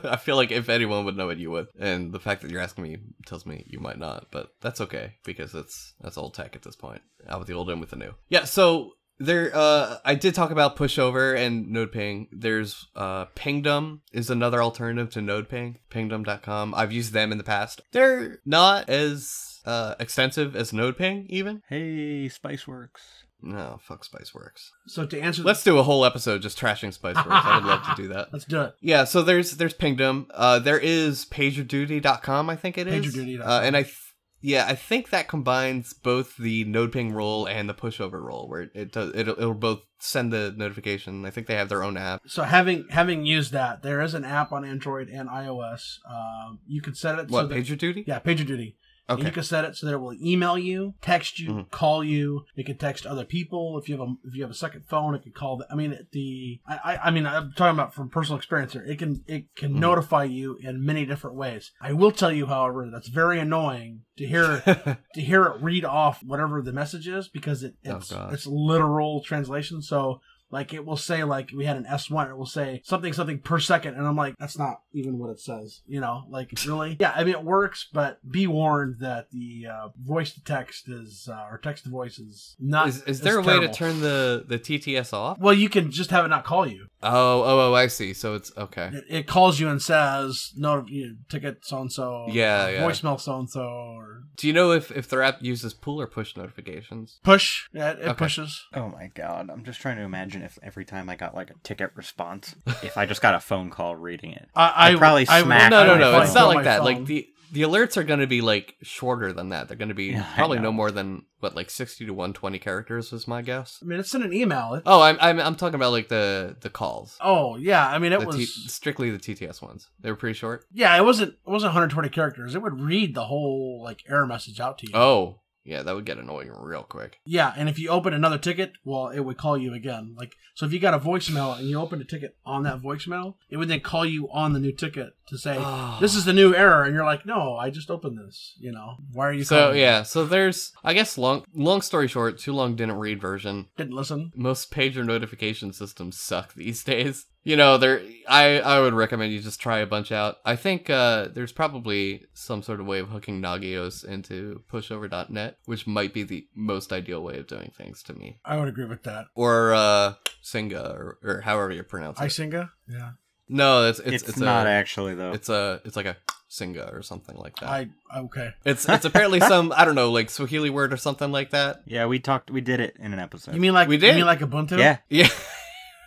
I 0.09 0.17
feel 0.17 0.37
like 0.37 0.53
if 0.53 0.69
anyone 0.69 1.05
would 1.05 1.17
know 1.17 1.31
it, 1.31 1.39
you 1.39 1.51
would. 1.51 1.67
And 1.79 2.13
the 2.13 2.21
fact 2.21 2.43
that 2.43 2.51
you're 2.51 2.61
asking 2.61 2.85
me 2.85 2.99
tells 3.27 3.47
me 3.47 3.65
you 3.67 3.81
might 3.81 3.99
not, 3.99 4.29
but 4.31 4.51
that's 4.61 4.81
okay 4.81 5.15
because 5.25 5.55
it's 5.55 5.95
that's 6.01 6.19
old 6.19 6.35
tech 6.35 6.55
at 6.55 6.63
this 6.63 6.77
point. 6.77 7.03
Out 7.29 7.41
with 7.41 7.49
the 7.49 7.55
old 7.55 7.71
in 7.71 7.81
with 7.81 7.91
the 7.91 7.97
new. 7.97 8.15
Yeah. 8.29 8.45
So 8.45 8.93
there, 9.19 9.51
uh, 9.55 9.99
I 10.05 10.15
did 10.15 10.35
talk 10.35 10.51
about 10.51 10.77
pushover 10.77 11.37
and 11.37 11.69
node 11.71 11.93
ping. 11.93 12.29
There's 12.33 12.89
uh, 12.97 13.27
Pingdom 13.35 14.03
is 14.13 14.31
another 14.31 14.63
alternative 14.63 15.11
to 15.11 15.23
node 15.23 15.49
ping. 15.49 15.79
Pingdom.com. 15.91 16.75
I've 16.75 16.93
used 16.93 17.13
them 17.13 17.33
in 17.33 17.39
the 17.39 17.45
past. 17.45 17.81
They're 17.93 18.41
not 18.45 18.89
as 18.89 19.61
uh, 19.65 19.95
extensive 20.01 20.57
as 20.57 20.73
node 20.73 20.99
ping 20.99 21.27
even. 21.29 21.63
Hey, 21.69 22.29
Spiceworks. 22.29 23.24
No, 23.45 23.79
fuck 23.83 24.07
Spiceworks. 24.07 24.71
So 24.87 25.05
to 25.05 25.21
answer, 25.21 25.43
Let's 25.43 25.63
do 25.63 25.79
a 25.79 25.83
whole 25.83 26.07
episode 26.07 26.41
just 26.41 26.59
trashing 26.59 26.99
Spiceworks. 26.99 27.27
I 27.29 27.57
would 27.57 27.67
love 27.67 27.85
to 27.85 28.03
do 28.03 28.09
that. 28.09 28.29
let's 28.33 28.47
do 28.47 28.63
it. 28.63 28.75
Yeah, 28.81 29.05
so 29.05 29.23
there's 29.23 29.53
there's 29.53 29.75
Pingdom. 29.75 30.29
Uh, 30.33 30.59
there 30.59 30.79
is 30.79 31.27
PagerDuty.com, 31.27 32.49
I 32.49 32.57
think 32.57 32.79
it 32.79 32.89
is. 32.89 33.15
PagerDuty.com. 33.15 33.47
Uh, 33.47 33.61
and 33.61 33.77
I, 33.77 33.83
th- 33.83 33.99
yeah, 34.41 34.65
I 34.67 34.75
think 34.75 35.11
that 35.11 35.29
combines 35.29 35.93
both 35.93 36.39
the 36.39 36.65
node 36.65 36.93
ping 36.93 37.13
role 37.13 37.47
and 37.47 37.69
the 37.69 37.75
pushover 37.75 38.23
role, 38.23 38.49
where 38.49 38.71
it 38.75 38.93
does 38.93 39.13
it'll, 39.15 39.39
it'll 39.39 39.55
both 39.55 39.81
send 39.99 40.33
the 40.33 40.55
notification. 40.57 41.27
I 41.27 41.31
think 41.31 41.47
they 41.47 41.55
have 41.55 41.69
their 41.69 41.83
own 41.83 41.99
app. 41.99 42.23
So 42.27 42.45
having 42.45 42.87
having 42.91 43.27
used 43.27 43.53
that, 43.53 43.83
there 43.83 44.01
is 44.01 44.15
an 44.15 44.25
app 44.25 44.53
on 44.53 44.65
Android 44.65 45.09
and 45.09 45.29
iOS. 45.29 45.99
Um, 46.11 46.61
you 46.67 46.81
can 46.81 46.95
set 46.95 47.19
it. 47.19 47.31
What 47.31 47.43
so 47.43 47.47
that, 47.49 47.59
PagerDuty? 47.59 48.05
Yeah, 48.07 48.21
PagerDuty. 48.21 48.75
And 49.07 49.19
Okay. 49.19 49.27
you 49.29 49.33
can 49.33 49.43
set 49.43 49.67
it 49.67 49.77
so 49.77 49.85
that 49.87 49.93
it 49.93 49.99
will 50.01 50.15
email 50.15 50.57
you, 50.57 50.95
text 51.03 51.39
you, 51.39 51.51
Mhm. 51.51 51.71
call 51.71 52.03
you. 52.03 52.47
It 52.57 52.65
can 52.65 52.79
text 52.79 53.05
other 53.05 53.25
people. 53.27 53.79
If 53.79 53.87
you 53.89 53.99
have 53.99 54.09
a 54.09 54.15
if 54.27 54.35
you 54.35 54.43
have 54.43 54.51
a 54.51 54.55
second 54.55 54.87
phone, 54.87 55.15
it 55.15 55.23
can 55.23 55.33
call. 55.33 55.59
The, 55.59 55.67
I 55.71 55.75
mean, 55.75 55.99
the 56.13 56.61
I, 56.67 56.99
I 57.05 57.11
mean 57.11 57.27
I'm 57.27 57.53
talking 57.53 57.75
about 57.79 57.93
from 57.93 58.09
personal 58.09 58.39
experience 58.39 58.73
here. 58.73 58.83
It 58.85 58.99
can 58.99 59.23
it 59.27 59.55
can 59.57 59.75
Mhm. 59.75 59.79
notify 59.81 60.25
you 60.25 60.57
in 60.63 60.83
many 60.85 61.05
different 61.05 61.37
ways. 61.37 61.71
I 61.83 61.93
will 61.93 62.13
tell 62.13 62.33
you, 62.33 62.47
however, 62.47 62.89
that's 62.91 63.09
very 63.09 63.39
annoying 63.39 64.05
to 64.17 64.27
hear 64.27 64.61
to 65.15 65.21
hear 65.21 65.45
it 65.45 65.61
read 65.63 65.85
off 65.85 66.23
whatever 66.23 66.63
the 66.63 66.73
message 66.73 67.07
is 67.07 67.29
because 67.29 67.63
it, 67.63 67.75
Oh, 67.87 67.97
it's 67.97 68.11
gosh. 68.11 68.33
it's 68.33 68.47
literal 68.47 69.23
translation. 69.23 69.83
So 69.83 70.21
like 70.55 70.73
it 70.73 70.87
will 70.87 70.97
say 70.97 71.25
like 71.25 71.51
we 71.55 71.65
had 71.65 71.77
an 71.77 71.85
S 71.85 72.09
one, 72.09 72.31
it 72.31 72.37
will 72.37 72.47
say 72.47 72.81
something 72.85 73.13
something 73.13 73.41
per 73.41 73.59
second, 73.59 73.95
and 73.97 74.07
I'm 74.07 74.17
like 74.17 74.37
that's 74.39 74.57
not 74.57 74.83
even 74.93 75.19
what 75.19 75.31
it 75.31 75.41
says. 75.41 75.83
You 75.85 76.01
know, 76.01 76.23
like 76.31 76.53
really? 76.67 76.97
Yeah, 77.01 77.13
I 77.15 77.25
mean 77.25 77.35
it 77.35 77.43
works, 77.43 77.89
but 77.93 78.19
be 78.31 78.47
warned 78.47 79.01
that 79.01 79.31
the 79.33 79.67
uh, 79.71 79.89
voice 80.01 80.33
to 80.35 80.45
text 80.45 80.89
is 80.89 81.29
uh, 81.31 81.47
or 81.51 81.59
text 81.59 81.85
to 81.85 81.91
voice 81.91 82.21
is 82.21 82.55
not. 82.61 82.87
is, 82.89 83.03
is 83.03 83.21
there 83.21 83.39
a 83.39 83.41
is 83.41 83.47
way 83.47 83.59
to 83.61 83.69
turn 83.69 84.01
the 84.01 84.45
the 84.47 84.59
TTS 84.59 85.13
off? 85.13 85.39
Well, 85.41 85.55
you 85.55 85.69
can 85.69 85.91
just 85.91 86.11
have 86.11 86.25
it 86.25 86.29
not 86.29 86.45
call 86.45 86.67
you. 86.69 86.87
Oh, 87.03 87.43
oh, 87.43 87.71
oh, 87.71 87.75
I 87.75 87.89
see. 87.89 88.15
So 88.15 88.35
it's 88.35 88.53
okay. 88.57 88.91
It, 88.93 89.05
it 89.09 89.27
calls 89.27 89.59
you 89.59 89.69
and 89.69 89.83
says 89.83 90.53
no, 90.57 90.85
you 90.87 91.09
know, 91.09 91.15
ticket 91.29 91.65
so 91.67 91.81
and 91.81 91.93
so. 91.93 92.27
Yeah, 92.29 92.69
yeah. 92.69 92.83
Voicemail 92.87 93.21
so 93.21 93.39
and 93.41 93.51
so 93.51 93.63
or 93.63 94.23
Do 94.37 94.47
you 94.47 94.53
know 94.53 94.71
if 94.71 94.93
if 94.93 95.09
their 95.09 95.23
app 95.23 95.43
uses 95.43 95.75
pull 95.75 96.01
or 96.01 96.07
push 96.07 96.37
notifications? 96.37 97.19
push. 97.25 97.65
Yeah, 97.73 97.91
it, 97.91 97.99
it 97.99 98.05
Okay. 98.11 98.15
pushes. 98.15 98.63
Oh 98.73 98.89
my 98.89 99.11
god, 99.15 99.51
I'm 99.51 99.65
just 99.65 99.81
trying 99.81 99.97
to 99.97 100.03
imagine 100.03 100.44
if 100.45 100.59
every 100.63 100.85
time 100.85 101.09
I 101.09 101.17
got 101.17 101.35
like 101.35 101.51
a 101.51 101.55
ticket 101.63 101.91
response, 101.95 102.55
if 102.83 102.97
I 102.97 103.07
just 103.07 103.23
got 103.23 103.35
a 103.35 103.41
phone 103.41 103.71
call 103.71 103.97
reading 103.97 104.33
it. 104.33 104.49
I, 104.55 104.91
I'd 104.91 104.99
probably 104.99 105.27
I, 105.29 105.43
smack 105.43 105.71
no, 105.71 105.85
no, 105.87 105.97
no. 105.99 106.13
phone. 106.13 106.23
It's 106.23 106.35
not 106.35 106.49
like 106.55 106.65
that. 106.65 106.79
phone. 106.79 106.85
Like 106.87 107.05
the 107.07 107.29
the 107.53 107.63
alerts 107.63 107.97
are 107.97 108.03
going 108.03 108.19
to 108.19 108.27
be 108.27 108.41
like 108.41 108.75
shorter 108.83 109.33
than 109.33 109.51
that. 109.51 109.69
They're 109.69 109.77
going 109.77 109.91
to 109.91 109.95
be 109.95 110.07
Yeah, 110.07 110.27
probably 110.35 110.59
no 110.59 110.73
more 110.73 110.91
than 110.91 111.23
what 111.39 111.55
like 111.55 111.71
sixty 111.71 112.05
to 112.07 112.13
one 112.13 112.33
twenty 112.33 112.59
characters 112.59 113.13
was 113.13 113.29
my 113.29 113.43
guess. 113.43 113.79
I 113.81 113.85
mean, 113.85 114.01
it's 114.01 114.13
in 114.15 114.23
an 114.25 114.33
email. 114.33 114.75
It, 114.75 114.83
Oh, 114.87 115.01
I'm 115.03 115.17
I'm, 115.21 115.39
I'm 115.39 115.55
talking 115.55 115.77
about 115.77 115.93
like 115.93 116.09
the 116.09 116.57
the 116.63 116.71
calls. 116.71 117.17
oh 117.21 117.55
yeah, 117.57 117.87
I 117.89 117.99
mean 117.99 118.13
it 118.13 118.21
The 118.21 118.27
was 118.27 118.37
T- 118.37 118.45
strictly 118.47 119.11
the 119.11 119.19
TTS 119.19 119.63
ones. 119.63 119.89
They 120.01 120.11
were 120.11 120.17
pretty 120.17 120.35
short. 120.37 120.65
yeah, 120.73 120.97
it 120.97 121.05
wasn't 121.05 121.33
it 121.35 121.51
wasn't 121.51 121.69
120 121.71 122.09
characters. 122.09 122.55
It 122.57 122.63
would 122.63 122.81
read 122.81 123.15
the 123.15 123.27
whole 123.27 123.81
like 123.85 124.03
error 124.09 124.27
message 124.27 124.59
out 124.59 124.79
to 124.79 124.87
you. 124.89 124.93
Oh, 124.97 125.41
yeah, 125.65 125.83
that 125.83 125.95
would 125.95 126.05
get 126.05 126.19
annoying 126.19 126.53
real 126.59 126.83
quick. 126.83 127.19
Yeah, 127.25 127.55
and 127.57 127.69
if 127.69 127.79
you 127.79 127.89
open 127.89 128.13
another 128.13 128.37
ticket, 128.37 128.73
well, 128.85 129.09
it 129.09 129.21
would 129.21 129.39
call 129.39 129.57
you 129.57 129.73
again. 129.73 130.15
Like 130.17 130.37
so, 130.55 130.67
if 130.67 130.73
you 130.73 130.79
got 130.79 130.93
a 130.95 130.99
voicemail 130.99 131.59
and 131.59 131.69
you 131.69 131.81
opened 131.81 132.03
a 132.03 132.05
ticket 132.05 132.37
on 132.45 132.65
that 132.65 132.83
voicemail, 132.83 133.37
it 133.49 133.57
would 133.57 133.69
then 133.69 133.81
call 133.81 134.05
you 134.05 134.31
on 134.31 134.53
the 134.53 134.61
new 134.61 134.73
ticket 134.73 135.15
to 135.29 135.39
say 135.39 135.57
ah. 135.59 135.99
this 136.01 136.15
is 136.15 136.27
the 136.27 136.35
new 136.35 136.55
error, 136.55 136.85
and 136.85 136.95
you're 136.95 137.05
like, 137.05 137.25
no, 137.25 137.57
I 137.57 137.71
just 137.71 137.91
opened 137.91 138.19
this. 138.19 138.55
You 138.59 138.73
know, 138.73 138.97
why 139.13 139.29
are 139.29 139.33
you? 139.33 139.45
So 139.45 139.57
calling 139.57 139.75
me? 139.75 139.81
yeah, 139.81 140.03
so 140.03 140.27
there's 140.27 140.73
I 140.85 140.93
guess 140.93 141.17
long 141.17 141.45
long 141.55 141.81
story 141.81 142.09
short, 142.09 142.39
too 142.39 142.53
long 142.53 142.77
didn't 142.77 142.99
read 142.99 143.21
version. 143.21 143.69
didn't 143.77 143.95
listen. 143.95 144.33
Most 144.37 144.71
pager 144.71 145.05
notification 145.05 145.73
systems 145.73 146.21
suck 146.21 146.55
these 146.55 146.85
days. 146.85 147.27
You 147.45 147.57
know, 147.57 147.77
there 147.77 148.01
I 148.27 148.59
I 148.61 148.81
would 148.81 148.95
recommend 148.95 149.33
you 149.33 149.41
just 149.41 149.61
try 149.61 149.79
a 149.79 149.87
bunch 149.87 150.11
out. 150.11 150.39
I 150.47 150.57
think 150.57 150.89
uh 150.89 151.29
there's 151.29 151.53
probably 151.53 152.25
some 152.33 152.63
sort 152.63 152.81
of 152.81 152.87
way 152.87 153.01
of 153.01 153.11
hooking 153.11 153.41
Nagios 153.43 154.03
into 154.05 154.63
pushover.net, 154.73 155.59
which 155.67 155.87
might 155.87 156.15
be 156.15 156.23
the 156.23 156.47
most 156.55 156.91
ideal 156.93 157.23
way 157.23 157.39
of 157.39 157.47
doing 157.47 157.71
things 157.77 158.03
to 158.05 158.15
me. 158.15 158.39
I 158.45 158.57
would 158.57 158.69
agree 158.69 158.87
with 158.87 159.03
that. 159.03 159.27
Or 159.35 159.75
uh 159.75 160.15
Singa 160.43 160.95
or, 160.95 161.19
or 161.23 161.41
however 161.43 161.71
you 161.71 161.83
pronounce 161.83 162.19
it. 162.19 162.25
Icinga, 162.25 162.71
yeah. 162.89 163.11
no, 163.49 163.89
it's 163.89 163.99
It's, 163.99 164.23
it's 164.23 164.29
it's, 164.31 164.39
not 164.39 164.67
a, 164.67 164.71
actually 164.71 165.15
though. 165.15 165.33
it's 165.33 165.51
a 165.51 165.83
it's 165.85 165.97
like 165.97 166.07
a 166.07 166.17
Singa 166.51 166.95
or 166.95 167.03
something 167.03 167.37
like 167.37 167.57
that. 167.57 167.69
I 167.69 167.89
okay. 168.17 168.53
It's 168.65 168.89
it's 168.89 169.05
apparently 169.05 169.41
some 169.53 169.71
I 169.77 169.85
don't 169.85 169.97
know 169.97 170.11
like 170.13 170.31
Swahili 170.31 170.71
word 170.71 170.95
or 170.95 170.97
something 170.97 171.31
like 171.31 171.51
that. 171.51 171.83
yeah, 171.85 172.07
we 172.07 172.21
talked. 172.21 172.51
We 172.51 172.63
did 172.63 172.81
it 172.81 172.97
in 172.99 173.13
an 173.13 173.19
episode. 173.19 173.55
You 173.55 173.61
mean 173.61 173.75
like 173.75 173.89
We 173.89 173.99
did? 173.99 174.13
You 174.13 174.25
mean 174.25 174.27
like 174.27 174.41
Ubuntu? 174.41 174.79
yeah, 174.79 174.99
Yeah. 175.11 175.29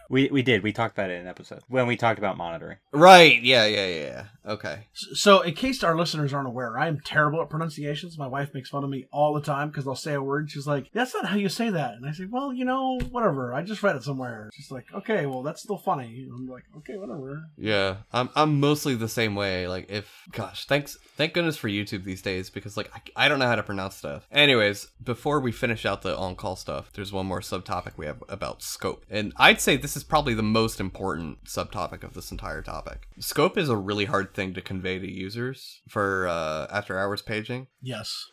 we 0.10 0.30
we 0.30 0.42
did. 0.42 0.64
We 0.64 0.72
talked 0.72 0.98
about 0.98 1.10
it 1.10 1.14
in 1.14 1.22
an 1.22 1.28
episode 1.28 1.62
when 1.68 1.88
we 1.88 1.96
talked 1.96 2.20
about 2.20 2.38
monitoring. 2.38 2.78
right. 2.92 3.42
Yeah. 3.42 3.66
Yeah. 3.66 3.88
Yeah. 3.88 4.02
yeah. 4.02 4.24
Okay. 4.52 4.88
So, 4.94 5.42
in 5.42 5.54
case 5.54 5.84
our 5.84 5.98
listeners 5.98 6.34
aren't 6.34 6.48
aware, 6.48 6.78
I 6.78 6.88
am 6.88 7.02
terrible 7.02 7.42
at 7.42 7.50
pronunciations. 7.50 8.18
My 8.18 8.28
wife 8.28 8.54
makes 8.54 8.70
fun 8.70 8.84
of 8.84 8.90
me 8.90 9.06
all 9.12 9.34
the 9.34 9.42
time 9.42 9.70
because 9.70 9.88
I'll 9.88 9.96
say 9.96 10.14
a 10.14 10.22
word. 10.22 10.44
And 10.44 10.52
she's 10.52 10.68
like, 10.68 10.90
"That's 10.94 11.14
not 11.14 11.26
how 11.26 11.36
you 11.36 11.50
say 11.50 11.70
that." 11.70 11.96
And 11.96 12.06
I 12.06 12.12
say, 12.12 12.26
"Well, 12.30 12.54
you 12.54 12.66
know, 12.66 13.00
whatever. 13.12 13.54
I 13.54 13.64
just 13.64 13.84
read 13.84 13.96
it 13.96 14.04
somewhere." 14.04 14.50
She's 14.54 14.72
like, 14.72 14.86
"Okay, 14.94 15.26
well, 15.26 15.44
that's 15.44 15.62
still 15.62 15.78
funny." 15.78 16.24
And 16.24 16.32
I'm 16.34 16.48
like, 16.48 16.64
"Okay, 16.78 16.98
whatever." 16.98 17.44
Yeah. 17.58 17.98
I'm 18.14 18.30
I'm 18.36 18.60
mostly 18.60 18.96
the 18.96 19.10
same 19.10 19.36
way. 19.36 19.68
Like 19.68 19.90
if 19.90 20.24
gosh, 20.32 20.66
thanks 20.66 20.98
thank 21.18 21.34
goodness 21.34 21.58
for 21.58 21.68
YouTube 21.68 22.04
these 22.04 22.22
days 22.22 22.50
because 22.50 22.78
like 22.78 22.90
I, 22.94 23.26
I 23.26 23.28
don't 23.28 23.40
know 23.40 23.48
how 23.48 23.56
to 23.56 23.64
pronounce 23.64 23.96
stuff. 23.96 24.28
Anyways, 24.32 24.88
before 25.04 25.40
we 25.40 25.52
finish 25.52 25.86
out 25.86 26.02
the 26.04 26.16
on 26.18 26.36
call 26.36 26.56
stuff, 26.56 26.92
there's 26.94 27.12
one 27.12 27.26
more 27.26 27.42
subtopic 27.42 27.94
we 27.98 28.06
have 28.06 28.24
about 28.30 28.62
scope, 28.62 29.06
and 29.10 29.34
I'd 29.38 29.60
say 29.60 29.76
this 29.76 29.97
is 29.98 30.04
probably 30.04 30.34
the 30.34 30.44
most 30.44 30.80
important 30.80 31.44
subtopic 31.44 32.04
of 32.04 32.14
this 32.14 32.32
entire 32.32 32.62
topic. 32.62 33.08
Scope 33.20 33.58
is 33.58 33.68
a 33.68 33.76
really 33.76 34.06
hard 34.06 34.34
thing 34.34 34.54
to 34.54 34.62
convey 34.62 35.00
to 35.00 35.12
users 35.12 35.82
for 35.90 36.28
uh, 36.28 36.68
after 36.72 36.98
hours 36.98 37.22
paging. 37.22 37.68
Yes. 37.82 38.26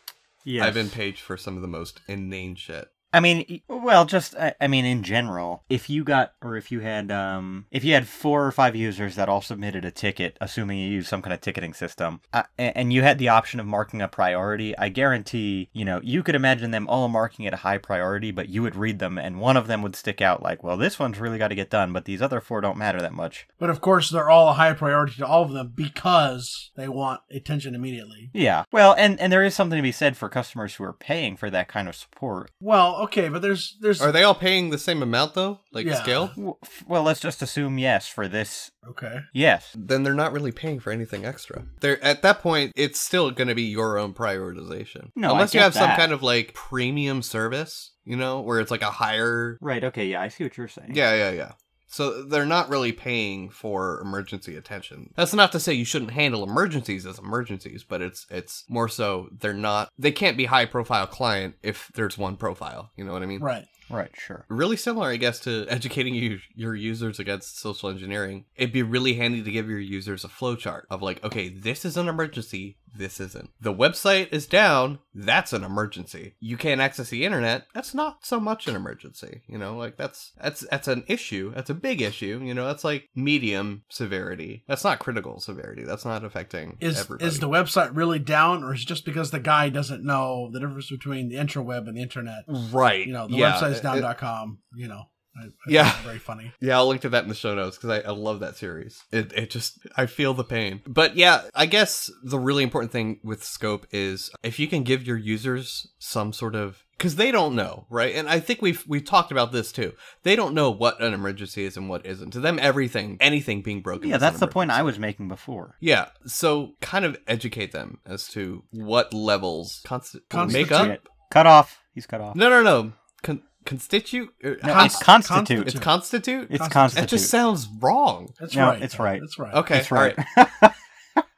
Yeah, 0.44 0.66
I've 0.66 0.74
been 0.74 0.90
paged 0.90 1.20
for 1.20 1.36
some 1.36 1.56
of 1.56 1.62
the 1.62 1.68
most 1.68 2.00
inane 2.06 2.54
shit. 2.54 2.88
I 3.14 3.20
mean, 3.20 3.60
well, 3.68 4.06
just 4.06 4.34
I, 4.34 4.54
I 4.60 4.66
mean, 4.66 4.84
in 4.84 5.04
general, 5.04 5.62
if 5.68 5.88
you 5.88 6.02
got 6.02 6.32
or 6.42 6.56
if 6.56 6.72
you 6.72 6.80
had 6.80 7.12
um 7.12 7.66
if 7.70 7.84
you 7.84 7.94
had 7.94 8.08
four 8.08 8.44
or 8.44 8.50
five 8.50 8.74
users 8.74 9.14
that 9.14 9.28
all 9.28 9.40
submitted 9.40 9.84
a 9.84 9.92
ticket, 9.92 10.36
assuming 10.40 10.78
you 10.78 10.90
use 10.90 11.06
some 11.06 11.22
kind 11.22 11.32
of 11.32 11.40
ticketing 11.40 11.74
system, 11.74 12.20
uh, 12.32 12.42
and 12.58 12.92
you 12.92 13.02
had 13.02 13.18
the 13.18 13.28
option 13.28 13.60
of 13.60 13.66
marking 13.66 14.02
a 14.02 14.08
priority, 14.08 14.76
I 14.76 14.88
guarantee 14.88 15.70
you 15.72 15.84
know 15.84 16.00
you 16.02 16.24
could 16.24 16.34
imagine 16.34 16.72
them 16.72 16.88
all 16.88 17.06
marking 17.06 17.44
it 17.44 17.54
a 17.54 17.58
high 17.58 17.78
priority, 17.78 18.32
but 18.32 18.48
you 18.48 18.62
would 18.62 18.74
read 18.74 18.98
them, 18.98 19.16
and 19.16 19.40
one 19.40 19.56
of 19.56 19.68
them 19.68 19.80
would 19.82 19.94
stick 19.94 20.20
out 20.20 20.42
like, 20.42 20.64
well, 20.64 20.76
this 20.76 20.98
one's 20.98 21.20
really 21.20 21.38
got 21.38 21.48
to 21.48 21.54
get 21.54 21.70
done, 21.70 21.92
but 21.92 22.06
these 22.06 22.20
other 22.20 22.40
four 22.40 22.60
don't 22.60 22.76
matter 22.76 23.00
that 23.00 23.12
much. 23.12 23.46
But 23.60 23.70
of 23.70 23.80
course, 23.80 24.10
they're 24.10 24.30
all 24.30 24.48
a 24.48 24.54
high 24.54 24.72
priority 24.72 25.14
to 25.18 25.26
all 25.26 25.44
of 25.44 25.52
them 25.52 25.72
because 25.72 26.72
they 26.76 26.88
want 26.88 27.20
attention 27.30 27.76
immediately. 27.76 28.30
Yeah, 28.32 28.64
well, 28.72 28.96
and 28.98 29.20
and 29.20 29.32
there 29.32 29.44
is 29.44 29.54
something 29.54 29.78
to 29.78 29.82
be 29.82 29.92
said 29.92 30.16
for 30.16 30.28
customers 30.28 30.74
who 30.74 30.82
are 30.82 30.92
paying 30.92 31.36
for 31.36 31.48
that 31.50 31.68
kind 31.68 31.88
of 31.88 31.94
support. 31.94 32.50
Well, 32.60 33.03
okay, 33.04 33.28
but 33.28 33.40
there's 33.42 33.76
there's 33.80 34.00
Are 34.02 34.12
they 34.12 34.22
all 34.22 34.34
paying 34.34 34.70
the 34.70 34.78
same 34.78 35.02
amount 35.02 35.34
though? 35.34 35.60
Like 35.72 35.86
Yeah. 35.86 36.02
scale? 36.02 36.26
W- 36.28 36.54
f- 36.62 36.84
Well, 36.86 37.02
let's 37.02 37.20
just 37.20 37.40
assume 37.42 37.78
yes 37.78 38.06
for 38.08 38.28
this. 38.28 38.70
okay. 38.90 39.20
Yes. 39.32 39.74
Then 39.76 40.02
they're 40.02 40.14
not 40.14 40.32
really 40.32 40.52
paying 40.52 40.80
for 40.80 40.90
anything 40.92 41.24
extra. 41.24 41.64
They're 41.80 42.02
at 42.04 42.22
that 42.22 42.40
point, 42.40 42.72
it's 42.76 43.00
still 43.00 43.30
going 43.30 43.48
to 43.48 43.54
be 43.54 43.62
your 43.62 43.98
own 43.98 44.12
prioritization. 44.14 45.10
No, 45.16 45.28
I 45.28 45.32
unless 45.32 45.54
you 45.54 45.58
get 45.58 45.64
have 45.64 45.74
some 45.74 45.88
that. 45.88 45.98
kind 45.98 46.12
of 46.12 46.22
like 46.22 46.54
premium 46.54 47.22
service, 47.22 47.92
you 48.04 48.16
know, 48.16 48.40
where 48.40 48.60
it's 48.60 48.70
like 48.70 48.82
a 48.82 48.90
higher. 48.90 49.56
Right. 49.60 49.82
Okay. 49.84 50.06
Yeah, 50.06 50.20
I 50.22 50.28
see 50.28 50.44
what 50.44 50.56
you're 50.56 50.68
saying. 50.68 50.92
Yeah, 50.94 51.14
yeah, 51.14 51.30
yeah. 51.30 51.52
So 51.94 52.24
they're 52.24 52.44
not 52.44 52.68
really 52.68 52.90
paying 52.90 53.50
for 53.50 54.00
emergency 54.00 54.56
attention. 54.56 55.10
That's 55.14 55.32
not 55.32 55.52
to 55.52 55.60
say 55.60 55.74
you 55.74 55.84
shouldn't 55.84 56.10
handle 56.10 56.42
emergencies 56.42 57.06
as 57.06 57.20
emergencies, 57.20 57.84
but 57.84 58.02
it's 58.02 58.26
it's 58.30 58.64
more 58.68 58.88
so 58.88 59.28
they're 59.30 59.54
not 59.54 59.90
they 59.96 60.10
can't 60.10 60.36
be 60.36 60.46
high 60.46 60.66
profile 60.66 61.06
client 61.06 61.54
if 61.62 61.92
there's 61.94 62.18
one 62.18 62.36
profile. 62.36 62.90
You 62.96 63.04
know 63.04 63.12
what 63.12 63.22
I 63.22 63.26
mean? 63.26 63.40
Right. 63.40 63.66
Right. 63.90 64.10
Sure. 64.16 64.44
really 64.48 64.76
similar, 64.76 65.08
I 65.08 65.16
guess, 65.16 65.38
to 65.40 65.66
educating 65.68 66.14
you 66.14 66.40
your 66.56 66.74
users 66.74 67.20
against 67.20 67.60
social 67.60 67.90
engineering. 67.90 68.46
It'd 68.56 68.72
be 68.72 68.82
really 68.82 69.14
handy 69.14 69.42
to 69.42 69.50
give 69.50 69.68
your 69.68 69.78
users 69.78 70.24
a 70.24 70.28
flowchart 70.28 70.82
of 70.90 71.02
like, 71.02 71.22
okay, 71.22 71.48
this 71.48 71.84
is 71.84 71.96
an 71.96 72.08
emergency, 72.08 72.76
this 72.96 73.20
isn't. 73.20 73.50
The 73.60 73.74
website 73.74 74.32
is 74.32 74.46
down, 74.46 74.98
that's 75.14 75.52
an 75.52 75.64
emergency. 75.64 76.34
You 76.40 76.56
can't 76.56 76.80
access 76.80 77.10
the 77.10 77.24
internet, 77.24 77.66
that's 77.74 77.94
not 77.94 78.24
so 78.24 78.38
much 78.40 78.66
an 78.68 78.76
emergency. 78.76 79.42
You 79.46 79.58
know, 79.58 79.76
like 79.76 79.96
that's 79.96 80.32
that's 80.40 80.60
that's 80.70 80.88
an 80.88 81.04
issue. 81.08 81.52
That's 81.54 81.70
a 81.70 81.74
big 81.74 82.00
issue. 82.02 82.40
You 82.42 82.54
know, 82.54 82.66
that's 82.66 82.84
like 82.84 83.08
medium 83.14 83.84
severity. 83.90 84.64
That's 84.68 84.84
not 84.84 84.98
critical 84.98 85.40
severity. 85.40 85.84
That's 85.84 86.04
not 86.04 86.24
affecting 86.24 86.76
Is 86.80 87.00
everybody. 87.00 87.26
is 87.26 87.40
the 87.40 87.48
website 87.48 87.90
really 87.94 88.18
down, 88.18 88.62
or 88.64 88.74
is 88.74 88.82
it 88.82 88.86
just 88.88 89.04
because 89.04 89.30
the 89.30 89.40
guy 89.40 89.68
doesn't 89.68 90.04
know 90.04 90.50
the 90.52 90.60
difference 90.60 90.90
between 90.90 91.28
the 91.28 91.36
intraweb 91.36 91.88
and 91.88 91.96
the 91.96 92.02
internet? 92.02 92.44
right? 92.70 93.06
You 93.06 93.12
know, 93.12 93.26
the 93.28 93.36
yeah. 93.36 93.52
website's 93.54 93.78
It- 93.78 93.82
down.com. 93.82 94.58
You 94.76 94.88
know, 94.88 95.04
I, 95.36 95.46
I 95.46 95.50
Yeah. 95.68 95.92
very 96.02 96.18
funny. 96.18 96.52
Yeah, 96.60 96.76
I'll 96.76 96.86
link 96.88 97.02
to 97.02 97.08
that 97.10 97.22
in 97.24 97.28
the 97.28 97.34
show 97.34 97.54
notes 97.54 97.76
because 97.76 97.90
I, 97.90 98.08
I 98.08 98.12
love 98.12 98.40
that 98.40 98.56
series. 98.56 99.02
It, 99.12 99.32
it 99.32 99.50
just, 99.50 99.78
I 99.96 100.06
feel 100.06 100.32
the 100.34 100.44
pain. 100.44 100.80
But 100.86 101.16
yeah, 101.16 101.42
I 101.54 101.66
guess 101.66 102.10
the 102.22 102.38
really 102.38 102.62
important 102.62 102.92
thing 102.92 103.20
with 103.22 103.44
Scope 103.44 103.86
is 103.92 104.30
if 104.42 104.58
you 104.58 104.66
can 104.68 104.82
give 104.82 105.06
your 105.06 105.16
users 105.16 105.86
some 105.98 106.32
sort 106.32 106.54
of, 106.54 106.82
because 106.96 107.16
they 107.16 107.32
don't 107.32 107.56
know, 107.56 107.86
right? 107.90 108.14
And 108.14 108.28
I 108.28 108.38
think 108.38 108.62
we've 108.62 108.84
we've 108.86 109.04
talked 109.04 109.32
about 109.32 109.50
this 109.50 109.72
too. 109.72 109.94
They 110.22 110.36
don't 110.36 110.54
know 110.54 110.70
what 110.70 111.02
an 111.02 111.12
emergency 111.12 111.64
is 111.64 111.76
and 111.76 111.88
what 111.88 112.06
isn't. 112.06 112.30
To 112.34 112.40
them, 112.40 112.56
everything, 112.62 113.16
anything 113.20 113.62
being 113.62 113.82
broken. 113.82 114.08
Yeah, 114.08 114.16
is 114.16 114.22
an 114.22 114.26
that's 114.28 114.38
the 114.38 114.46
point 114.46 114.70
I 114.70 114.82
was 114.82 114.96
making 114.98 115.26
before. 115.26 115.74
Yeah, 115.80 116.10
so 116.24 116.74
kind 116.80 117.04
of 117.04 117.16
educate 117.26 117.72
them 117.72 117.98
as 118.06 118.28
to 118.28 118.62
what 118.70 119.12
levels 119.12 119.80
const- 119.84 120.16
Constitute. 120.30 120.70
make 120.70 120.72
up. 120.72 121.00
Cut 121.32 121.46
off. 121.48 121.80
He's 121.94 122.06
cut 122.06 122.20
off. 122.20 122.36
No, 122.36 122.48
no, 122.48 122.62
no. 122.62 122.92
Con- 123.24 123.42
constitute. 123.64 124.30
er, 124.44 124.58
No, 124.62 124.74
how- 124.74 124.84
it's 124.84 125.02
constitute. 125.02 125.66
it's 125.66 125.78
constitute. 125.78 126.48
It's 126.50 126.58
Constitute. 126.58 126.72
constitute. 126.72 127.02
That 127.02 127.08
just 127.08 127.30
sounds 127.30 127.68
wrong. 127.80 128.32
That's 128.40 128.54
No, 128.54 128.68
right. 128.68 128.82
it's 128.82 128.98
right. 128.98 129.20
That's 129.20 129.38
right. 129.38 129.54
Okay, 129.54 129.74
That's 129.74 129.92
all 129.92 129.98
right. 129.98 130.74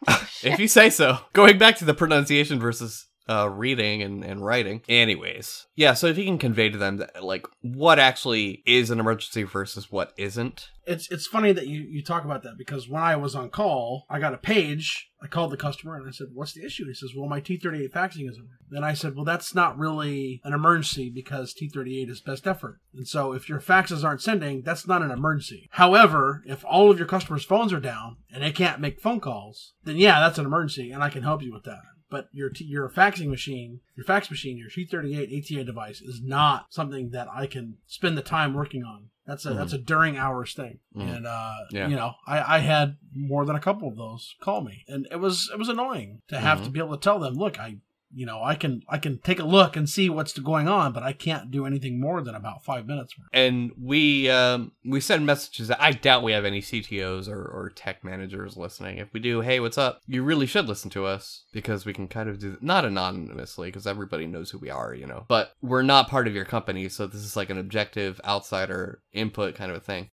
if 0.43 0.59
you 0.59 0.69
say 0.69 0.91
so. 0.91 1.19
Going 1.33 1.59
back 1.59 1.77
to 1.79 1.85
the 1.85 1.95
pronunciation 1.95 2.59
versus 2.61 3.07
uh, 3.29 3.49
reading 3.51 4.03
and, 4.03 4.25
and 4.25 4.45
writing. 4.45 4.83
Anyways, 4.89 5.67
yeah. 5.75 5.95
So 5.95 6.07
if 6.07 6.17
you 6.17 6.25
can 6.25 6.39
convey 6.39 6.69
to 6.69 6.79
them 6.79 6.99
that, 6.99 7.25
like 7.25 7.47
what 7.61 7.99
actually 7.99 8.63
is 8.67 8.91
an 8.91 9.01
emergency 9.01 9.43
versus 9.43 9.91
what 9.91 10.13
isn't. 10.17 10.69
It's 10.87 11.11
it's 11.11 11.27
funny 11.27 11.51
that 11.53 11.67
you, 11.67 11.81
you 11.81 12.05
talk 12.05 12.25
about 12.25 12.45
that 12.45 12.55
because 12.57 12.89
when 12.89 13.03
I 13.03 13.17
was 13.17 13.35
on 13.35 13.51
call, 13.51 14.05
I 14.09 14.21
got 14.21 14.35
a 14.35 14.39
page. 14.39 15.09
I 15.27 15.29
called 15.29 15.51
the 15.51 15.57
customer 15.57 15.97
and 15.97 16.07
I 16.07 16.13
said, 16.13 16.29
"What's 16.35 16.53
the 16.53 16.65
issue?" 16.65 16.87
He 16.87 16.95
says, 16.95 17.11
"Well, 17.13 17.29
my 17.29 17.41
T38 17.41 17.91
faxing 17.91 18.31
isn't." 18.31 18.49
Then 18.71 18.85
I 18.85 18.95
said, 18.95 19.17
"Well, 19.17 19.25
that's 19.25 19.57
not 19.57 19.77
really 19.77 20.41
an 20.45 20.53
emergency 20.53 21.11
because 21.11 21.53
T38 21.53 22.09
is 22.09 22.21
best 22.21 22.47
effort, 22.47 22.79
and 22.95 23.09
so 23.09 23.33
if 23.33 23.49
your 23.49 23.61
faxes 23.61 24.05
aren't 24.05 24.23
sending, 24.23 24.63
that's 24.63 24.87
not 24.87 25.03
an 25.03 25.11
emergency. 25.11 25.69
However, 25.73 26.45
if 26.47 26.65
all 26.65 26.93
of 26.93 26.99
your 26.99 27.09
customers' 27.09 27.45
phones 27.45 27.73
are 27.73 27.81
down 27.81 28.19
and 28.33 28.41
they 28.41 28.53
can't 28.53 28.81
make 28.81 29.01
phone 29.01 29.19
calls, 29.19 29.75
then 29.83 29.97
yeah, 29.97 30.21
that's 30.21 30.39
an 30.39 30.47
emergency, 30.47 30.93
and 30.93 31.03
I 31.03 31.11
can 31.11 31.25
help 31.25 31.43
you 31.43 31.53
with 31.53 31.65
that." 31.65 31.83
But 32.09 32.29
your 32.33 32.51
t- 32.51 32.65
your 32.65 32.89
faxing 32.89 33.29
machine, 33.29 33.81
your 33.97 34.05
fax 34.05 34.31
machine, 34.31 34.57
your 34.57 34.69
T38 34.71 35.33
ATA 35.57 35.65
device 35.65 36.01
is 36.01 36.21
not 36.23 36.67
something 36.71 37.11
that 37.11 37.27
I 37.33 37.47
can 37.47 37.79
spend 37.87 38.17
the 38.17 38.23
time 38.23 38.55
working 38.55 38.85
on. 38.85 39.11
That's 39.27 39.45
a 39.45 39.55
that's 39.55 39.73
a 39.73 39.79
during 39.79 40.17
hours 40.17 40.55
thing, 40.55 40.79
Mhm. 40.97 41.17
and 41.17 41.27
uh, 41.27 41.55
Yeah. 41.73 41.89
you 41.89 41.97
know, 41.97 42.13
I, 42.29 42.57
I 42.57 42.59
had 42.61 42.97
more 43.13 43.45
than 43.45 43.57
a 43.57 43.61
couple 43.61 43.89
of 43.89 43.97
those 43.97 44.37
call 44.41 44.61
me, 44.61 44.85
and 44.87 45.09
it 45.11 45.17
was 45.19 45.51
it 45.53 45.59
was 45.59 45.69
annoying 45.69 46.21
to 46.29 46.39
have 46.39 46.63
to 46.63 46.71
be 46.71 46.79
able 46.79 46.97
to 46.97 47.03
tell 47.03 47.19
them, 47.19 47.35
look, 47.35 47.59
I 47.59 47.79
you 48.13 48.27
know 48.27 48.43
I 48.43 48.55
can 48.55 48.83
I 48.89 48.99
can 48.99 49.19
take 49.19 49.39
a 49.39 49.45
look 49.45 49.77
and 49.77 49.89
see 49.89 50.09
what's 50.09 50.39
going 50.39 50.69
on, 50.69 50.93
but 50.93 51.03
I 51.03 51.13
can't 51.13 51.51
do 51.51 51.67
anything 51.67 52.01
more 52.01 52.21
than 52.21 52.35
about 52.35 52.65
five 52.65 52.87
minutes. 52.87 53.15
And 53.33 53.73
we 53.81 54.31
um, 54.31 54.73
we 54.85 55.01
send 55.01 55.27
messages. 55.27 55.71
I 55.71 55.93
doubt 55.93 56.23
we 56.23 56.33
have 56.33 56.45
any 56.45 56.61
CTOs 56.61 57.29
or, 57.29 57.45
or 57.45 57.71
tech 57.75 58.05
managers 58.05 58.57
listening. 58.57 58.99
If 58.99 59.13
we 59.13 59.21
do, 59.21 59.41
hey, 59.41 59.61
what's 59.61 59.79
up? 59.79 60.01
You 60.07 60.23
really 60.23 60.47
should 60.47 60.69
listen 60.69 60.91
to 60.91 61.07
us 61.07 61.45
because 61.53 61.85
we 61.85 61.93
can 61.93 62.09
kind 62.09 62.29
of 62.29 62.39
do 62.39 62.57
not 62.61 62.85
anonymously 62.85 63.69
because 63.69 63.87
everybody 63.87 64.27
knows 64.27 64.51
who 64.51 64.59
we 64.59 64.71
are, 64.71 64.95
you 64.95 65.07
know. 65.07 65.25
But 65.29 65.53
we're 65.63 65.83
not 65.83 66.09
part 66.09 66.27
of 66.27 66.35
your 66.35 66.45
company, 66.45 66.89
so 66.89 67.07
this 67.07 67.23
is 67.23 67.37
like 67.37 67.51
an 67.51 67.59
objective 67.59 68.21
outsider 68.25 69.03
input 69.13 69.55
kind 69.55 69.71
of 69.71 69.77
a 69.77 69.81
thing. 69.81 70.11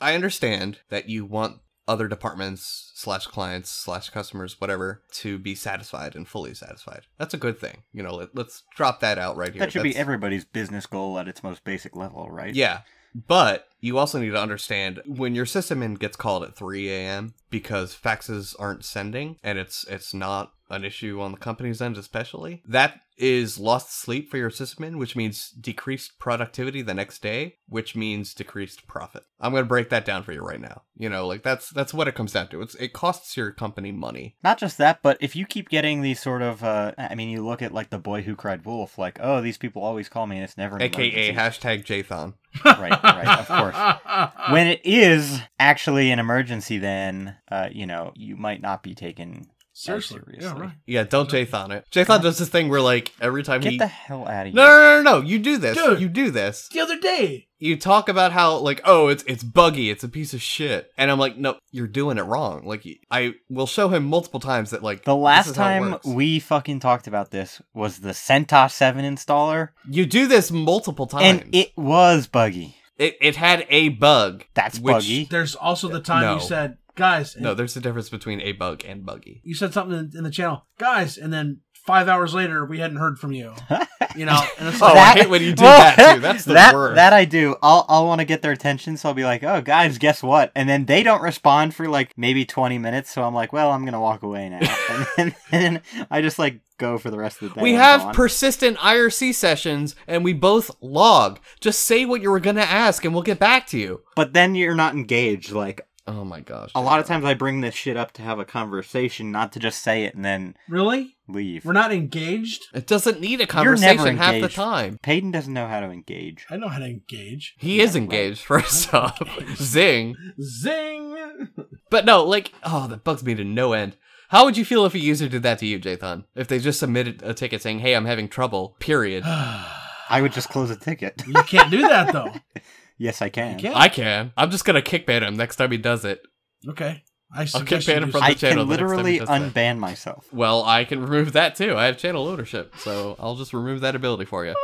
I 0.00 0.14
understand 0.14 0.78
that 0.88 1.08
you 1.08 1.24
want 1.26 1.58
other 1.90 2.08
departments 2.08 2.92
slash 2.94 3.26
clients 3.26 3.70
slash 3.70 4.10
customers 4.10 4.60
whatever 4.60 5.02
to 5.10 5.38
be 5.38 5.54
satisfied 5.54 6.14
and 6.14 6.28
fully 6.28 6.54
satisfied 6.54 7.02
that's 7.18 7.34
a 7.34 7.38
good 7.38 7.58
thing 7.58 7.82
you 7.92 8.02
know 8.02 8.14
let, 8.14 8.34
let's 8.34 8.62
drop 8.76 9.00
that 9.00 9.18
out 9.18 9.36
right 9.36 9.52
here 9.52 9.60
that 9.60 9.72
should 9.72 9.82
be 9.82 9.96
everybody's 9.96 10.44
business 10.44 10.86
goal 10.86 11.18
at 11.18 11.28
its 11.28 11.42
most 11.42 11.64
basic 11.64 11.96
level, 11.96 12.30
right? 12.30 12.54
yeah. 12.54 12.80
But 13.12 13.66
you 13.80 13.98
also 13.98 14.20
need 14.20 14.30
to 14.30 14.40
understand 14.40 15.02
when 15.04 15.34
your 15.34 15.44
sysadmin 15.44 15.98
gets 15.98 16.16
called 16.16 16.44
at 16.44 16.54
3 16.54 16.88
a.m. 16.90 17.34
because 17.50 17.92
faxes 17.92 18.54
aren't 18.56 18.84
sending 18.84 19.36
and 19.42 19.58
it's 19.58 19.84
it's 19.88 20.14
not 20.14 20.52
an 20.68 20.84
issue 20.84 21.20
on 21.20 21.32
the 21.32 21.38
company's 21.38 21.82
end 21.82 21.96
especially, 21.96 22.62
that 22.68 23.00
is 23.20 23.58
lost 23.58 24.00
sleep 24.00 24.30
for 24.30 24.38
your 24.38 24.50
sysadmin, 24.50 24.96
which 24.96 25.14
means 25.14 25.50
decreased 25.50 26.18
productivity 26.18 26.82
the 26.82 26.94
next 26.94 27.20
day, 27.20 27.56
which 27.68 27.94
means 27.94 28.34
decreased 28.34 28.86
profit. 28.86 29.24
I'm 29.40 29.52
gonna 29.52 29.66
break 29.66 29.90
that 29.90 30.04
down 30.04 30.22
for 30.22 30.32
you 30.32 30.40
right 30.40 30.60
now. 30.60 30.82
You 30.96 31.08
know, 31.08 31.26
like 31.26 31.42
that's 31.42 31.70
that's 31.70 31.94
what 31.94 32.08
it 32.08 32.14
comes 32.14 32.32
down 32.32 32.48
to. 32.48 32.62
It's 32.62 32.74
it 32.76 32.92
costs 32.92 33.36
your 33.36 33.52
company 33.52 33.92
money. 33.92 34.36
Not 34.42 34.58
just 34.58 34.78
that, 34.78 35.00
but 35.02 35.18
if 35.20 35.36
you 35.36 35.46
keep 35.46 35.68
getting 35.68 36.02
these 36.02 36.20
sort 36.20 36.42
of, 36.42 36.64
uh, 36.64 36.92
I 36.98 37.14
mean, 37.14 37.28
you 37.28 37.44
look 37.44 37.62
at 37.62 37.72
like 37.72 37.90
the 37.90 37.98
boy 37.98 38.22
who 38.22 38.36
cried 38.36 38.64
wolf, 38.64 38.98
like, 38.98 39.18
oh, 39.20 39.40
these 39.40 39.58
people 39.58 39.82
always 39.82 40.08
call 40.08 40.26
me 40.26 40.36
and 40.36 40.44
it's 40.44 40.56
never 40.56 40.76
an 40.76 40.82
AKA 40.82 41.30
emergency. 41.30 41.60
hashtag 41.60 41.84
Jathan. 41.84 42.34
right, 42.64 43.02
right, 43.02 43.38
of 43.38 43.46
course. 43.46 44.52
When 44.52 44.66
it 44.66 44.80
is 44.84 45.40
actually 45.58 46.10
an 46.10 46.18
emergency, 46.18 46.78
then, 46.78 47.36
uh, 47.50 47.68
you 47.70 47.86
know, 47.86 48.12
you 48.16 48.36
might 48.36 48.60
not 48.60 48.82
be 48.82 48.94
taken 48.94 49.46
Seriously, 49.80 50.20
seriously. 50.26 50.46
yeah, 50.58 50.60
right. 50.62 50.72
Yeah, 50.86 51.04
don't 51.04 51.30
Jathan 51.30 51.70
it. 51.70 51.86
Jathan 51.90 52.20
does 52.22 52.38
this 52.38 52.48
thing 52.50 52.68
where 52.68 52.82
like 52.82 53.12
every 53.20 53.42
time 53.42 53.60
Get 53.62 53.72
he 53.72 53.78
the 53.78 53.86
hell 53.86 54.28
out 54.28 54.46
of 54.46 54.52
No, 54.54 54.66
here. 54.66 54.76
no, 54.76 55.02
no, 55.02 55.02
no, 55.02 55.20
no. 55.20 55.26
You 55.26 55.38
do 55.38 55.56
this. 55.56 55.76
Dude. 55.76 56.00
You 56.00 56.08
do 56.08 56.30
this. 56.30 56.68
The 56.72 56.80
other 56.80 56.98
day, 56.98 57.46
You 57.58 57.78
talk 57.78 58.08
about 58.10 58.32
how 58.32 58.56
like, 58.58 58.80
oh, 58.84 59.08
it's 59.08 59.22
it's 59.26 59.42
buggy, 59.42 59.88
it's 59.90 60.04
a 60.04 60.08
piece 60.08 60.34
of 60.34 60.42
shit, 60.42 60.90
and 60.98 61.10
I'm 61.10 61.18
like, 61.18 61.38
no, 61.38 61.56
you're 61.72 61.86
doing 61.86 62.18
it 62.18 62.22
wrong. 62.22 62.66
Like, 62.66 62.84
I 63.10 63.34
will 63.48 63.66
show 63.66 63.88
him 63.88 64.04
multiple 64.04 64.40
times 64.40 64.70
that 64.70 64.82
like 64.82 65.04
The 65.04 65.14
this 65.14 65.22
last 65.22 65.46
is 65.48 65.56
how 65.56 65.68
it 65.68 65.78
time 65.80 65.90
works. 65.92 66.06
we 66.06 66.38
fucking 66.40 66.80
talked 66.80 67.06
about 67.06 67.30
this 67.30 67.62
was 67.72 68.00
the 68.00 68.10
CentOS 68.10 68.72
7 68.72 69.04
installer, 69.04 69.70
you 69.88 70.04
do 70.04 70.26
this 70.26 70.50
multiple 70.50 71.06
times, 71.06 71.42
and 71.42 71.54
it 71.54 71.72
was 71.76 72.26
buggy. 72.26 72.76
it 72.98 73.16
it 73.20 73.36
had 73.36 73.66
a 73.70 73.88
bug. 73.90 74.44
That's 74.54 74.78
which- 74.78 74.92
buggy. 74.94 75.24
there's 75.30 75.54
also 75.54 75.88
the 75.88 76.00
time 76.00 76.22
No. 76.22 76.34
you 76.34 76.40
said, 76.40 76.76
guys, 76.94 77.36
No, 77.38 77.54
there's 77.54 77.76
a 77.76 77.80
difference 77.80 78.08
between 78.08 78.40
a 78.40 78.52
bug 78.52 78.82
and 78.86 79.04
buggy. 79.04 79.40
you 79.44 79.54
said 79.54 79.72
something 79.72 79.98
in, 79.98 80.10
in 80.18 80.24
the 80.24 80.30
channel, 80.30 80.66
guys, 80.78 81.16
and 81.18 81.32
then 81.32 81.60
five 81.86 82.08
hours 82.08 82.34
later 82.34 82.64
we 82.64 82.78
hadn't 82.78 82.98
heard 82.98 83.18
from 83.18 83.32
you. 83.32 83.54
You 84.16 84.26
know, 84.26 84.40
and 84.58 84.66
it's 84.68 84.82
Oh, 84.82 84.86
like, 84.86 84.96
I 84.96 85.12
hate 85.20 85.30
when 85.30 85.40
you 85.40 85.50
do 85.52 85.62
that, 85.62 86.14
too. 86.14 86.20
That's 86.20 86.44
the 86.44 86.54
that, 86.54 86.74
worst. 86.74 86.96
That 86.96 87.12
I 87.12 87.24
do. 87.24 87.54
I'll 87.62 87.86
I'll 87.88 88.06
want 88.06 88.18
to 88.20 88.24
get 88.24 88.42
their 88.42 88.50
attention, 88.50 88.96
so 88.96 89.08
I'll 89.08 89.14
be 89.14 89.22
like, 89.22 89.44
"Oh, 89.44 89.60
guys, 89.60 89.98
guess 89.98 90.20
what?" 90.20 90.50
And 90.56 90.68
then 90.68 90.86
they 90.86 91.04
don't 91.04 91.22
respond 91.22 91.76
for 91.76 91.88
like 91.88 92.18
maybe 92.18 92.44
twenty 92.44 92.76
minutes. 92.76 93.12
So 93.12 93.22
I'm 93.22 93.34
like, 93.34 93.52
"Well, 93.52 93.70
I'm 93.70 93.84
gonna 93.84 94.00
walk 94.00 94.24
away 94.24 94.48
now." 94.48 94.58
and, 94.90 95.06
then, 95.16 95.34
and 95.52 95.62
then 95.62 96.06
I 96.10 96.22
just 96.22 96.40
like 96.40 96.58
go 96.76 96.98
for 96.98 97.08
the 97.08 97.18
rest 97.18 97.40
of 97.40 97.50
the 97.50 97.54
day. 97.54 97.62
we 97.62 97.74
have 97.74 98.00
gone. 98.00 98.14
persistent 98.14 98.78
IRC 98.78 99.32
sessions, 99.32 99.94
and 100.08 100.24
we 100.24 100.32
both 100.32 100.72
log. 100.80 101.38
Just 101.60 101.82
say 101.82 102.04
what 102.04 102.20
you 102.20 102.32
were 102.32 102.40
gonna 102.40 102.62
ask, 102.62 103.04
and 103.04 103.14
we'll 103.14 103.22
get 103.22 103.38
back 103.38 103.68
to 103.68 103.78
you. 103.78 104.00
but 104.16 104.32
then 104.32 104.56
you're 104.56 104.74
not 104.74 104.94
engaged. 104.94 105.52
Like 105.52 105.86
Oh 106.12 106.24
my 106.24 106.40
gosh! 106.40 106.72
a 106.74 106.80
lot 106.80 106.98
of 106.98 107.06
times, 107.06 107.24
I 107.24 107.34
bring 107.34 107.60
this 107.60 107.74
shit 107.74 107.96
up 107.96 108.10
to 108.14 108.22
have 108.22 108.40
a 108.40 108.44
conversation, 108.44 109.30
not 109.30 109.52
to 109.52 109.60
just 109.60 109.80
say 109.80 110.02
it 110.04 110.14
and 110.16 110.24
then 110.24 110.56
really? 110.68 111.16
leave. 111.28 111.64
We're 111.64 111.72
not 111.72 111.92
engaged? 111.92 112.64
it 112.74 112.88
doesn't 112.88 113.20
need 113.20 113.40
a 113.40 113.44
You're 113.44 113.76
never 113.76 113.76
conversation 113.76 114.16
half 114.16 114.30
the 114.32 114.36
engaged. 114.38 114.54
time. 114.56 114.98
Peyton 115.02 115.30
doesn't 115.30 115.52
know 115.54 115.68
how 115.68 115.78
to 115.78 115.86
engage. 115.90 116.46
I 116.50 116.56
know 116.56 116.66
how 116.68 116.80
to 116.80 116.86
engage. 116.86 117.54
He 117.58 117.80
is 117.80 117.94
engaged, 117.94 118.40
first 118.42 118.92
off. 118.94 119.20
Zing. 119.54 120.16
Zing! 120.42 121.48
But 121.90 122.04
no, 122.04 122.24
like, 122.24 122.52
oh, 122.64 122.88
that 122.88 123.04
bugs 123.04 123.22
me 123.22 123.34
to 123.36 123.44
no 123.44 123.72
end. 123.72 123.96
How 124.30 124.44
would 124.44 124.56
you 124.56 124.64
feel 124.64 124.84
if 124.86 124.94
a 124.94 124.98
user 124.98 125.28
did 125.28 125.42
that 125.44 125.58
to 125.60 125.66
you, 125.66 125.78
Jathan? 125.78 126.24
If 126.34 126.48
they 126.48 126.58
just 126.58 126.80
submitted 126.80 127.22
a 127.22 127.34
ticket 127.34 127.62
saying, 127.62 127.80
hey, 127.80 127.94
I'm 127.94 128.04
having 128.04 128.28
trouble, 128.28 128.76
period. 128.80 129.24
I 129.26 130.20
would 130.20 130.32
just 130.32 130.48
close 130.48 130.70
a 130.70 130.76
ticket. 130.76 131.22
You 131.26 131.34
can't 131.44 131.70
do 131.70 131.82
that 131.82 132.12
though. 132.12 132.32
yes, 133.00 133.20
I 133.20 133.28
can. 133.30 133.58
You 133.58 133.70
can. 133.70 133.74
I 133.74 133.88
can. 133.88 134.32
I'm 134.36 134.50
just 134.52 134.64
gonna 134.64 134.82
kick 134.82 135.06
ban 135.06 135.24
him 135.24 135.36
next 135.36 135.56
time 135.56 135.72
he 135.72 135.78
does 135.78 136.04
it. 136.04 136.20
Okay. 136.68 137.02
I 137.32 137.44
kick 137.44 137.48
suggest 137.48 137.86
ban 137.86 138.02
him 138.04 138.10
from 138.10 138.20
so. 138.20 138.26
the 138.26 138.30
I 138.30 138.34
channel 138.34 138.64
can 138.66 138.68
the 138.68 138.76
next 138.76 138.80
time 138.80 138.88
he 138.88 138.94
literally 139.02 139.18
does 139.18 139.28
that. 139.28 139.54
unban 139.54 139.78
myself. 139.78 140.26
Well, 140.32 140.64
I 140.64 140.84
can 140.84 141.00
remove 141.02 141.32
that 141.32 141.54
too. 141.56 141.76
I 141.76 141.86
have 141.86 141.96
channel 141.98 142.26
ownership, 142.28 142.74
so 142.78 143.16
I'll 143.18 143.36
just 143.36 143.52
remove 143.52 143.80
that 143.80 143.94
ability 143.96 144.24
for 144.26 144.44
you. 144.44 144.54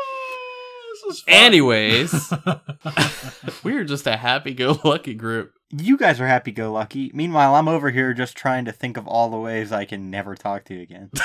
This 1.05 1.17
is 1.17 1.23
fun. 1.23 1.35
Anyways, 1.35 2.33
we're 3.63 3.85
just 3.85 4.07
a 4.07 4.17
happy-go-lucky 4.17 5.15
group. 5.15 5.53
You 5.71 5.97
guys 5.97 6.21
are 6.21 6.27
happy-go-lucky. 6.27 7.11
Meanwhile, 7.15 7.55
I'm 7.55 7.69
over 7.69 7.91
here 7.91 8.15
just 8.15 8.37
trying 8.37 8.65
to 8.65 8.73
think 8.73 8.97
of 8.97 9.07
all 9.07 9.29
the 9.31 9.37
ways 9.39 9.71
I 9.73 9.85
can 9.85 10.11
never 10.11 10.35
talk 10.35 10.65
to 10.67 10.75
you 10.75 10.83
again. 10.83 11.11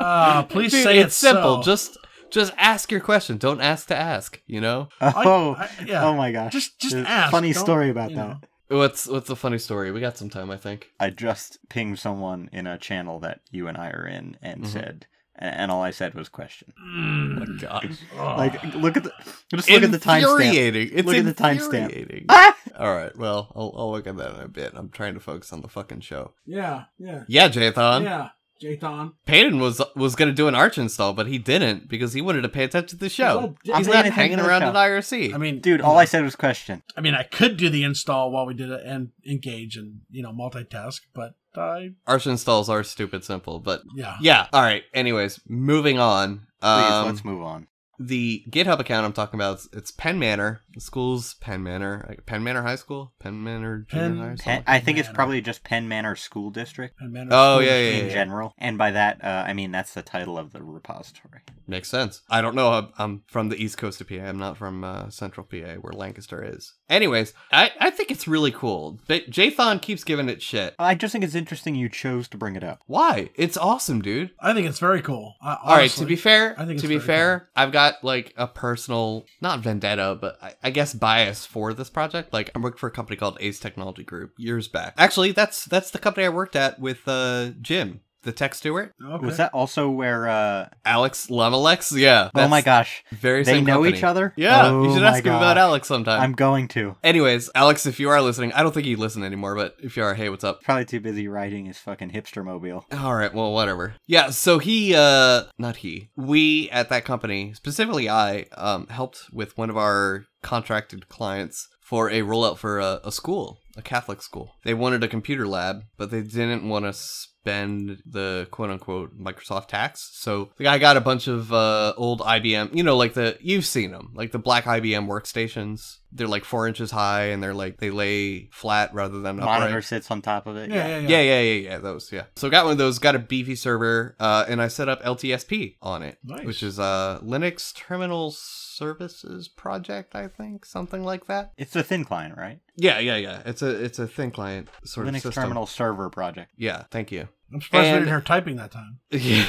Ah, 0.00 0.46
please 0.48 0.70
Dude, 0.70 0.84
say 0.84 0.98
it's 1.00 1.16
simple. 1.16 1.56
so. 1.56 1.62
Just 1.62 1.98
just 2.30 2.52
ask 2.56 2.90
your 2.90 3.00
question. 3.00 3.36
Don't 3.38 3.60
ask 3.60 3.88
to 3.88 3.96
ask. 3.96 4.40
You 4.46 4.60
know. 4.60 4.88
Oh, 5.00 5.54
I- 5.58 5.70
yeah. 5.86 6.04
oh 6.04 6.14
my 6.14 6.32
gosh! 6.32 6.52
Just, 6.52 6.78
just 6.80 6.94
There's 6.94 7.06
ask. 7.06 7.30
Funny 7.30 7.52
Don't- 7.52 7.62
story 7.64 7.90
about 7.90 8.10
that. 8.10 8.16
know. 8.16 8.40
What's 8.70 9.06
what's 9.06 9.30
a 9.30 9.36
funny 9.36 9.58
story? 9.58 9.90
We 9.92 10.00
got 10.00 10.18
some 10.18 10.28
time, 10.28 10.50
I 10.50 10.56
think. 10.58 10.90
I 11.00 11.08
just 11.10 11.58
pinged 11.70 11.98
someone 11.98 12.50
in 12.52 12.66
a 12.66 12.76
channel 12.76 13.18
that 13.20 13.40
you 13.50 13.66
and 13.66 13.78
I 13.78 13.88
are 13.90 14.06
in 14.06 14.36
and 14.42 14.64
Mhm. 14.64 14.66
said, 14.66 15.06
and 15.36 15.70
all 15.70 15.82
I 15.82 15.90
said 15.90 16.12
was 16.14 16.28
question. 16.28 16.74
Oh 16.78 16.82
my 16.84 17.46
Mm. 17.46 17.60
gosh. 17.62 17.96
Oh. 18.18 18.34
Like, 18.36 18.62
look 18.74 18.98
at 18.98 19.04
the 19.04 19.12
just 19.50 19.70
look 19.70 19.82
at 19.82 19.90
the 19.90 19.98
timestamp. 19.98 20.32
Infuriating. 20.42 20.90
It's 20.92 21.06
Look 21.06 21.16
at 21.16 21.24
the 21.24 21.32
timestamp. 21.34 21.84
infuriating. 21.88 22.26
Ah! 22.28 22.54
All 22.78 22.94
right. 22.94 23.16
Well, 23.16 23.50
I'll, 23.56 23.72
I'll 23.74 23.90
look 23.90 24.06
at 24.06 24.18
that 24.18 24.34
in 24.34 24.40
a 24.42 24.48
bit. 24.48 24.72
I'm 24.74 24.90
trying 24.90 25.14
to 25.14 25.20
focus 25.20 25.50
on 25.52 25.62
the 25.62 25.68
fucking 25.68 26.00
show. 26.00 26.34
yeah, 26.44 26.84
yeah, 26.98 27.24
Yeah, 27.26 27.48
Jathan. 27.48 28.02
yeah. 28.04 28.28
Jathan. 28.62 29.12
Peyton 29.26 29.58
was 29.60 29.80
was 29.94 30.14
gonna 30.16 30.32
do 30.32 30.48
an 30.48 30.54
arch 30.54 30.78
install, 30.78 31.12
but 31.12 31.26
he 31.26 31.38
didn't 31.38 31.88
because 31.88 32.12
he 32.12 32.20
wanted 32.20 32.42
to 32.42 32.48
pay 32.48 32.64
attention 32.64 32.98
to 32.98 33.04
the 33.04 33.08
show. 33.08 33.56
I'm 33.72 33.78
He's 33.78 33.88
not 33.88 34.04
hanging 34.06 34.40
around 34.40 34.62
show. 34.62 34.68
at 34.68 34.74
IRC. 34.74 35.34
I 35.34 35.38
mean, 35.38 35.60
Dude, 35.60 35.80
you 35.80 35.86
all 35.86 35.94
know, 35.94 35.98
I 35.98 36.04
said 36.04 36.22
was 36.24 36.36
question. 36.36 36.82
I 36.96 37.00
mean, 37.00 37.14
I 37.14 37.22
could 37.22 37.56
do 37.56 37.68
the 37.68 37.84
install 37.84 38.30
while 38.30 38.46
we 38.46 38.54
did 38.54 38.70
it 38.70 38.82
and 38.84 39.10
engage 39.28 39.76
and 39.76 40.00
you 40.10 40.22
know 40.22 40.32
multitask, 40.32 41.00
but 41.14 41.34
I 41.56 41.90
arch 42.06 42.26
installs 42.26 42.68
are 42.68 42.82
stupid 42.84 43.24
simple, 43.24 43.58
but 43.58 43.82
yeah. 43.94 44.16
yeah. 44.20 44.46
All 44.52 44.62
right. 44.62 44.82
Anyways, 44.94 45.40
moving 45.48 45.98
on. 45.98 46.46
Please, 46.60 46.68
Um, 46.68 47.06
let's 47.06 47.24
move 47.24 47.42
on. 47.42 47.68
The 47.98 48.44
GitHub 48.50 48.78
account 48.78 49.04
I'm 49.06 49.12
talking 49.12 49.38
about, 49.38 49.54
it's, 49.56 49.68
it's 49.72 49.90
Penn 49.90 50.18
Manor. 50.18 50.60
The 50.74 50.80
school's 50.80 51.34
Penn 51.34 51.62
Manor. 51.62 52.04
like 52.08 52.24
Penn 52.26 52.44
Manor 52.44 52.62
High 52.62 52.76
School? 52.76 53.12
Penn 53.18 53.42
Manor 53.42 53.86
Junior 53.88 54.08
Penn- 54.08 54.18
High? 54.18 54.26
or 54.32 54.36
Penn. 54.36 54.64
I 54.66 54.78
think 54.78 54.98
it's 54.98 55.08
probably 55.08 55.40
just 55.40 55.64
Penn 55.64 55.88
Manor 55.88 56.14
School 56.16 56.50
District 56.50 56.94
And 57.00 57.12
Manor 57.12 57.30
Oh, 57.32 57.56
School 57.56 57.62
yeah, 57.66 57.78
District. 57.80 57.98
yeah, 57.98 58.04
in 58.04 58.10
general, 58.12 58.54
and 58.58 58.78
by 58.78 58.90
that 58.92 59.24
uh, 59.24 59.44
I 59.46 59.52
mean 59.52 59.72
that's 59.72 59.94
the 59.94 60.02
title 60.02 60.38
of 60.38 60.52
the 60.52 60.62
repository. 60.62 61.40
Makes 61.66 61.88
sense. 61.90 62.22
I 62.30 62.40
don't 62.40 62.54
know. 62.54 62.68
I'm, 62.72 62.88
I'm 62.98 63.22
from 63.26 63.48
the 63.50 63.62
east 63.62 63.76
coast 63.76 64.00
of 64.00 64.08
PA. 64.08 64.14
I'm 64.14 64.38
not 64.38 64.56
from 64.56 64.84
uh, 64.84 65.10
central 65.10 65.44
PA 65.44 65.74
where 65.80 65.92
Lancaster 65.92 66.42
is. 66.42 66.74
Anyways, 66.88 67.34
I, 67.52 67.72
I 67.78 67.90
think 67.90 68.10
it's 68.10 68.26
really 68.26 68.50
cool. 68.52 68.98
But 69.06 69.28
Jathan 69.30 69.82
keeps 69.82 70.02
giving 70.04 70.28
it 70.30 70.40
shit. 70.40 70.74
I 70.78 70.94
just 70.94 71.12
think 71.12 71.24
it's 71.24 71.34
interesting 71.34 71.74
you 71.74 71.88
chose 71.90 72.26
to 72.28 72.38
bring 72.38 72.56
it 72.56 72.64
up. 72.64 72.80
Why? 72.86 73.30
It's 73.34 73.58
awesome, 73.58 74.00
dude. 74.00 74.30
I 74.40 74.54
think 74.54 74.66
it's 74.66 74.78
very 74.78 75.02
cool. 75.02 75.34
Uh, 75.42 75.56
All 75.62 75.76
right. 75.76 75.90
To 75.90 76.06
be 76.06 76.16
fair, 76.16 76.54
I 76.58 76.64
think 76.64 76.80
to 76.80 76.88
be 76.88 76.96
very 76.96 77.06
fair, 77.06 77.48
I've 77.54 77.72
got 77.72 77.87
like 78.02 78.32
a 78.36 78.46
personal, 78.46 79.26
not 79.40 79.60
vendetta, 79.60 80.16
but 80.20 80.42
I, 80.42 80.54
I 80.62 80.70
guess 80.70 80.94
bias 80.94 81.46
for 81.46 81.74
this 81.74 81.90
project. 81.90 82.32
Like, 82.32 82.50
I 82.54 82.58
worked 82.58 82.78
for 82.78 82.88
a 82.88 82.92
company 82.92 83.16
called 83.16 83.36
Ace 83.40 83.60
Technology 83.60 84.04
Group 84.04 84.34
years 84.38 84.68
back. 84.68 84.94
Actually, 84.96 85.32
that's 85.32 85.64
that's 85.64 85.90
the 85.90 85.98
company 85.98 86.26
I 86.26 86.30
worked 86.30 86.56
at 86.56 86.78
with 86.78 87.06
uh, 87.06 87.50
Jim, 87.60 88.00
the 88.28 88.32
tech 88.32 88.54
steward, 88.54 88.92
Okay. 89.02 89.24
Was 89.26 89.38
that 89.38 89.52
also 89.54 89.88
where? 89.90 90.28
uh 90.28 90.68
Alex 90.84 91.28
Lemalex. 91.28 91.96
Yeah. 91.98 92.30
Oh 92.34 92.46
my 92.48 92.60
gosh, 92.60 93.02
Very 93.10 93.42
they 93.42 93.54
same 93.54 93.64
know 93.64 93.76
company. 93.76 93.96
each 93.96 94.04
other. 94.04 94.34
Yeah, 94.36 94.68
Oh 94.70 94.84
you 94.84 94.92
should 94.92 95.02
my 95.02 95.08
ask 95.08 95.24
him 95.24 95.34
about. 95.34 95.56
Alex 95.56 95.88
sometime. 95.88 96.20
I'm 96.20 96.32
going 96.32 96.68
to. 96.68 96.94
Anyways, 97.02 97.50
Alex, 97.54 97.86
if 97.86 97.98
you 97.98 98.08
are 98.10 98.20
listening, 98.20 98.52
I 98.52 98.62
don't 98.62 98.72
think 98.74 98.86
you 98.86 98.96
listen 98.98 99.22
anymore, 99.24 99.54
but 99.56 99.76
if 99.82 99.96
you 99.96 100.02
are, 100.02 100.14
hey, 100.14 100.28
what's 100.28 100.44
up? 100.44 100.62
Probably 100.62 100.84
too 100.84 101.00
busy 101.00 101.26
riding 101.26 101.64
his 101.66 101.78
fucking 101.78 102.10
hipster 102.10 102.44
mobile. 102.44 102.84
All 102.92 103.14
right, 103.14 103.32
well, 103.32 103.52
whatever. 103.52 103.94
Yeah, 104.06 104.30
so 104.30 104.58
he, 104.58 104.94
uh, 104.94 105.44
not 105.58 105.76
he, 105.76 106.10
we 106.16 106.68
at 106.70 106.88
that 106.90 107.04
company, 107.04 107.54
specifically 107.54 108.08
I, 108.08 108.46
um, 108.56 108.86
helped 108.88 109.24
with 109.32 109.56
one 109.56 109.70
of 109.70 109.76
our 109.76 110.24
contracted 110.42 111.08
clients 111.08 111.68
for 111.80 112.10
a 112.10 112.20
rollout 112.20 112.58
for 112.58 112.78
a, 112.78 113.00
a 113.04 113.10
school, 113.12 113.58
a 113.78 113.82
Catholic 113.82 114.20
school. 114.20 114.52
They 114.64 114.74
wanted 114.74 115.02
a 115.04 115.08
computer 115.08 115.46
lab, 115.46 115.82
but 115.96 116.10
they 116.10 116.20
didn't 116.22 116.68
want 116.68 116.84
to 116.84 116.92
spend 116.92 118.02
the 118.04 118.46
quote 118.50 118.68
unquote 118.70 119.18
Microsoft 119.18 119.68
tax. 119.68 120.10
So 120.14 120.50
the 120.58 120.64
guy 120.64 120.78
got 120.78 120.96
a 120.96 121.00
bunch 121.00 121.28
of 121.28 121.52
uh, 121.52 121.94
old 121.96 122.20
IBM, 122.20 122.74
you 122.74 122.82
know, 122.82 122.96
like 122.96 123.14
the, 123.14 123.38
you've 123.40 123.64
seen 123.64 123.92
them, 123.92 124.10
like 124.14 124.32
the 124.32 124.38
black 124.38 124.64
IBM 124.64 125.06
workstations. 125.06 125.98
They're 126.10 126.26
like 126.26 126.44
four 126.44 126.66
inches 126.66 126.90
high 126.90 127.26
and 127.26 127.42
they're 127.42 127.54
like, 127.54 127.78
they 127.78 127.90
lay 127.90 128.48
flat 128.50 128.92
rather 128.92 129.20
than 129.20 129.38
upright. 129.38 129.60
Monitor 129.60 129.82
sits 129.82 130.10
on 130.10 130.20
top 130.22 130.46
of 130.46 130.56
it. 130.56 130.70
yeah, 130.70 130.88
yeah, 130.88 130.98
yeah. 130.98 131.08
Yeah, 131.08 131.20
yeah, 131.20 131.40
yeah, 131.40 131.68
yeah. 131.70 131.78
Those, 131.78 132.10
yeah. 132.12 132.24
So 132.36 132.50
got 132.50 132.64
one 132.64 132.72
of 132.72 132.78
those, 132.78 132.98
got 132.98 133.14
a 133.14 133.18
beefy 133.18 133.54
server, 133.54 134.16
uh, 134.18 134.44
and 134.48 134.60
I 134.60 134.68
set 134.68 134.88
up 134.88 135.02
LTSP 135.02 135.76
on 135.80 136.02
it, 136.02 136.18
Nice. 136.24 136.44
which 136.44 136.62
is 136.62 136.78
uh 136.78 137.20
Linux 137.22 137.74
Terminal 137.74 138.34
Services 138.78 139.48
Project, 139.48 140.14
I 140.14 140.28
think, 140.28 140.64
something 140.64 141.02
like 141.04 141.26
that. 141.26 141.52
It's 141.56 141.76
a 141.76 141.82
thin 141.82 142.04
client, 142.04 142.36
right? 142.36 142.60
Yeah, 142.80 143.00
yeah, 143.00 143.16
yeah. 143.16 143.42
It's 143.44 143.60
a 143.62 143.68
it's 143.84 143.98
a 143.98 144.06
thin 144.06 144.30
client 144.30 144.68
sort 144.84 145.06
Linux 145.08 145.16
of 145.16 145.22
system. 145.22 145.42
Terminal 145.42 145.66
Server 145.66 146.08
Project. 146.10 146.52
Yeah, 146.56 146.84
thank 146.90 147.10
you. 147.12 147.28
I'm 147.52 147.60
surprised 147.60 147.84
we 147.84 147.88
And- 147.88 147.96
didn't 148.00 148.08
hear 148.08 148.20
typing 148.20 148.56
that 148.56 148.70
time. 148.70 149.00
Yeah, 149.10 149.46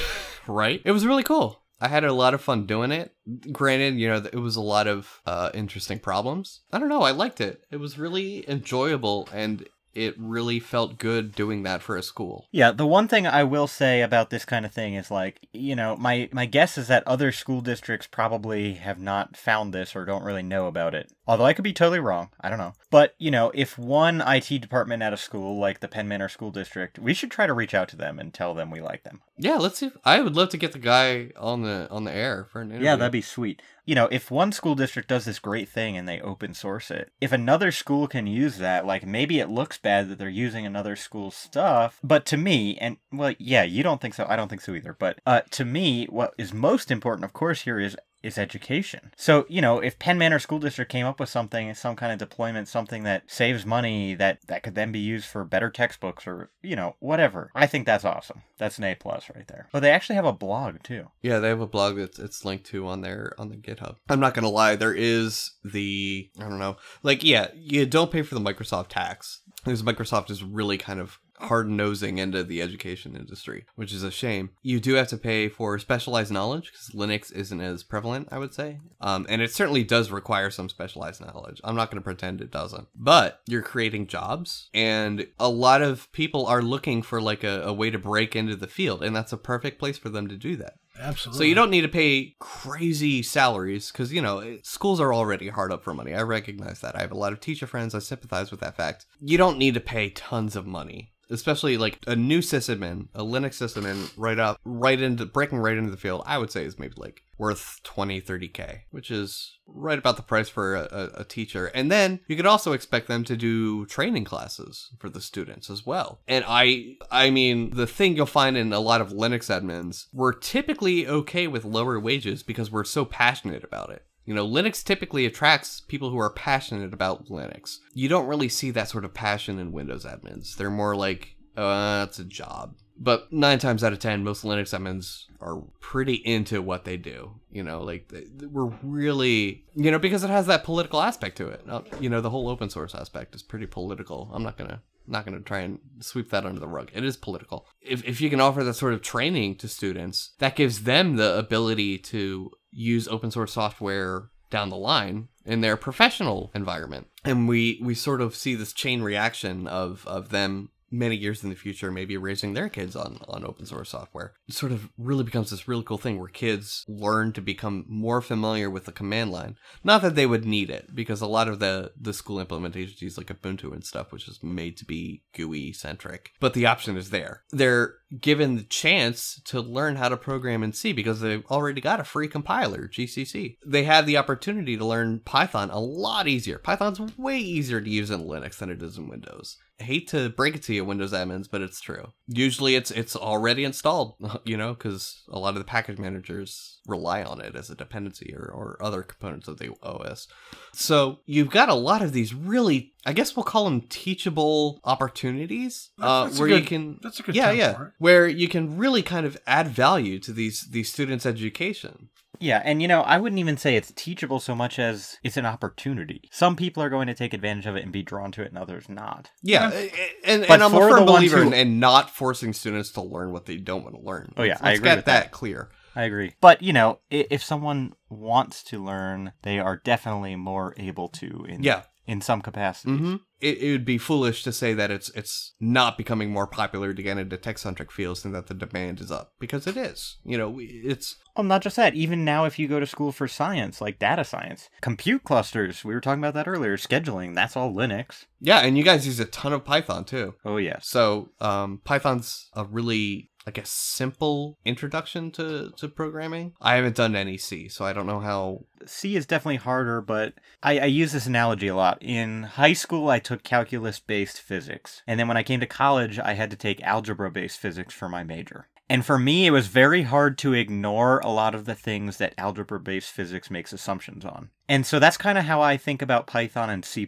right. 0.47 0.81
It 0.83 0.91
was 0.91 1.05
really 1.05 1.23
cool. 1.23 1.61
I 1.81 1.87
had 1.87 2.03
a 2.03 2.11
lot 2.11 2.33
of 2.33 2.41
fun 2.41 2.65
doing 2.65 2.91
it. 2.91 3.13
Granted, 3.53 3.95
you 3.99 4.09
know, 4.09 4.17
it 4.17 4.35
was 4.39 4.55
a 4.57 4.61
lot 4.61 4.87
of 4.87 5.21
uh, 5.25 5.49
interesting 5.53 5.99
problems. 5.99 6.61
I 6.73 6.79
don't 6.79 6.89
know. 6.89 7.03
I 7.03 7.11
liked 7.11 7.39
it. 7.39 7.63
It 7.71 7.77
was 7.77 7.97
really 7.97 8.43
enjoyable, 8.49 9.29
and 9.33 9.65
it 9.99 10.15
really 10.17 10.61
felt 10.61 10.97
good 10.97 11.35
doing 11.35 11.63
that 11.63 11.81
for 11.81 11.97
a 11.97 12.01
school. 12.01 12.47
Yeah, 12.51 12.71
the 12.71 12.87
one 12.87 13.09
thing 13.09 13.27
I 13.27 13.43
will 13.43 13.67
say 13.67 14.01
about 14.01 14.29
this 14.29 14.45
kind 14.45 14.65
of 14.65 14.71
thing 14.71 14.93
is 14.93 15.11
like, 15.11 15.45
you 15.51 15.75
know, 15.75 15.97
my 15.97 16.29
my 16.31 16.45
guess 16.45 16.77
is 16.77 16.87
that 16.87 17.05
other 17.05 17.33
school 17.33 17.59
districts 17.59 18.07
probably 18.07 18.75
have 18.75 18.99
not 18.99 19.35
found 19.35 19.73
this 19.73 19.95
or 19.95 20.05
don't 20.05 20.23
really 20.23 20.41
know 20.41 20.67
about 20.67 20.95
it. 20.95 21.11
Although 21.27 21.45
I 21.45 21.53
could 21.53 21.63
be 21.63 21.73
totally 21.73 21.99
wrong. 21.99 22.29
I 22.41 22.49
don't 22.49 22.57
know. 22.57 22.73
But, 22.89 23.13
you 23.19 23.29
know, 23.29 23.51
if 23.53 23.77
one 23.77 24.23
IT 24.25 24.47
department 24.61 25.03
at 25.03 25.13
a 25.13 25.17
school 25.17 25.59
like 25.59 25.79
the 25.79 25.87
Penn 25.87 26.07
Manor 26.07 26.27
School 26.27 26.49
District, 26.49 26.97
we 26.97 27.13
should 27.13 27.29
try 27.29 27.45
to 27.45 27.53
reach 27.53 27.75
out 27.75 27.87
to 27.89 27.95
them 27.95 28.17
and 28.17 28.33
tell 28.33 28.55
them 28.55 28.71
we 28.71 28.81
like 28.81 29.03
them. 29.03 29.21
Yeah, 29.37 29.57
let's 29.57 29.77
see. 29.77 29.87
If, 29.87 29.97
I 30.03 30.21
would 30.21 30.35
love 30.35 30.49
to 30.49 30.57
get 30.57 30.71
the 30.71 30.79
guy 30.79 31.29
on 31.37 31.61
the 31.61 31.87
on 31.91 32.03
the 32.03 32.11
air 32.11 32.47
for 32.51 32.61
an 32.61 32.71
interview. 32.71 32.85
Yeah, 32.85 32.95
that'd 32.95 33.11
be 33.11 33.21
sweet. 33.21 33.61
You 33.89 33.95
know, 33.95 34.07
if 34.11 34.29
one 34.29 34.51
school 34.51 34.75
district 34.75 35.07
does 35.09 35.25
this 35.25 35.39
great 35.39 35.67
thing 35.67 35.97
and 35.97 36.07
they 36.07 36.21
open 36.21 36.53
source 36.53 36.91
it, 36.91 37.11
if 37.19 37.31
another 37.31 37.71
school 37.71 38.07
can 38.07 38.27
use 38.27 38.59
that, 38.59 38.85
like 38.85 39.03
maybe 39.03 39.39
it 39.39 39.49
looks 39.49 39.79
bad 39.79 40.09
that 40.09 40.19
they're 40.19 40.29
using 40.29 40.63
another 40.63 40.95
school's 40.95 41.35
stuff, 41.35 41.99
but 42.03 42.23
to 42.27 42.37
me, 42.37 42.77
and 42.77 42.97
well, 43.11 43.33
yeah, 43.39 43.63
you 43.63 43.81
don't 43.81 43.99
think 43.99 44.13
so, 44.13 44.27
I 44.29 44.35
don't 44.35 44.47
think 44.47 44.61
so 44.61 44.75
either, 44.75 44.93
but 44.93 45.19
uh, 45.25 45.41
to 45.49 45.65
me, 45.65 46.05
what 46.05 46.35
is 46.37 46.53
most 46.53 46.91
important, 46.91 47.25
of 47.25 47.33
course, 47.33 47.61
here 47.61 47.79
is 47.79 47.97
is 48.21 48.37
education. 48.37 49.11
So, 49.15 49.45
you 49.49 49.61
know, 49.61 49.79
if 49.79 49.97
Penn 49.99 50.17
Manor 50.17 50.39
School 50.39 50.59
District 50.59 50.91
came 50.91 51.05
up 51.05 51.19
with 51.19 51.29
something, 51.29 51.73
some 51.73 51.95
kind 51.95 52.11
of 52.11 52.19
deployment, 52.19 52.67
something 52.67 53.03
that 53.03 53.23
saves 53.27 53.65
money 53.65 54.13
that 54.15 54.39
that 54.47 54.63
could 54.63 54.75
then 54.75 54.91
be 54.91 54.99
used 54.99 55.25
for 55.25 55.43
better 55.45 55.69
textbooks 55.69 56.27
or, 56.27 56.49
you 56.61 56.75
know, 56.75 56.95
whatever. 56.99 57.51
I 57.55 57.67
think 57.67 57.85
that's 57.85 58.05
awesome. 58.05 58.41
That's 58.57 58.77
an 58.77 58.83
A 58.83 58.95
plus 58.95 59.29
right 59.33 59.47
there. 59.47 59.67
But 59.71 59.81
they 59.81 59.91
actually 59.91 60.15
have 60.15 60.25
a 60.25 60.33
blog 60.33 60.83
too. 60.83 61.07
Yeah, 61.21 61.39
they 61.39 61.49
have 61.49 61.61
a 61.61 61.67
blog 61.67 61.97
that's 61.97 62.19
it's 62.19 62.43
linked 62.43 62.65
to 62.67 62.87
on 62.87 63.01
their 63.01 63.33
on 63.37 63.49
the 63.49 63.57
GitHub. 63.57 63.95
I'm 64.09 64.19
not 64.19 64.33
gonna 64.33 64.49
lie, 64.49 64.75
there 64.75 64.93
is 64.93 65.51
the 65.63 66.29
I 66.37 66.43
don't 66.43 66.59
know, 66.59 66.77
like 67.03 67.23
yeah, 67.23 67.47
you 67.55 67.85
don't 67.85 68.11
pay 68.11 68.21
for 68.21 68.35
the 68.35 68.41
Microsoft 68.41 68.89
tax 68.89 69.41
because 69.63 69.83
Microsoft 69.83 70.29
is 70.29 70.43
really 70.43 70.77
kind 70.77 70.99
of 70.99 71.19
hard 71.39 71.69
nosing 71.69 72.17
into 72.17 72.43
the 72.43 72.61
education 72.61 73.15
industry, 73.15 73.65
which 73.75 73.93
is 73.93 74.03
a 74.03 74.11
shame. 74.11 74.49
You 74.61 74.79
do 74.79 74.93
have 74.95 75.07
to 75.09 75.17
pay 75.17 75.49
for 75.49 75.77
specialized 75.79 76.31
knowledge 76.31 76.71
because 76.71 76.89
Linux 76.89 77.31
isn't 77.33 77.61
as 77.61 77.83
prevalent, 77.83 78.27
I 78.31 78.37
would 78.37 78.53
say, 78.53 78.79
um, 79.01 79.25
and 79.29 79.41
it 79.41 79.51
certainly 79.51 79.83
does 79.83 80.11
require 80.11 80.49
some 80.51 80.69
specialized 80.69 81.21
knowledge. 81.21 81.61
I'm 81.63 81.75
not 81.75 81.89
going 81.89 82.01
to 82.01 82.03
pretend 82.03 82.41
it 82.41 82.51
doesn't, 82.51 82.87
but 82.95 83.41
you're 83.47 83.61
creating 83.61 84.07
jobs, 84.07 84.69
and 84.73 85.27
a 85.39 85.49
lot 85.49 85.81
of 85.81 86.11
people 86.11 86.45
are 86.45 86.61
looking 86.61 87.01
for 87.01 87.21
like 87.21 87.43
a, 87.43 87.63
a 87.63 87.73
way 87.73 87.89
to 87.89 87.97
break 87.99 88.35
into 88.35 88.55
the 88.55 88.67
field, 88.67 89.03
and 89.03 89.15
that's 89.15 89.33
a 89.33 89.37
perfect 89.37 89.79
place 89.79 89.97
for 89.97 90.09
them 90.09 90.27
to 90.27 90.35
do 90.35 90.55
that. 90.57 90.73
Absolutely. 91.01 91.37
So 91.37 91.43
you 91.45 91.55
don't 91.55 91.69
need 91.69 91.81
to 91.81 91.87
pay 91.87 92.35
crazy 92.39 93.23
salaries 93.23 93.89
because 93.91 94.11
you 94.11 94.21
know 94.21 94.39
it- 94.39 94.65
schools 94.65 94.99
are 94.99 95.13
already 95.13 95.47
hard 95.47 95.71
up 95.71 95.83
for 95.83 95.93
money. 95.93 96.13
I 96.13 96.21
recognize 96.23 96.81
that. 96.81 96.95
I 96.97 96.99
have 97.01 97.11
a 97.13 97.17
lot 97.17 97.31
of 97.31 97.39
teacher 97.39 97.67
friends. 97.67 97.95
I 97.95 97.99
sympathize 97.99 98.51
with 98.51 98.59
that 98.59 98.75
fact. 98.75 99.05
You 99.21 99.37
don't 99.37 99.57
need 99.57 99.75
to 99.75 99.79
pay 99.79 100.09
tons 100.09 100.57
of 100.57 100.67
money, 100.67 101.13
especially 101.29 101.77
like 101.77 101.99
a 102.07 102.15
new 102.15 102.39
sysadmin, 102.39 103.07
a 103.13 103.23
Linux 103.23 103.55
sysadmin, 103.55 104.11
right 104.17 104.39
up, 104.39 104.59
right 104.65 104.99
into 104.99 105.25
breaking 105.25 105.59
right 105.59 105.77
into 105.77 105.91
the 105.91 105.97
field. 105.97 106.23
I 106.25 106.37
would 106.37 106.51
say 106.51 106.65
is 106.65 106.79
maybe 106.79 106.95
like 106.97 107.23
worth 107.37 107.79
20, 107.83 108.21
30k, 108.21 108.81
which 108.91 109.09
is 109.09 109.57
right 109.65 109.97
about 109.97 110.17
the 110.17 110.23
price 110.23 110.49
for 110.49 110.75
a, 110.75 111.11
a, 111.15 111.23
teacher. 111.23 111.67
And 111.67 111.91
then 111.91 112.19
you 112.27 112.35
could 112.35 112.45
also 112.45 112.73
expect 112.73 113.07
them 113.07 113.23
to 113.23 113.37
do 113.37 113.85
training 113.85 114.25
classes 114.25 114.89
for 114.99 115.09
the 115.09 115.21
students 115.21 115.69
as 115.69 115.85
well. 115.85 116.19
And 116.27 116.43
I, 116.47 116.97
I 117.09 117.29
mean, 117.29 117.75
the 117.75 117.87
thing 117.87 118.15
you'll 118.15 118.25
find 118.25 118.57
in 118.57 118.73
a 118.73 118.79
lot 118.79 118.99
of 118.99 119.13
Linux 119.13 119.49
admins, 119.49 120.07
we're 120.11 120.33
typically 120.33 121.07
okay 121.07 121.47
with 121.47 121.63
lower 121.63 121.99
wages 121.99 122.43
because 122.43 122.71
we're 122.71 122.83
so 122.83 123.05
passionate 123.05 123.63
about 123.63 123.89
it. 123.91 124.03
You 124.29 124.35
know, 124.35 124.47
Linux 124.47 124.83
typically 124.83 125.25
attracts 125.25 125.81
people 125.81 126.11
who 126.11 126.19
are 126.19 126.29
passionate 126.29 126.93
about 126.93 127.29
Linux. 127.29 127.79
You 127.95 128.07
don't 128.07 128.27
really 128.27 128.47
see 128.47 128.69
that 128.69 128.87
sort 128.87 129.03
of 129.03 129.11
passion 129.11 129.57
in 129.57 129.71
Windows 129.71 130.05
admins. 130.05 130.55
They're 130.55 130.69
more 130.69 130.95
like, 130.95 131.35
uh, 131.57 132.05
it's 132.07 132.19
a 132.19 132.23
job. 132.23 132.75
But 132.95 133.33
nine 133.33 133.57
times 133.57 133.83
out 133.83 133.91
of 133.91 133.97
ten, 133.97 134.23
most 134.23 134.43
Linux 134.43 134.77
admins 134.77 135.23
are 135.41 135.63
pretty 135.79 136.13
into 136.13 136.61
what 136.61 136.85
they 136.85 136.95
do. 136.95 137.39
You 137.49 137.63
know, 137.63 137.81
like 137.81 138.09
they, 138.09 138.25
we're 138.45 138.71
really, 138.83 139.65
you 139.73 139.89
know, 139.89 139.97
because 139.97 140.23
it 140.23 140.29
has 140.29 140.45
that 140.45 140.63
political 140.63 141.01
aspect 141.01 141.35
to 141.37 141.47
it. 141.47 141.65
You 141.99 142.11
know, 142.11 142.21
the 142.21 142.29
whole 142.29 142.49
open 142.49 142.69
source 142.69 142.93
aspect 142.93 143.33
is 143.33 143.41
pretty 143.41 143.65
political. 143.65 144.29
I'm 144.31 144.43
not 144.43 144.59
gonna 144.59 144.83
not 145.09 145.25
going 145.25 145.37
to 145.37 145.43
try 145.43 145.61
and 145.61 145.79
sweep 145.99 146.29
that 146.29 146.45
under 146.45 146.59
the 146.59 146.67
rug. 146.67 146.91
It 146.93 147.03
is 147.03 147.17
political. 147.17 147.65
If, 147.81 148.05
if 148.05 148.21
you 148.21 148.29
can 148.29 148.39
offer 148.39 148.63
that 148.63 148.75
sort 148.75 148.93
of 148.93 149.01
training 149.01 149.55
to 149.55 149.67
students, 149.67 150.33
that 150.37 150.55
gives 150.55 150.83
them 150.83 151.15
the 151.15 151.37
ability 151.37 151.97
to 151.97 152.51
use 152.71 153.07
open 153.07 153.31
source 153.31 153.53
software 153.53 154.29
down 154.49 154.69
the 154.69 154.75
line 154.75 155.27
in 155.45 155.61
their 155.61 155.77
professional 155.77 156.51
environment. 156.53 157.07
And 157.23 157.47
we, 157.47 157.79
we 157.83 157.93
sort 157.93 158.21
of 158.21 158.35
see 158.35 158.55
this 158.55 158.73
chain 158.73 159.01
reaction 159.01 159.67
of, 159.67 160.05
of 160.07 160.29
them 160.29 160.69
many 160.91 161.15
years 161.15 161.43
in 161.43 161.49
the 161.49 161.55
future 161.55 161.91
maybe 161.91 162.17
raising 162.17 162.53
their 162.53 162.69
kids 162.69 162.95
on, 162.95 163.19
on 163.27 163.45
open 163.45 163.65
source 163.65 163.89
software. 163.89 164.33
It 164.47 164.55
sort 164.55 164.71
of 164.71 164.89
really 164.97 165.23
becomes 165.23 165.51
this 165.51 165.67
really 165.67 165.83
cool 165.83 165.97
thing 165.97 166.19
where 166.19 166.27
kids 166.27 166.85
learn 166.87 167.33
to 167.33 167.41
become 167.41 167.85
more 167.87 168.21
familiar 168.21 168.69
with 168.69 168.85
the 168.85 168.91
command 168.91 169.31
line. 169.31 169.57
Not 169.83 170.01
that 170.01 170.15
they 170.15 170.25
would 170.25 170.45
need 170.45 170.69
it, 170.69 170.95
because 170.95 171.21
a 171.21 171.27
lot 171.27 171.47
of 171.47 171.59
the, 171.59 171.91
the 171.99 172.13
school 172.13 172.43
implementations 172.43 173.01
use 173.01 173.17
like 173.17 173.27
Ubuntu 173.27 173.73
and 173.73 173.83
stuff, 173.83 174.11
which 174.11 174.27
is 174.27 174.43
made 174.43 174.77
to 174.77 174.85
be 174.85 175.23
GUI 175.35 175.73
centric. 175.73 176.31
But 176.39 176.53
the 176.53 176.65
option 176.65 176.97
is 176.97 177.09
there. 177.09 177.43
They're 177.51 177.95
given 178.19 178.55
the 178.55 178.63
chance 178.63 179.39
to 179.45 179.61
learn 179.61 179.95
how 179.95 180.09
to 180.09 180.17
program 180.17 180.63
in 180.63 180.73
C 180.73 180.93
because 180.93 181.21
they've 181.21 181.45
already 181.47 181.81
got 181.81 181.99
a 181.99 182.03
free 182.03 182.27
compiler, 182.27 182.87
GCC. 182.87 183.57
They 183.65 183.83
have 183.83 184.05
the 184.05 184.17
opportunity 184.17 184.77
to 184.77 184.85
learn 184.85 185.19
Python 185.19 185.69
a 185.69 185.79
lot 185.79 186.27
easier. 186.27 186.57
Python's 186.57 187.17
way 187.17 187.37
easier 187.37 187.81
to 187.81 187.89
use 187.89 188.09
in 188.09 188.21
Linux 188.21 188.57
than 188.57 188.69
it 188.69 188.81
is 188.81 188.97
in 188.97 189.07
Windows. 189.07 189.57
Hate 189.79 190.07
to 190.09 190.29
break 190.29 190.55
it 190.55 190.63
to 190.63 190.73
you, 190.73 190.83
Windows 190.83 191.13
admins, 191.13 191.47
but 191.49 191.61
it's 191.61 191.79
true. 191.79 192.11
Usually, 192.27 192.75
it's 192.75 192.91
it's 192.91 193.15
already 193.15 193.63
installed, 193.63 194.15
you 194.43 194.57
know, 194.57 194.73
because 194.73 195.23
a 195.29 195.39
lot 195.39 195.49
of 195.49 195.55
the 195.55 195.63
package 195.63 195.97
managers 195.97 196.79
rely 196.85 197.23
on 197.23 197.39
it 197.39 197.55
as 197.55 197.69
a 197.69 197.75
dependency 197.75 198.33
or, 198.35 198.43
or 198.43 198.77
other 198.81 199.03
components 199.03 199.47
of 199.47 199.59
the 199.59 199.71
OS. 199.81 200.27
So 200.73 201.19
you've 201.25 201.51
got 201.51 201.69
a 201.69 201.75
lot 201.75 202.01
of 202.01 202.13
these 202.13 202.33
really, 202.33 202.93
I 203.05 203.13
guess 203.13 203.35
we'll 203.35 203.43
call 203.43 203.65
them 203.65 203.81
teachable 203.81 204.79
opportunities, 204.83 205.91
uh, 206.01 206.29
where 206.31 206.49
you 206.49 206.61
can, 206.61 206.99
That's 207.01 207.19
a 207.19 207.23
good 207.23 207.35
yeah, 207.35 207.51
yeah, 207.51 207.87
where 207.99 208.27
you 208.27 208.47
can 208.47 208.77
really 208.77 209.03
kind 209.03 209.25
of 209.25 209.37
add 209.47 209.67
value 209.67 210.19
to 210.19 210.33
these 210.33 210.67
these 210.71 210.91
students' 210.91 211.25
education. 211.25 212.09
Yeah, 212.39 212.61
and 212.63 212.81
you 212.81 212.87
know, 212.87 213.01
I 213.01 213.17
wouldn't 213.17 213.39
even 213.39 213.57
say 213.57 213.75
it's 213.75 213.91
teachable 213.95 214.39
so 214.39 214.55
much 214.55 214.79
as 214.79 215.17
it's 215.23 215.37
an 215.37 215.45
opportunity. 215.45 216.29
Some 216.31 216.55
people 216.55 216.81
are 216.81 216.89
going 216.89 217.07
to 217.07 217.13
take 217.13 217.33
advantage 217.33 217.65
of 217.65 217.75
it 217.75 217.83
and 217.83 217.91
be 217.91 218.01
drawn 218.03 218.31
to 218.33 218.41
it, 218.41 218.49
and 218.49 218.57
others 218.57 218.87
not. 218.89 219.29
Yeah, 219.43 219.69
a- 219.71 219.75
a- 219.75 219.91
and, 220.25 220.41
But 220.47 220.51
and 220.55 220.63
I'm 220.63 220.73
a 220.73 220.77
firm 220.77 221.05
believer 221.05 221.37
who- 221.43 221.47
in, 221.47 221.53
in 221.53 221.79
not 221.79 222.09
forcing 222.09 222.53
students 222.53 222.91
to 222.93 223.01
learn 223.01 223.31
what 223.31 223.45
they 223.45 223.57
don't 223.57 223.83
want 223.83 223.95
to 223.95 224.01
learn. 224.01 224.33
Oh, 224.37 224.43
yeah, 224.43 224.53
Let's- 224.53 224.61
I 224.61 224.65
let's 224.67 224.77
agree 224.79 224.89
get 224.89 224.95
with 224.97 225.05
that 225.05 225.23
that. 225.23 225.31
clear. 225.31 225.69
I 225.95 226.03
agree. 226.03 226.35
But, 226.39 226.61
you 226.61 226.71
know, 226.71 226.99
i- 227.11 227.27
if 227.29 227.43
someone 227.43 227.93
wants 228.09 228.63
to 228.65 228.83
learn, 228.83 229.33
they 229.41 229.59
are 229.59 229.75
definitely 229.77 230.35
more 230.35 230.73
able 230.77 231.09
to 231.09 231.45
in, 231.49 231.63
Yeah. 231.63 231.81
in 232.07 232.21
some 232.21 232.41
capacity. 232.41 232.95
hmm 232.97 233.15
It, 233.41 233.57
it 233.59 233.71
would 233.71 233.85
be 233.85 233.97
foolish 233.97 234.43
to 234.43 234.51
say 234.51 234.73
that 234.73 234.91
it's 234.91 235.09
it's 235.11 235.53
not 235.59 235.97
becoming 235.97 236.31
more 236.31 236.47
popular 236.47 236.93
to 236.93 237.01
get 237.03 237.17
into 237.17 237.37
tech 237.37 237.57
centric 237.57 237.91
fields 237.91 238.25
and 238.25 238.35
that 238.35 238.47
the 238.47 238.53
demand 238.53 238.99
is 238.99 239.11
up 239.11 239.33
because 239.39 239.65
it 239.67 239.77
is. 239.77 240.17
You 240.25 240.37
know, 240.37 240.57
it's 240.59 241.15
Well, 241.37 241.45
not 241.45 241.61
just 241.61 241.77
that. 241.77 241.95
Even 241.95 242.25
now, 242.25 242.45
if 242.45 242.59
you 242.59 242.67
go 242.67 242.79
to 242.79 242.85
school 242.85 243.11
for 243.13 243.27
science, 243.27 243.79
like 243.79 243.97
data 243.99 244.23
science, 244.25 244.69
compute 244.81 245.23
clusters, 245.23 245.85
we 245.85 245.93
were 245.93 246.01
talking 246.01 246.21
about 246.21 246.33
that 246.33 246.47
earlier, 246.49 246.75
scheduling, 246.75 247.33
that's 247.33 247.55
all 247.55 247.73
Linux. 247.73 248.25
yeah, 248.41 248.59
and 248.59 248.77
you 248.77 248.83
guys 248.83 249.05
use 249.07 249.19
a 249.19 249.25
ton 249.25 249.53
of 249.53 249.63
Python 249.63 250.03
too. 250.03 250.35
Oh, 250.43 250.57
yeah. 250.57 250.79
So 250.81 251.29
um, 251.39 251.81
Python's 251.85 252.49
a 252.53 252.65
really 252.65 253.28
I 253.47 253.59
a 253.59 253.65
simple 253.65 254.57
introduction 254.65 255.31
to 255.31 255.71
to 255.77 255.87
programming. 255.87 256.53
I 256.61 256.75
haven't 256.75 256.95
done 256.95 257.15
any 257.15 257.37
C, 257.37 257.67
so 257.67 257.85
I 257.85 257.93
don't 257.93 258.07
know 258.07 258.19
how. 258.19 258.65
C 258.85 259.15
is 259.15 259.25
definitely 259.25 259.57
harder, 259.57 260.01
but 260.01 260.33
I, 260.61 260.79
I 260.79 260.85
use 260.85 261.11
this 261.11 261.25
analogy 261.25 261.67
a 261.67 261.75
lot. 261.75 261.97
In 262.01 262.43
high 262.43 262.73
school, 262.73 263.09
I 263.09 263.19
took 263.19 263.43
calculus 263.43 263.99
based 263.99 264.39
physics. 264.39 265.01
And 265.07 265.19
then 265.19 265.27
when 265.27 265.37
I 265.37 265.43
came 265.43 265.59
to 265.59 265.65
college, 265.65 266.19
I 266.19 266.33
had 266.33 266.51
to 266.51 266.57
take 266.57 266.81
algebra 266.83 267.31
based 267.31 267.59
physics 267.59 267.93
for 267.93 268.07
my 268.07 268.23
major. 268.23 268.67
And 268.91 269.05
for 269.05 269.19
me, 269.19 269.45
it 269.45 269.51
was 269.51 269.67
very 269.67 270.01
hard 270.01 270.37
to 270.39 270.53
ignore 270.53 271.19
a 271.19 271.29
lot 271.29 271.53
of 271.53 271.65
the 271.65 271.75
things 271.75 272.17
that 272.17 272.33
algebra 272.39 272.79
based 272.79 273.11
physics 273.11 273.51
makes 273.51 273.71
assumptions 273.71 274.25
on. 274.25 274.49
And 274.67 274.85
so 274.85 274.97
that's 274.97 275.17
kind 275.17 275.37
of 275.37 275.45
how 275.45 275.61
I 275.61 275.77
think 275.77 276.01
about 276.01 276.25
Python 276.25 276.71
and 276.71 276.83
C. 276.83 277.07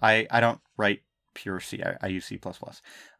I, 0.00 0.26
I 0.30 0.40
don't 0.40 0.60
write 0.78 1.02
pure 1.34 1.60
C, 1.60 1.82
I, 1.82 1.96
I 2.00 2.06
use 2.08 2.24
C. 2.26 2.40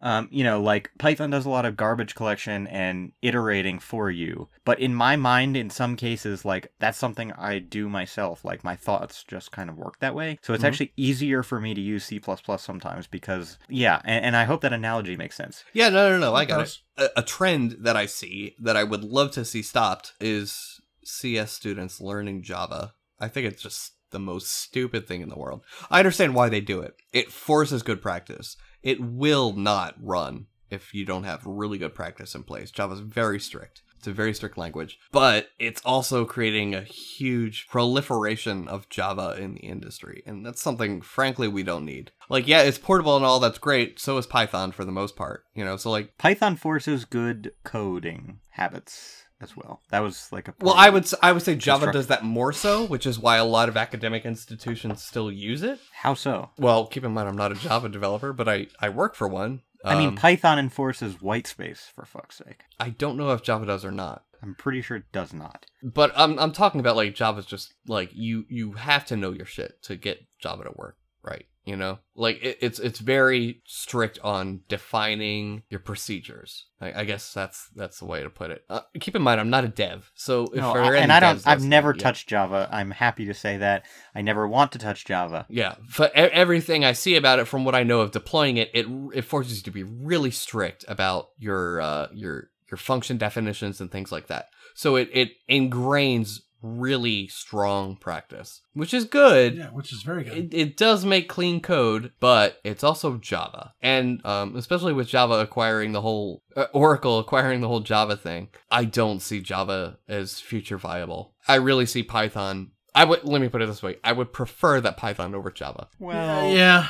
Um, 0.01 0.29
you 0.31 0.45
know, 0.45 0.61
like 0.61 0.91
Python 0.99 1.31
does 1.31 1.45
a 1.45 1.51
lot 1.51 1.65
of 1.67 1.77
garbage 1.77 2.15
collection 2.15 2.67
and 2.69 3.13
iterating 3.23 3.79
for 3.79 4.11
you. 4.11 4.49
But 4.65 4.81
in 4.81 4.95
my 4.95 5.17
mind, 5.17 5.57
in 5.57 5.71
some 5.71 5.97
cases, 5.97 6.45
like 6.45 6.73
that's 6.79 6.99
something 6.99 7.33
I 7.33 7.59
do 7.59 7.89
myself. 7.89 8.45
Like 8.45 8.65
my 8.65 8.77
thoughts 8.77 9.25
just 9.25 9.53
kind 9.53 9.69
of 9.69 9.77
work 9.77 9.99
that 10.01 10.15
way. 10.15 10.39
So 10.43 10.55
it's 10.55 10.63
Mhm. 10.65 10.69
actually 10.69 10.93
easier 10.97 11.43
for 11.43 11.61
me 11.61 11.75
to 11.75 11.81
use 11.81 12.05
C 12.05 12.21
sometimes 12.59 13.07
because, 13.07 13.59
yeah, 13.69 14.01
and, 14.05 14.25
and 14.27 14.37
I 14.37 14.45
hope 14.45 14.61
that 14.63 14.73
analogy 14.73 15.17
makes 15.17 15.37
sense. 15.37 15.65
Yeah, 15.73 15.89
no, 15.89 16.11
no, 16.11 16.19
no. 16.19 16.35
I 16.35 16.45
got 16.45 16.61
it. 16.61 16.79
A, 16.97 17.09
a 17.21 17.23
trend 17.23 17.77
that 17.81 17.97
I 17.97 18.07
see 18.07 18.55
that 18.61 18.77
I 18.77 18.85
would 18.85 19.05
love 19.05 19.31
to 19.33 19.45
see 19.45 19.63
stopped 19.63 20.15
is 20.21 20.81
CS 21.05 21.53
students 21.53 22.01
learning 22.01 22.43
Java. 22.43 22.95
I 23.21 23.29
think 23.29 23.47
it's 23.47 23.63
just 23.63 23.93
the 24.15 24.19
most 24.19 24.51
stupid 24.51 25.07
thing 25.07 25.21
in 25.21 25.29
the 25.29 25.39
world. 25.39 25.61
I 25.91 25.99
understand 25.99 26.35
why 26.35 26.49
they 26.49 26.63
do 26.63 26.81
it. 26.81 26.95
It 27.13 27.31
forces 27.31 27.83
good 27.83 28.01
practice. 28.01 28.57
It 28.83 29.01
will 29.01 29.53
not 29.53 29.97
run 30.01 30.47
if 30.71 30.95
you 30.95 31.05
don't 31.05 31.25
have 31.25 31.45
really 31.45 31.77
good 31.77 31.95
practice 31.95 32.35
in 32.35 32.45
place. 32.45 32.71
Java's 32.71 33.01
very 33.01 33.39
strict. 33.39 33.83
It's 33.99 34.07
a 34.07 34.13
very 34.13 34.35
strict 34.35 34.59
language, 34.59 34.99
but 35.13 35.49
it's 35.59 35.81
also 35.83 36.27
creating 36.27 36.75
a 36.75 36.83
huge 36.83 37.67
proliferation 37.69 38.69
of 38.69 38.91
Java 38.91 39.35
in 39.41 39.55
the 39.55 39.61
industry. 39.61 40.23
And 40.27 40.45
that's 40.45 40.61
something, 40.61 41.01
frankly, 41.01 41.49
we 41.49 41.63
don't 41.63 41.87
need. 41.87 42.13
Like, 42.29 42.47
yeah, 42.47 42.61
it's 42.61 42.77
portable 42.77 43.17
and 43.17 43.25
all, 43.25 43.41
that's 43.41 43.59
great. 43.59 43.99
So 43.99 44.19
is 44.19 44.27
Python 44.27 44.73
for 44.73 44.85
the 44.85 44.93
most 44.93 45.17
part, 45.17 45.45
you 45.55 45.65
know? 45.65 45.79
So, 45.79 45.91
like, 45.91 46.19
Python 46.19 46.57
forces 46.57 47.07
good 47.07 47.53
coding 47.65 48.41
habits 48.51 49.24
as 49.45 49.57
well. 49.57 49.81
That 49.91 50.01
was 50.01 50.29
like 50.33 50.49
a 50.49 50.55
well, 50.61 50.75
I 50.77 50.91
would 50.91 51.09
I 51.23 51.31
would 51.33 51.43
say 51.43 51.55
Java 51.55 51.93
does 51.93 52.09
that 52.09 52.25
more 52.25 52.53
so, 52.53 52.85
which 52.85 53.07
is 53.07 53.19
why 53.19 53.37
a 53.37 53.45
lot 53.45 53.69
of 53.69 53.77
academic 53.77 54.25
institutions 54.25 55.03
still 55.05 55.31
use 55.31 55.63
it. 55.63 55.79
How 55.93 56.15
so? 56.15 56.51
Well, 56.59 56.87
keep 56.87 57.05
in 57.05 57.13
mind 57.15 57.29
I'm 57.29 57.37
not 57.37 57.53
a 57.53 57.55
Java 57.55 57.89
developer, 57.89 58.33
but 58.33 58.49
I 58.49 58.67
I 58.81 58.89
work 58.89 59.15
for 59.15 59.29
one. 59.29 59.63
I 59.85 59.97
mean, 59.99 60.09
Um, 60.09 60.17
Python 60.17 60.59
enforces 60.59 61.21
white 61.21 61.47
space 61.47 61.93
for 61.95 62.07
fuck's 62.07 62.39
sake. 62.39 62.63
I 62.81 62.89
don't 62.89 63.19
know 63.19 63.31
if 63.33 63.43
Java 63.43 63.67
does 63.67 63.85
or 63.85 63.91
not. 63.93 64.25
I'm 64.43 64.55
pretty 64.55 64.81
sure 64.83 64.97
it 64.97 65.13
does 65.13 65.33
not. 65.35 65.67
But 65.83 66.13
I'm 66.17 66.39
I'm 66.39 66.53
talking 66.53 66.81
about 66.81 66.97
like 66.97 67.15
Java's 67.15 67.47
just 67.47 67.75
like 67.87 68.11
you 68.15 68.47
you 68.49 68.73
have 68.73 69.05
to 69.07 69.17
know 69.17 69.33
your 69.33 69.47
shit 69.47 69.83
to 69.85 69.97
get 69.97 70.25
Java 70.39 70.65
to 70.65 70.73
work 70.75 70.97
right. 71.23 71.47
You 71.67 71.77
know, 71.77 71.99
like 72.15 72.43
it, 72.43 72.59
it's 72.61 72.79
it's 72.79 72.99
very 72.99 73.63
strict 73.65 74.19
on 74.23 74.61
defining 74.69 75.63
your 75.71 75.81
procedures. 75.81 76.67
I, 76.79 77.01
I 77.01 77.05
guess 77.05 77.33
that's 77.33 77.69
that's 77.75 77.99
the 78.01 78.05
way 78.05 78.23
to 78.23 78.29
put 78.29 78.51
it. 78.51 78.65
Uh, 78.69 78.81
keep 79.01 79.17
in 79.17 79.23
mind, 79.23 79.41
I'm 79.41 79.49
not 79.49 79.65
a 79.65 79.69
dev, 79.69 80.11
so 80.15 80.45
if 80.45 80.57
No, 80.57 80.73
I- 80.75 80.97
and 80.99 81.11
I 81.11 81.21
don't. 81.21 81.41
I've 81.47 81.65
never 81.65 81.95
yeah. 81.97 82.03
touched 82.03 82.29
Java. 82.29 82.69
I'm 82.71 82.91
happy 82.91 83.25
to 83.27 83.35
say 83.35 83.57
that. 83.57 83.87
I 84.15 84.21
never 84.21 84.47
want 84.47 84.73
to 84.73 84.79
touch 84.79 85.07
Java. 85.07 85.47
Yeah, 85.49 85.77
for 85.89 86.07
e- 86.09 86.11
everything 86.15 86.85
I 86.85 86.93
see 86.93 87.17
about 87.17 87.39
it, 87.39 87.47
from 87.47 87.65
what 87.65 87.75
I 87.75 87.83
know 87.83 88.01
of 88.01 88.11
deploying 88.11 88.59
it, 88.59 88.71
it 88.75 88.87
it 89.15 89.23
forces 89.23 89.57
you 89.59 89.63
to 89.63 89.71
be 89.71 89.85
really 89.85 90.31
strict 90.31 90.85
about 90.87 91.31
your 91.39 91.81
uh, 91.81 92.09
your 92.13 92.51
your 92.71 92.77
function 92.77 93.17
definitions 93.17 93.81
and 93.81 93.91
things 93.91 94.13
like 94.13 94.27
that. 94.27 94.49
So 94.75 94.97
it 94.97 95.09
it 95.15 95.31
ingrains 95.51 96.41
really 96.65 97.29
strong 97.29 97.97
practice, 97.97 98.63
which 98.73 98.95
is 98.95 99.05
good. 99.05 99.57
Yeah, 99.57 99.69
which 99.69 99.93
is 99.93 100.03
very 100.03 100.25
good. 100.25 100.33
It, 100.33 100.55
it 100.55 100.77
does 100.77 101.05
make 101.05 101.29
clean 101.29 101.61
code, 101.61 102.13
but 102.19 102.61
it's 102.65 102.83
also 102.83 103.19
Java, 103.19 103.75
and 103.83 104.25
um, 104.25 104.57
especially 104.57 104.93
with 104.93 105.09
Java 105.09 105.35
acquiring 105.35 105.93
the 105.93 106.01
whole 106.01 106.43
uh, 106.57 106.67
Oracle 106.73 107.19
acquiring 107.19 107.61
the 107.61 107.69
whole 107.69 107.81
Java 107.81 108.17
thing, 108.17 108.49
I 108.71 108.87
don't 108.87 109.21
see 109.21 109.41
Java 109.41 109.99
as 110.09 110.41
future 110.41 110.79
viable. 110.79 111.35
I 111.47 111.57
really 111.57 111.87
see 111.87 112.03
Python. 112.03 112.71
I 112.95 113.05
would 113.05 113.25
let 113.25 113.41
me 113.41 113.49
put 113.49 113.63
it 113.63 113.67
this 113.67 113.83
way: 113.83 113.97
I 114.03 114.13
would 114.13 114.33
prefer 114.33 114.81
that 114.81 114.97
Python 114.97 115.35
over 115.35 115.51
Java. 115.51 115.89
Well, 115.99 116.51
yeah, 116.51 116.89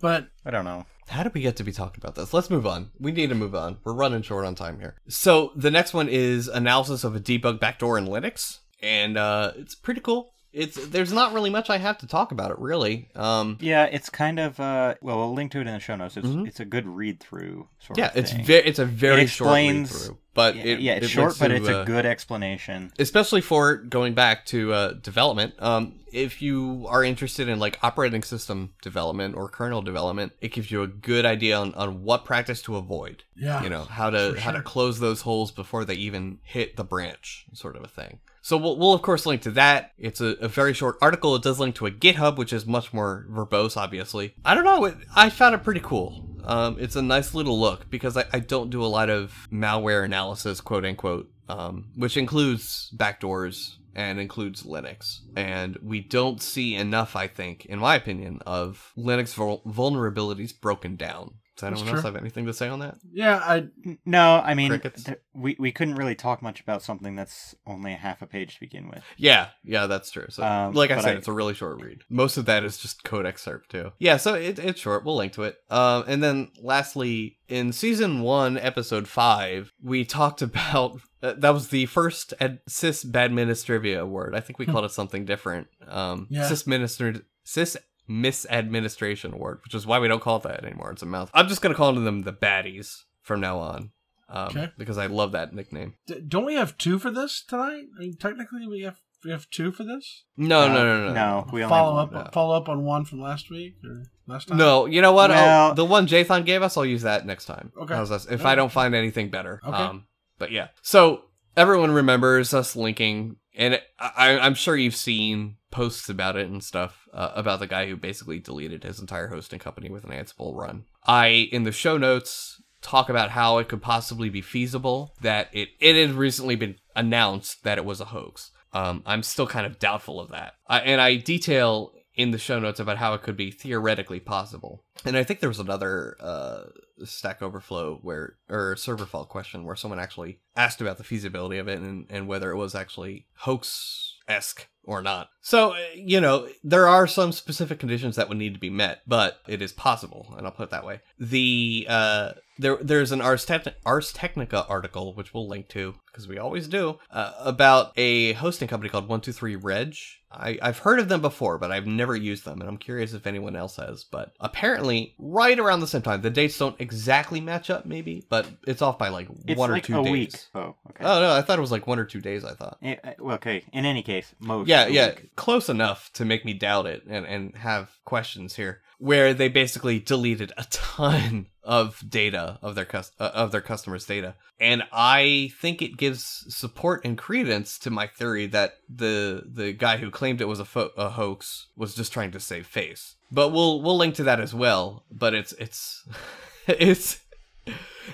but 0.00 0.28
I 0.44 0.50
don't 0.50 0.64
know. 0.64 0.86
How 1.10 1.24
did 1.24 1.34
we 1.34 1.40
get 1.40 1.56
to 1.56 1.64
be 1.64 1.72
talking 1.72 2.00
about 2.00 2.14
this? 2.14 2.32
Let's 2.32 2.50
move 2.50 2.66
on. 2.68 2.92
We 3.00 3.10
need 3.10 3.30
to 3.30 3.34
move 3.34 3.52
on. 3.54 3.78
We're 3.82 3.94
running 3.94 4.22
short 4.22 4.44
on 4.44 4.54
time 4.54 4.78
here. 4.78 4.94
So 5.08 5.50
the 5.56 5.70
next 5.70 5.92
one 5.92 6.08
is 6.08 6.46
analysis 6.46 7.02
of 7.02 7.16
a 7.16 7.20
debug 7.20 7.58
backdoor 7.58 7.98
in 7.98 8.06
Linux. 8.06 8.58
And 8.82 9.16
uh, 9.16 9.52
it's 9.56 9.74
pretty 9.74 10.00
cool. 10.00 10.32
It's 10.52 10.84
there's 10.88 11.12
not 11.12 11.32
really 11.32 11.48
much 11.50 11.70
I 11.70 11.78
have 11.78 11.98
to 11.98 12.08
talk 12.08 12.32
about 12.32 12.50
it 12.50 12.58
really. 12.58 13.08
Um, 13.14 13.56
Yeah, 13.60 13.84
it's 13.84 14.10
kind 14.10 14.40
of 14.40 14.58
uh 14.58 14.96
well, 15.00 15.18
we'll 15.18 15.32
link 15.32 15.52
to 15.52 15.58
it 15.60 15.68
in 15.68 15.74
the 15.74 15.78
show 15.78 15.94
notes. 15.94 16.16
It's 16.16 16.26
Mhm. 16.26 16.48
it's 16.48 16.58
a 16.58 16.64
good 16.64 16.88
read 16.88 17.20
through 17.20 17.68
sort 17.78 17.96
yeah, 18.00 18.08
of 18.10 18.16
it's 18.16 18.32
thing. 18.32 18.44
very 18.44 18.66
it's 18.66 18.80
a 18.80 18.84
very 18.84 19.26
short 19.28 19.54
read 19.54 19.86
through, 19.88 20.18
but 20.34 20.56
yeah, 20.56 20.62
it, 20.64 20.80
yeah, 20.80 20.94
it's 20.94 21.06
it 21.06 21.10
short, 21.10 21.36
but 21.38 21.48
to, 21.48 21.54
it's 21.54 21.68
uh, 21.68 21.82
a 21.82 21.84
good 21.84 22.04
explanation. 22.04 22.90
especially 22.98 23.40
for 23.42 23.76
going 23.76 24.14
back 24.14 24.44
to 24.46 24.72
uh, 24.72 24.92
development. 24.94 25.54
Um, 25.62 26.00
if 26.12 26.42
you 26.42 26.84
are 26.88 27.04
interested 27.04 27.48
in 27.48 27.60
like 27.60 27.78
operating 27.84 28.24
system 28.24 28.74
development 28.82 29.36
or 29.36 29.48
kernel 29.48 29.82
development, 29.82 30.32
it 30.40 30.52
gives 30.52 30.68
you 30.72 30.82
a 30.82 30.88
good 30.88 31.24
idea 31.24 31.56
on, 31.58 31.72
on 31.74 32.02
what 32.02 32.24
practice 32.24 32.60
to 32.62 32.74
avoid. 32.74 33.22
Yeah. 33.36 33.62
You 33.62 33.68
know 33.70 33.84
how 33.84 34.10
to 34.10 34.32
for 34.34 34.40
how 34.40 34.50
to 34.50 34.62
close 34.62 34.98
those 34.98 35.20
holes 35.20 35.52
before 35.52 35.84
they 35.84 35.94
even 35.94 36.40
hit 36.42 36.74
the 36.76 36.82
branch, 36.82 37.46
sort 37.52 37.76
of 37.76 37.84
a 37.84 37.88
thing. 37.88 38.18
So 38.42 38.56
we'll, 38.56 38.76
we'll 38.76 38.94
of 38.94 39.02
course 39.02 39.26
link 39.26 39.42
to 39.42 39.50
that. 39.52 39.92
It's 39.98 40.20
a, 40.20 40.36
a 40.40 40.48
very 40.48 40.74
short 40.74 40.96
article. 41.02 41.34
It 41.36 41.42
does 41.42 41.60
link 41.60 41.74
to 41.76 41.86
a 41.86 41.90
GitHub, 41.90 42.36
which 42.36 42.52
is 42.52 42.66
much 42.66 42.92
more 42.92 43.26
verbose, 43.30 43.76
obviously. 43.76 44.34
I 44.44 44.54
don't 44.54 44.64
know. 44.64 44.84
It, 44.86 44.96
I 45.14 45.30
found 45.30 45.54
it 45.54 45.64
pretty 45.64 45.80
cool. 45.80 46.26
Um, 46.44 46.76
it's 46.80 46.96
a 46.96 47.02
nice 47.02 47.34
little 47.34 47.60
look 47.60 47.90
because 47.90 48.16
I, 48.16 48.24
I 48.32 48.38
don't 48.40 48.70
do 48.70 48.82
a 48.82 48.86
lot 48.86 49.10
of 49.10 49.46
malware 49.52 50.04
analysis, 50.04 50.60
quote 50.60 50.84
unquote, 50.84 51.30
um, 51.48 51.90
which 51.96 52.16
includes 52.16 52.92
backdoors 52.96 53.76
and 53.94 54.20
includes 54.20 54.62
Linux. 54.62 55.20
And 55.36 55.76
we 55.82 56.00
don't 56.00 56.40
see 56.40 56.76
enough, 56.76 57.16
I 57.16 57.26
think, 57.26 57.66
in 57.66 57.78
my 57.78 57.96
opinion, 57.96 58.40
of 58.46 58.92
Linux 58.96 59.34
vul- 59.34 59.62
vulnerabilities 59.66 60.58
broken 60.58 60.96
down. 60.96 61.34
Does 61.60 61.80
anyone 61.80 61.94
else 61.96 62.04
have 62.04 62.16
anything 62.16 62.46
to 62.46 62.52
say 62.54 62.68
on 62.68 62.78
that? 62.80 62.96
Yeah, 63.12 63.36
I 63.36 63.68
No, 64.04 64.40
I 64.44 64.54
mean 64.54 64.80
th- 64.80 65.18
we 65.34 65.56
we 65.58 65.72
couldn't 65.72 65.94
really 65.96 66.14
talk 66.14 66.42
much 66.42 66.60
about 66.60 66.82
something 66.82 67.14
that's 67.16 67.54
only 67.66 67.92
a 67.92 67.96
half 67.96 68.22
a 68.22 68.26
page 68.26 68.54
to 68.54 68.60
begin 68.60 68.88
with. 68.88 69.02
Yeah, 69.16 69.48
yeah, 69.64 69.86
that's 69.86 70.10
true. 70.10 70.26
So, 70.30 70.42
Um, 70.42 70.74
like 70.74 70.90
I 70.90 71.00
said, 71.00 71.14
I- 71.14 71.18
it's 71.18 71.28
a 71.28 71.32
really 71.32 71.54
short 71.54 71.80
read. 71.82 72.02
Most 72.08 72.36
of 72.36 72.46
that 72.46 72.64
is 72.64 72.78
just 72.78 73.04
code 73.04 73.26
excerpt 73.26 73.70
too. 73.70 73.92
Yeah, 73.98 74.16
so 74.16 74.34
it, 74.34 74.58
it's 74.58 74.80
short. 74.80 75.04
We'll 75.04 75.16
link 75.16 75.32
to 75.34 75.44
it. 75.44 75.56
Um, 75.70 76.04
and 76.06 76.22
then 76.22 76.50
lastly, 76.62 77.38
in 77.48 77.72
season 77.72 78.20
one, 78.22 78.56
episode 78.58 79.08
five, 79.08 79.72
we 79.82 80.04
talked 80.04 80.42
about 80.42 81.00
uh, 81.22 81.34
that 81.36 81.50
was 81.52 81.68
the 81.68 81.84
first 81.86 82.32
ad- 82.40 82.60
cis 82.66 83.04
badministrivia 83.04 84.00
award. 84.00 84.34
I 84.34 84.40
think 84.40 84.58
we 84.58 84.66
called 84.66 84.84
it 84.86 84.90
something 84.90 85.24
different. 85.26 85.66
Um, 85.86 86.26
Yeah. 86.30 86.46
cis 86.48 86.66
minister 86.66 87.26
cis 87.44 87.76
misadministration 88.10 89.32
award, 89.32 89.60
which 89.64 89.74
is 89.74 89.86
why 89.86 89.98
we 89.98 90.08
don't 90.08 90.22
call 90.22 90.38
it 90.38 90.42
that 90.44 90.64
anymore. 90.64 90.90
It's 90.92 91.02
a 91.02 91.06
mouth. 91.06 91.30
I'm 91.34 91.48
just 91.48 91.62
gonna 91.62 91.74
call 91.74 91.92
them 91.92 92.22
the 92.22 92.32
baddies 92.32 93.04
from 93.22 93.40
now 93.40 93.58
on. 93.58 93.90
Um, 94.28 94.46
Okay. 94.48 94.70
because 94.78 94.96
I 94.96 95.06
love 95.06 95.32
that 95.32 95.52
nickname. 95.54 95.94
d- 96.06 96.20
don't 96.26 96.44
we 96.44 96.54
have 96.54 96.78
two 96.78 96.98
for 97.00 97.10
this 97.10 97.42
tonight? 97.46 97.84
I 97.96 98.00
mean, 98.00 98.16
technically, 98.16 98.66
we 98.66 98.82
have 98.82 98.98
we 99.24 99.30
have 99.32 99.50
two 99.50 99.70
for 99.70 99.84
this. 99.84 100.24
No, 100.38 100.62
Uh, 100.62 100.68
no, 100.68 100.74
no, 100.74 101.06
no, 101.08 101.12
No, 101.12 101.46
we 101.52 101.62
follow 101.64 101.98
have 101.98 102.08
up 102.08 102.14
one. 102.14 102.24
no. 102.24 102.30
follow 102.30 102.56
up 102.56 102.68
on 102.70 102.84
one 102.84 103.04
from 103.04 103.20
last 103.20 103.50
week 103.50 103.74
or 103.84 104.04
last 104.26 104.48
time. 104.48 104.56
No, 104.56 104.86
you 104.86 105.02
know 105.02 105.12
what? 105.12 105.28
Well- 105.30 105.74
the 105.74 105.84
one 105.84 106.06
Jathan 106.06 106.46
gave 106.46 106.62
us, 106.62 106.76
I'll 106.78 106.86
use 106.86 107.02
that 107.02 107.26
next 107.26 107.44
time. 107.44 107.70
Okay. 107.82 108.00
If 108.00 108.10
Okay. 108.10 108.42
I 108.44 108.54
don't 108.54 108.72
find 108.72 108.94
anything 108.94 109.28
better. 109.30 109.60
Okay. 109.62 109.76
Um, 109.76 110.06
but 110.38 110.52
yeah. 110.52 110.68
So 110.80 111.24
everyone 111.54 111.90
remembers 111.90 112.54
us 112.54 112.74
linking, 112.74 113.36
and 113.56 113.80
I, 113.98 114.38
I'm 114.38 114.54
sure 114.54 114.76
you've 114.76 114.94
seen 114.94 115.56
posts 115.70 116.08
about 116.08 116.36
it 116.36 116.48
and 116.48 116.62
stuff 116.62 117.08
uh, 117.12 117.32
about 117.34 117.60
the 117.60 117.66
guy 117.66 117.88
who 117.88 117.96
basically 117.96 118.38
deleted 118.38 118.84
his 118.84 119.00
entire 119.00 119.28
hosting 119.28 119.58
company 119.58 119.90
with 119.90 120.04
an 120.04 120.10
Ansible 120.10 120.54
run. 120.54 120.84
I 121.06 121.48
in 121.52 121.64
the 121.64 121.72
show 121.72 121.96
notes 121.96 122.60
talk 122.82 123.08
about 123.08 123.30
how 123.30 123.58
it 123.58 123.68
could 123.68 123.82
possibly 123.82 124.28
be 124.28 124.40
feasible 124.40 125.14
that 125.20 125.48
it 125.52 125.70
it 125.80 125.96
had 125.96 126.16
recently 126.16 126.56
been 126.56 126.76
announced 126.96 127.64
that 127.64 127.78
it 127.78 127.84
was 127.84 128.00
a 128.00 128.06
hoax. 128.06 128.50
Um, 128.72 129.02
I'm 129.04 129.24
still 129.24 129.48
kind 129.48 129.66
of 129.66 129.80
doubtful 129.80 130.20
of 130.20 130.30
that, 130.30 130.54
I, 130.66 130.80
and 130.80 131.00
I 131.00 131.16
detail 131.16 131.92
in 132.20 132.32
the 132.32 132.38
show 132.38 132.60
notes 132.60 132.78
about 132.78 132.98
how 132.98 133.14
it 133.14 133.22
could 133.22 133.36
be 133.36 133.50
theoretically 133.50 134.20
possible. 134.20 134.84
And 135.04 135.16
I 135.16 135.24
think 135.24 135.40
there 135.40 135.48
was 135.48 135.58
another 135.58 136.16
uh, 136.20 136.64
Stack 137.04 137.40
Overflow 137.40 137.98
where 138.02 138.36
or 138.48 138.76
server 138.76 139.06
fault 139.06 139.30
question 139.30 139.64
where 139.64 139.76
someone 139.76 139.98
actually 139.98 140.40
asked 140.54 140.80
about 140.82 140.98
the 140.98 141.04
feasibility 141.04 141.56
of 141.56 141.68
it 141.68 141.78
and, 141.78 142.06
and 142.10 142.28
whether 142.28 142.50
it 142.50 142.56
was 142.56 142.74
actually 142.74 143.26
hoax 143.36 144.18
esque 144.28 144.68
or 144.84 145.02
not. 145.02 145.30
So 145.40 145.72
uh, 145.72 145.78
you 145.94 146.20
know 146.20 146.48
there 146.62 146.86
are 146.86 147.06
some 147.06 147.32
specific 147.32 147.78
conditions 147.78 148.16
that 148.16 148.28
would 148.28 148.38
need 148.38 148.54
to 148.54 148.60
be 148.60 148.70
met, 148.70 149.00
but 149.06 149.40
it 149.48 149.62
is 149.62 149.72
possible, 149.72 150.34
and 150.36 150.46
I'll 150.46 150.52
put 150.52 150.64
it 150.64 150.70
that 150.70 150.84
way. 150.84 151.00
The 151.18 151.86
uh, 151.88 152.32
there 152.58 152.76
there's 152.76 153.12
an 153.12 153.20
Ars, 153.20 153.46
Techn- 153.46 153.74
Ars 153.86 154.12
Technica 154.12 154.66
article 154.68 155.14
which 155.14 155.32
we'll 155.32 155.48
link 155.48 155.68
to 155.68 155.94
because 156.06 156.28
we 156.28 156.38
always 156.38 156.68
do 156.68 156.98
uh, 157.10 157.32
about 157.38 157.92
a 157.96 158.34
hosting 158.34 158.68
company 158.68 158.90
called 158.90 159.08
One 159.08 159.20
Two 159.20 159.32
Three 159.32 159.56
Reg. 159.56 159.96
I, 160.32 160.58
I've 160.62 160.78
heard 160.78 161.00
of 161.00 161.08
them 161.08 161.20
before, 161.20 161.58
but 161.58 161.72
I've 161.72 161.86
never 161.86 162.14
used 162.14 162.44
them, 162.44 162.60
and 162.60 162.68
I'm 162.68 162.76
curious 162.76 163.14
if 163.14 163.26
anyone 163.26 163.56
else 163.56 163.76
has. 163.76 164.04
But 164.04 164.32
apparently, 164.38 165.14
right 165.18 165.58
around 165.58 165.80
the 165.80 165.86
same 165.88 166.02
time, 166.02 166.22
the 166.22 166.30
dates 166.30 166.56
don't 166.56 166.80
exactly 166.80 167.40
match 167.40 167.68
up, 167.68 167.84
maybe, 167.84 168.24
but 168.28 168.46
it's 168.66 168.80
off 168.80 168.96
by 168.98 169.08
like 169.08 169.28
It's 169.46 169.58
one 169.58 169.70
like 169.72 169.84
or 169.84 169.86
two 169.86 170.00
a 170.00 170.04
days. 170.04 170.12
week. 170.12 170.34
Oh, 170.54 170.76
okay. 170.90 171.04
Oh 171.04 171.20
no, 171.20 171.34
I 171.34 171.42
thought 171.42 171.58
it 171.58 171.62
was 171.62 171.72
like 171.72 171.86
one 171.88 171.98
or 171.98 172.04
two 172.04 172.20
days. 172.20 172.44
I 172.44 172.54
thought. 172.54 172.78
Eh, 172.82 172.96
eh, 173.02 173.14
okay. 173.20 173.64
In 173.72 173.84
any 173.84 174.02
case, 174.02 174.32
most. 174.38 174.68
Yeah, 174.68 174.86
yeah, 174.86 175.08
week. 175.08 175.34
close 175.34 175.68
enough 175.68 176.12
to 176.14 176.24
make 176.24 176.44
me 176.44 176.52
doubt 176.52 176.86
it 176.86 177.02
and, 177.08 177.26
and 177.26 177.56
have 177.56 177.90
questions 178.04 178.54
here. 178.54 178.82
Where 179.00 179.32
they 179.32 179.48
basically 179.48 179.98
deleted 179.98 180.52
a 180.56 180.64
ton 180.70 181.46
of 181.64 182.04
data 182.08 182.58
of 182.60 182.74
their 182.74 182.84
cus- 182.84 183.12
uh, 183.18 183.30
of 183.34 183.50
their 183.50 183.62
customers' 183.62 184.04
data, 184.04 184.34
and 184.60 184.82
I 184.92 185.52
think 185.58 185.80
it 185.80 185.96
gives 185.96 186.44
support 186.54 187.02
and 187.04 187.16
credence 187.16 187.78
to 187.78 187.90
my 187.90 188.06
theory 188.06 188.46
that 188.48 188.74
the 188.94 189.44
the 189.46 189.72
guy 189.72 189.96
who 189.96 190.10
claimed 190.10 190.42
it 190.42 190.48
was 190.48 190.60
a, 190.60 190.66
fo- 190.66 190.90
a 190.98 191.08
hoax 191.10 191.68
was 191.76 191.94
just 191.94 192.12
trying 192.12 192.30
to 192.32 192.40
save 192.40 192.66
face. 192.66 193.16
But 193.32 193.48
we'll 193.48 193.80
we'll 193.80 193.96
link 193.96 194.16
to 194.16 194.24
that 194.24 194.38
as 194.38 194.54
well. 194.54 195.04
But 195.10 195.32
it's 195.32 195.52
it's 195.52 196.06
it's 196.68 197.20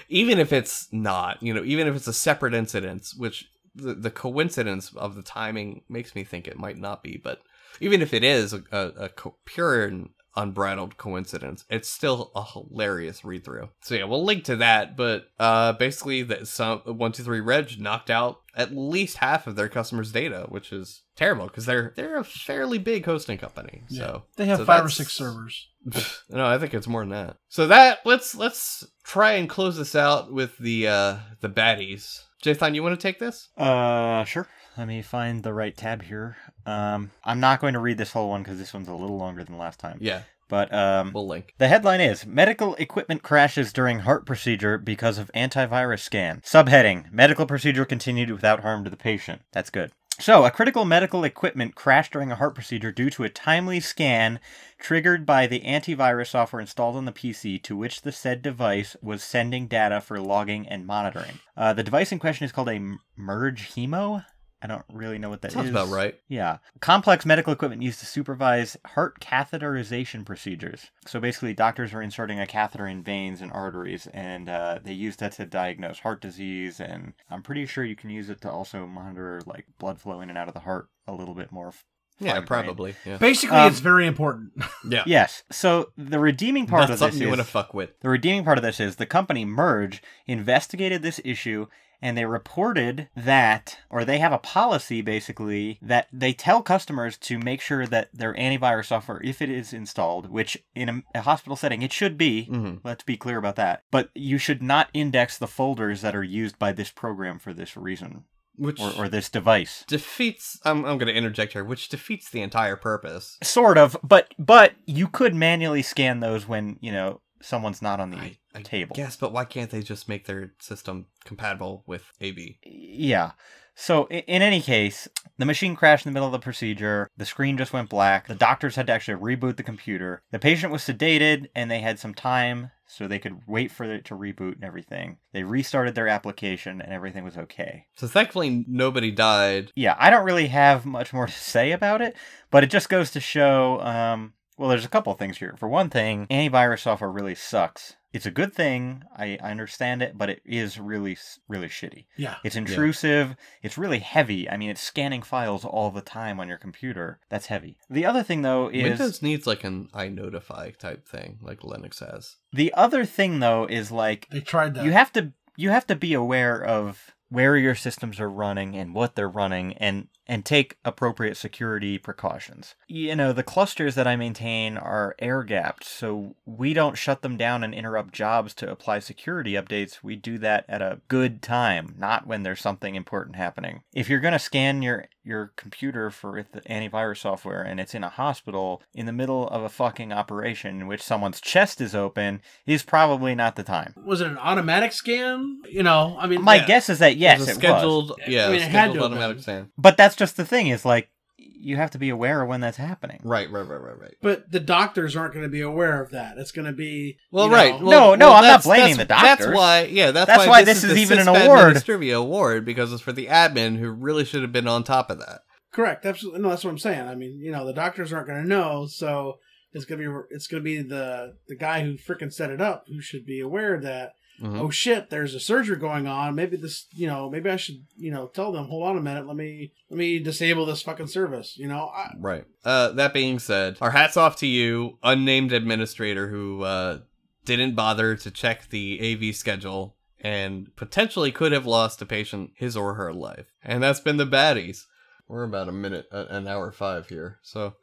even 0.09 0.39
if 0.39 0.53
it's 0.53 0.93
not, 0.93 1.43
you 1.43 1.53
know, 1.53 1.65
even 1.65 1.89
if 1.89 1.97
it's 1.97 2.07
a 2.07 2.13
separate 2.13 2.55
incident, 2.55 3.13
which 3.17 3.49
the, 3.75 3.95
the 3.95 4.11
coincidence 4.11 4.95
of 4.95 5.15
the 5.15 5.23
timing 5.23 5.83
makes 5.89 6.15
me 6.15 6.25
think 6.25 6.47
it 6.47 6.59
might 6.59 6.79
not 6.79 7.03
be, 7.03 7.17
but 7.17 7.43
even 7.81 8.01
if 8.01 8.15
it 8.15 8.25
is 8.25 8.53
a, 8.53 8.63
a, 8.73 8.93
a 9.05 9.11
pure 9.45 9.85
and 9.85 10.11
unbridled 10.37 10.97
coincidence, 10.97 11.65
it's 11.71 11.89
still 11.89 12.31
a 12.35 12.45
hilarious 12.45 13.25
read 13.25 13.45
through. 13.45 13.71
So 13.83 13.95
yeah, 13.95 14.05
we'll 14.05 14.25
link 14.25 14.45
to 14.45 14.57
that. 14.57 14.97
But 14.97 15.29
uh, 15.39 15.73
basically, 15.73 16.23
that 16.25 16.49
some 16.49 16.81
one 16.81 17.13
two 17.13 17.23
three 17.23 17.41
Reg 17.41 17.81
knocked 17.81 18.11
out 18.11 18.41
at 18.55 18.75
least 18.75 19.19
half 19.19 19.47
of 19.47 19.57
their 19.57 19.69
customers' 19.69 20.13
data, 20.13 20.47
which 20.49 20.73
is 20.73 21.03
terrible 21.15 21.47
because 21.47 21.67
they're 21.67 21.93
they're 21.97 22.19
a 22.19 22.25
fairly 22.25 22.79
big 22.79 23.05
hosting 23.05 23.39
company. 23.39 23.85
So 23.89 24.25
they 24.37 24.47
have 24.47 24.59
so 24.59 24.65
five 24.65 24.85
or 24.85 24.89
six 24.89 25.13
servers. 25.13 25.69
no, 26.31 26.47
I 26.47 26.59
think 26.59 26.75
it's 26.75 26.89
more 26.89 27.03
than 27.03 27.11
that. 27.11 27.37
So 27.49 27.67
that 27.69 28.01
let's 28.05 28.35
let's 28.35 28.87
try 29.05 29.33
and 29.33 29.49
close 29.49 29.77
this 29.77 29.95
out 29.95 30.33
with 30.33 30.57
the 30.59 30.89
uh 30.89 31.17
the 31.41 31.49
baddies. 31.49 32.23
Jathan, 32.43 32.75
you 32.75 32.83
want 32.83 32.99
to 32.99 33.03
take 33.03 33.19
this? 33.19 33.49
Uh, 33.57 34.25
sure. 34.25 34.47
Let 34.77 34.89
me 34.89 35.01
find 35.03 35.43
the 35.43 35.55
right 35.55 35.77
tab 35.77 36.03
here. 36.03 36.37
Um, 36.67 37.11
I'm 37.25 37.41
not 37.41 37.61
going 37.61 37.75
to 37.75 37.81
read 37.81 37.99
this 37.99 38.13
whole 38.13 38.29
one 38.29 38.43
because 38.43 38.59
this 38.59 38.75
one's 38.75 38.89
a 38.89 38.95
little 38.95 39.17
longer 39.17 39.43
than 39.43 39.57
last 39.57 39.81
time. 39.81 39.99
Yeah, 40.01 40.23
But 40.49 40.73
um, 40.73 41.13
we'll 41.15 41.27
link. 41.27 41.55
The 41.59 41.69
headline 41.69 42.01
is 42.01 42.27
Medical 42.27 42.75
Equipment 42.75 43.23
Crashes 43.23 43.73
During 43.73 44.01
Heart 44.01 44.27
Procedure 44.27 44.77
Because 44.77 45.17
of 45.19 45.31
Antivirus 45.35 46.01
Scan. 46.01 46.43
Subheading 46.45 47.11
Medical 47.11 47.47
Procedure 47.47 47.85
Continued 47.87 48.31
Without 48.31 48.61
Harm 48.61 48.85
to 48.85 48.91
the 48.91 48.97
Patient. 48.97 49.43
That's 49.53 49.71
good. 49.71 49.93
So, 50.19 50.47
a 50.47 50.51
critical 50.51 50.87
medical 50.87 51.25
equipment 51.25 51.75
crashed 51.75 52.13
during 52.13 52.33
a 52.33 52.37
heart 52.37 52.55
procedure 52.55 52.91
due 52.91 53.11
to 53.11 53.25
a 53.25 53.29
timely 53.29 53.81
scan 53.81 54.41
triggered 54.79 55.27
by 55.27 55.47
the 55.47 55.61
antivirus 55.61 56.29
software 56.29 56.61
installed 56.61 56.97
on 56.97 57.05
the 57.05 57.13
PC 57.13 57.63
to 57.65 57.77
which 57.77 58.01
the 58.01 58.13
said 58.13 58.41
device 58.41 58.97
was 59.03 59.23
sending 59.23 59.67
data 59.67 60.01
for 60.01 60.19
logging 60.19 60.67
and 60.67 60.87
monitoring. 60.87 61.41
Uh, 61.55 61.75
the 61.75 61.83
device 61.83 62.13
in 62.13 62.19
question 62.19 62.47
is 62.47 62.53
called 62.53 62.71
a 62.71 62.97
Merge 63.15 63.69
Hemo. 63.75 64.25
I 64.63 64.67
don't 64.67 64.85
really 64.93 65.19
know 65.19 65.29
what 65.29 65.43
that 65.43 65.49
is. 65.49 65.55
Sounds 65.55 65.71
about 65.71 65.89
right. 65.89 66.19
Yeah. 66.29 66.59
Complex 66.81 67.27
medical 67.27 67.53
equipment 67.53 67.83
used 67.83 68.01
to 68.01 68.07
supervise 68.07 68.77
heart 68.87 69.21
catheterization 69.21 70.25
procedures. 70.25 70.91
So 71.07 71.21
basically, 71.21 71.53
doctors 71.53 71.93
are 71.93 72.01
inserting 72.01 72.41
a 72.41 72.47
catheter 72.47 72.87
in 72.87 73.03
veins 73.03 73.43
and 73.43 73.53
arteries, 73.53 74.07
and 74.09 74.49
uh, 74.49 74.79
they 74.83 74.95
use 74.95 75.17
that 75.17 75.33
to 75.33 75.47
diagnose 75.47 75.99
heart 75.99 76.21
disease. 76.23 76.81
And 76.81 77.13
I'm 77.31 77.43
pretty 77.43 77.67
sure 77.67 77.85
you 77.85 77.97
can 77.97 78.11
use 78.11 78.31
it 78.31 78.41
to 78.43 78.51
also 78.51 78.87
monitor 78.87 79.43
like 79.47 79.67
blood 79.79 80.01
flow 80.01 80.21
in 80.21 80.31
and 80.31 80.39
out 80.39 80.49
of 80.49 80.55
the 80.55 80.61
heart 80.61 80.89
a 81.07 81.13
little 81.13 81.35
bit 81.35 81.53
more. 81.53 81.73
F- 82.21 82.27
Yeah, 82.27 82.41
probably. 82.41 82.95
Yeah. 83.05 83.17
Basically, 83.19 83.57
Um, 83.57 83.69
it's 83.71 83.81
very 83.81 84.07
important. 84.07 84.53
Yeah. 84.89 85.03
Yes. 85.07 85.43
So 85.51 85.91
the 85.99 86.19
redeeming 86.21 86.67
part 86.67 86.89
That's 86.89 87.01
of 87.03 87.11
this 87.13 87.21
you 87.21 87.27
is 87.27 87.31
want 87.31 87.41
to 87.41 87.47
fuck 87.47 87.75
with. 87.75 87.99
the 88.01 88.09
redeeming 88.09 88.45
part 88.45 88.57
of 88.59 88.63
this 88.63 88.79
is 88.81 88.97
the 88.97 89.07
company 89.07 89.45
Merge 89.45 90.01
investigated 90.27 91.03
this 91.03 91.21
issue 91.25 91.67
and 92.03 92.17
they 92.17 92.27
reported 92.27 93.09
that, 93.17 93.79
or 93.89 94.05
they 94.05 94.19
have 94.19 94.31
a 94.33 94.39
policy 94.39 95.01
basically 95.01 95.79
that 95.81 96.07
they 96.13 96.33
tell 96.35 96.61
customers 96.63 97.17
to 97.17 97.39
make 97.39 97.61
sure 97.63 97.87
that 97.87 98.11
their 98.13 98.35
antivirus 98.35 98.87
software, 98.87 99.21
if 99.25 99.41
it 99.41 99.49
is 99.49 99.73
installed, 99.73 100.31
which 100.31 100.63
in 100.75 100.89
a, 100.91 101.03
a 101.15 101.21
hospital 101.23 101.57
setting 101.57 101.81
it 101.83 101.93
should 101.95 102.19
be, 102.19 102.45
hmm 102.45 102.75
let's 102.85 103.03
be 103.03 103.17
clear 103.17 103.39
about 103.39 103.57
that, 103.57 103.83
but 103.91 104.11
you 104.15 104.37
should 104.39 104.63
not 104.63 104.91
index 104.93 105.39
the 105.39 105.47
folders 105.49 106.03
that 106.03 106.15
are 106.15 106.23
used 106.23 106.59
by 106.59 106.71
this 106.71 106.91
program 106.91 107.39
for 107.39 107.53
this 107.55 107.77
reason. 107.79 108.25
Which 108.57 108.81
or, 108.81 108.93
or 108.97 109.09
this 109.09 109.29
device. 109.29 109.85
defeats. 109.87 110.59
I'm 110.65 110.85
I'm 110.85 110.99
going 110.99 111.13
to 111.13 111.15
interject 111.15 111.53
here, 111.53 111.65
which 111.65 111.89
defeats 111.89 112.31
the 112.31 112.43
entire 112.43 112.77
purpose. 112.77 113.39
Sort 113.43 113.79
of, 113.79 113.97
but 114.03 114.35
but 114.39 114.73
you 114.87 115.09
could 115.09 115.35
manually 115.35 115.83
scan 115.83 116.21
those 116.21 116.49
when 116.49 116.79
you 116.81 116.93
know 116.93 117.21
someone's 117.41 117.83
not 117.83 118.01
on 118.01 118.11
the 118.11 118.19
I, 118.19 118.39
I 118.55 118.63
table. 118.63 118.97
Yes, 118.99 119.17
but 119.17 119.33
why 119.33 119.45
can't 119.45 119.71
they 119.71 119.83
just 119.83 120.09
make 120.09 120.27
their 120.27 120.53
system 120.61 121.07
compatible 121.25 121.85
with 121.87 122.13
ab 122.21 122.39
Yeah. 122.65 123.33
So 123.77 124.07
in 124.09 124.43
any 124.43 124.63
case, 124.63 125.07
the 125.39 125.45
machine 125.45 125.77
crashed 125.77 126.07
in 126.07 126.13
the 126.13 126.15
middle 126.15 126.29
of 126.29 126.33
the 126.33 126.39
procedure. 126.39 127.11
The 127.17 127.27
screen 127.27 127.59
just 127.59 127.75
went 127.75 127.91
black. 127.91 128.27
The 128.27 128.35
doctors 128.35 128.75
had 128.75 128.87
to 128.87 128.93
actually 128.93 129.21
reboot 129.21 129.57
the 129.57 129.63
computer. 129.63 130.23
The 130.31 130.39
patient 130.39 130.73
was 130.73 130.83
sedated, 130.83 131.49
and 131.55 131.71
they 131.71 131.81
had 131.81 131.99
some 131.99 132.15
time 132.15 132.71
so 132.87 133.07
they 133.07 133.19
could 133.19 133.43
wait 133.47 133.71
for 133.71 133.85
it 133.85 134.07
to 134.07 134.15
reboot 134.15 134.55
and 134.55 134.65
everything. 134.65 135.19
They 135.33 135.43
restarted 135.43 135.95
their 135.95 136.09
application, 136.09 136.81
and 136.81 136.93
everything 136.93 137.23
was 137.23 137.37
okay. 137.37 137.87
So 137.97 138.07
thankfully, 138.07 138.65
nobody 138.67 139.11
died. 139.11 139.73
Yeah, 139.77 139.95
I 139.99 140.09
don't 140.09 140.25
really 140.25 140.49
have 140.49 140.87
much 140.87 141.13
more 141.13 141.27
to 141.27 141.33
say 141.33 141.73
about 141.73 142.01
it, 142.01 142.17
but 142.51 142.65
it 142.65 142.71
just 142.71 142.89
goes 142.89 143.11
to 143.11 143.21
show. 143.21 143.81
Um, 143.83 144.33
well, 144.57 144.69
there's 144.69 144.85
a 144.85 144.89
couple 144.89 145.13
of 145.13 145.19
things 145.19 145.39
here. 145.39 145.55
For 145.59 145.69
one 145.69 145.91
thing, 145.91 146.27
antivirus 146.29 146.81
software 146.81 147.11
really 147.11 147.35
sucks. 147.35 147.97
It's 148.13 148.25
a 148.25 148.31
good 148.31 148.55
thing. 148.55 149.03
I, 149.15 149.37
I 149.43 149.51
understand 149.51 150.01
it, 150.01 150.17
but 150.17 150.31
it 150.31 150.41
is 150.47 150.81
really, 150.81 151.19
really 151.49 151.69
shitty. 151.69 152.07
Yeah. 152.17 152.37
It's 152.45 152.57
intrusive. 152.57 153.37
It's 153.63 153.77
really 153.77 153.99
heavy. 153.99 154.49
I 154.49 154.57
mean, 154.57 154.71
it's 154.71 154.81
scanning 154.81 155.21
files 155.21 155.67
all 155.67 155.91
the 155.91 156.01
time 156.01 156.41
on 156.41 156.49
your 156.49 156.57
computer. 156.57 157.19
That's 157.29 157.47
heavy. 157.47 157.77
The 157.91 158.07
other 158.07 158.23
thing, 158.23 158.41
though, 158.41 158.69
is 158.69 158.85
Windows 158.85 159.21
needs 159.21 159.47
like 159.47 159.65
an 159.65 159.89
iNotify 159.93 160.79
type 160.79 161.07
thing, 161.07 161.39
like 161.43 161.61
Linux 161.61 162.01
has. 162.01 162.37
the 162.53 162.73
other 162.73 163.05
thing, 163.05 163.41
though, 163.41 163.67
is 163.67 163.93
like 163.93 164.29
They 164.31 164.41
tried 164.41 164.75
that. 164.75 164.85
you 164.87 164.93
have 164.93 165.13
to 165.13 165.33
you 165.59 165.69
have 165.71 165.87
to 165.89 165.97
be 165.97 166.15
aware 166.15 166.63
of 166.65 167.15
where 167.29 167.57
your 167.57 167.75
systems 167.75 168.21
are 168.21 168.31
running 168.31 168.77
and 168.77 168.95
what 168.95 169.15
they're 169.15 169.29
running 169.29 169.75
and 169.75 170.09
and 170.29 170.45
take 170.45 170.77
appropriate 170.85 171.37
security 171.37 171.99
precautions. 171.99 172.75
You 172.89 173.15
know, 173.17 173.33
the 173.33 173.43
clusters 173.43 173.95
that 173.95 174.07
I 174.07 174.17
maintain 174.17 174.77
are 174.77 175.15
air 175.19 175.43
gapped, 175.43 175.85
so 175.85 176.35
we 176.45 176.73
don't 176.75 176.99
shut 176.99 177.23
them 177.23 177.37
down 177.37 177.63
and 177.63 177.75
interrupt 177.75 178.13
jobs 178.13 178.55
to 178.55 178.71
apply 178.71 178.99
security 179.01 179.53
updates. 179.53 180.03
We 180.03 180.17
do 180.17 180.39
that 180.39 180.65
at 180.69 180.83
a 180.83 181.01
good 181.09 181.43
time, 181.43 181.95
not 181.99 182.27
when 182.27 182.43
there's 182.43 182.61
something 182.61 182.95
important 182.95 183.37
happening. 183.37 183.83
If 183.95 184.09
you're 184.09 184.21
going 184.21 184.33
to 184.33 184.39
scan 184.39 184.83
your 184.83 185.07
your 185.25 185.51
computer 185.57 186.09
for 186.09 186.45
antivirus 186.71 187.19
software 187.19 187.61
and 187.61 187.81
it's 187.81 187.97
in 187.97 188.05
a 188.05 188.09
hospital 188.09 188.81
in 188.95 189.07
the 189.07 189.13
middle 189.13 189.49
of 189.49 189.61
a 189.65 189.69
fucking 189.69 190.13
operation 190.13 190.81
in 190.81 190.87
which 190.87 191.03
someone's 191.03 191.41
chest 191.41 191.81
is 191.81 191.97
open, 191.97 192.41
is 192.65 192.85
probably 192.85 193.35
not 193.35 193.57
the 193.57 193.65
time. 193.65 193.93
was 194.05 194.21
it 194.21 194.29
an 194.29 194.39
automatic 194.39 194.93
scan? 194.93 195.61
You 195.69 195.83
know, 195.83 196.17
I 196.21 196.29
mean, 196.29 196.43
My 196.43 196.57
yeah. 196.57 196.67
guess 196.67 196.89
is 196.89 197.01
that 197.01 197.17
yes, 197.17 197.39
it 197.39 197.41
was 197.41 197.49
a 197.49 197.51
it 197.51 197.55
was. 197.55 197.59
scheduled. 197.61 198.13
Yeah, 198.29 198.47
I 198.47 198.53
mean, 198.53 198.61
it 198.63 198.69
had 198.69 198.93
to 198.93 198.93
have 198.95 199.03
automatic 199.03 199.41
scan. 199.43 199.71
But 199.77 199.97
that's 199.97 200.15
just 200.17 200.37
the 200.37 200.45
thing 200.45 200.69
is 200.69 200.85
like 200.85 201.09
you 201.39 201.77
have 201.77 201.91
to 201.91 201.99
be 201.99 202.09
aware 202.09 202.43
of 202.43 202.49
when 202.49 202.61
that's 202.61 202.77
happening. 202.77 203.21
Right, 203.23 203.51
right, 203.51 203.67
right, 203.67 203.81
right, 203.81 203.99
right. 203.99 204.15
But 204.23 204.51
the 204.51 204.61
doctors 204.61 205.17
aren't 205.17 205.35
going 205.35 205.45
to 205.45 205.51
be 205.51 205.61
aware 205.61 206.03
of 206.03 206.11
that. 206.11 206.39
It's 206.39 206.51
going 206.53 206.67
to 206.67 206.73
be 206.73 207.19
Well, 207.31 207.47
you 207.47 207.51
know, 207.51 207.57
right. 207.57 207.81
No, 207.81 207.87
Well, 207.87 208.17
no, 208.17 208.27
well, 208.29 208.37
I'm 208.37 208.45
not 208.45 208.63
blaming 208.63 208.97
that's- 208.97 208.99
the 208.99 209.05
doctors. 209.05 209.47
That's 209.47 209.57
why, 209.57 209.83
yeah, 209.85 210.11
that's, 210.13 210.27
That's 210.29 210.39
why, 210.41 210.49
why 210.49 210.65
this, 210.65 210.83
this 210.83 210.85
is, 210.85 210.91
is 210.91 210.97
the 210.97 211.03
even 211.15 211.19
an 211.19 211.35
Sysbad 211.35 211.45
award. 211.45 211.77
Ministeria 211.77 212.19
award 212.19 212.65
because 212.65 212.93
it's 212.93 213.03
for 213.03 213.13
the 213.13 213.27
admin 213.27 213.79
who 213.79 213.91
really 213.91 214.25
should 214.25 214.43
have 214.43 214.53
been 214.53 214.69
on 214.69 214.83
top 214.85 215.11
of 215.11 215.19
that. 215.19 215.41
Correct. 215.73 216.07
Absolutely. 216.07 216.41
No, 216.41 216.49
that's 216.51 216.65
what 216.65 216.71
I'm 216.71 216.79
saying. 216.79 217.07
I 217.07 217.15
mean, 217.15 217.39
you 217.39 217.53
know, 217.53 217.67
the 217.67 217.75
doctors 217.75 218.13
aren't 218.13 218.29
going 218.29 218.43
to 218.43 218.49
know, 218.49 218.87
so 218.87 219.39
it's 219.73 219.85
going 219.85 220.01
to 220.01 220.09
be 220.09 220.35
it's 220.35 220.47
going 220.47 220.63
to 220.63 220.65
be 220.65 220.81
the 220.81 221.35
the 221.49 221.57
guy 221.57 221.83
who 221.83 221.95
freaking 221.99 222.33
set 222.33 222.51
it 222.51 222.63
up 222.63 222.85
who 222.89 223.01
should 223.03 223.27
be 223.27 223.41
aware 223.41 223.75
of 223.75 223.83
that 223.83 224.13
Mhm. 224.41 224.61
oh 224.61 224.71
shit, 224.71 225.09
there's 225.11 225.35
a 225.35 225.41
surgery 225.41 225.77
going 225.77 226.07
on. 226.07 226.35
Maybe 226.35 226.57
this, 226.57 226.87
you 226.95 227.07
know, 227.07 227.31
maybe 227.31 227.49
I 227.51 227.57
should, 227.57 227.85
you 227.97 228.11
know, 228.11 228.27
tell 228.27 228.53
them, 228.53 228.67
hold 228.67 228.87
on 228.89 228.97
a 228.99 229.01
minute, 229.01 229.27
let 229.27 229.37
me 229.37 229.73
let 229.91 229.97
me 229.99 230.19
disable 230.19 230.67
this 230.67 230.83
fucking 230.83 231.07
service. 231.07 231.57
You 231.57 231.69
know, 231.69 231.87
I, 231.95 232.13
Right. 232.19 232.45
Uh, 232.65 232.91
that 232.93 233.15
being 233.15 233.39
said, 233.39 233.79
our 233.81 233.93
hats 233.93 234.17
off 234.17 234.37
to 234.37 234.47
you, 234.47 234.99
unnamed 235.03 235.53
administrator 235.53 236.29
who 236.29 236.63
uh, 236.63 236.99
didn't 237.45 237.75
bother 237.75 238.17
to 238.17 238.31
check 238.31 238.69
the 238.71 238.99
AV 239.01 239.35
schedule 239.35 239.97
and 240.21 240.75
potentially 240.77 241.31
could 241.31 241.53
have 241.53 241.67
lost 241.67 242.03
a 242.03 242.07
patient 242.07 242.51
his 242.57 242.77
or 242.77 242.95
her 242.95 243.13
life. 243.13 243.53
And 243.63 243.83
that's 243.83 244.01
been 244.01 244.17
the 244.17 244.27
baddies. 244.27 244.85
We're 245.29 245.45
about 245.45 245.69
a 245.69 245.73
minute, 245.73 246.07
uh, 246.13 246.27
an 246.29 246.47
hour 246.47 246.71
five 246.73 247.09
here. 247.09 247.39
So 247.43 247.75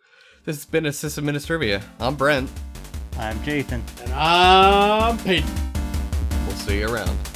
this 0.45 0.57
has 0.57 0.65
been 0.65 0.83
Sysadministrivia. 0.85 1.81
I'm 1.99 2.15
Brent. 2.15 2.49
I'm 3.17 3.37
Jathan. 3.39 3.81
and 4.03 4.13
I'm 4.13 5.17
Peyton. 5.19 5.72
We'll 6.53 6.61
see 6.61 6.79
you 6.81 6.87
around. 6.87 7.32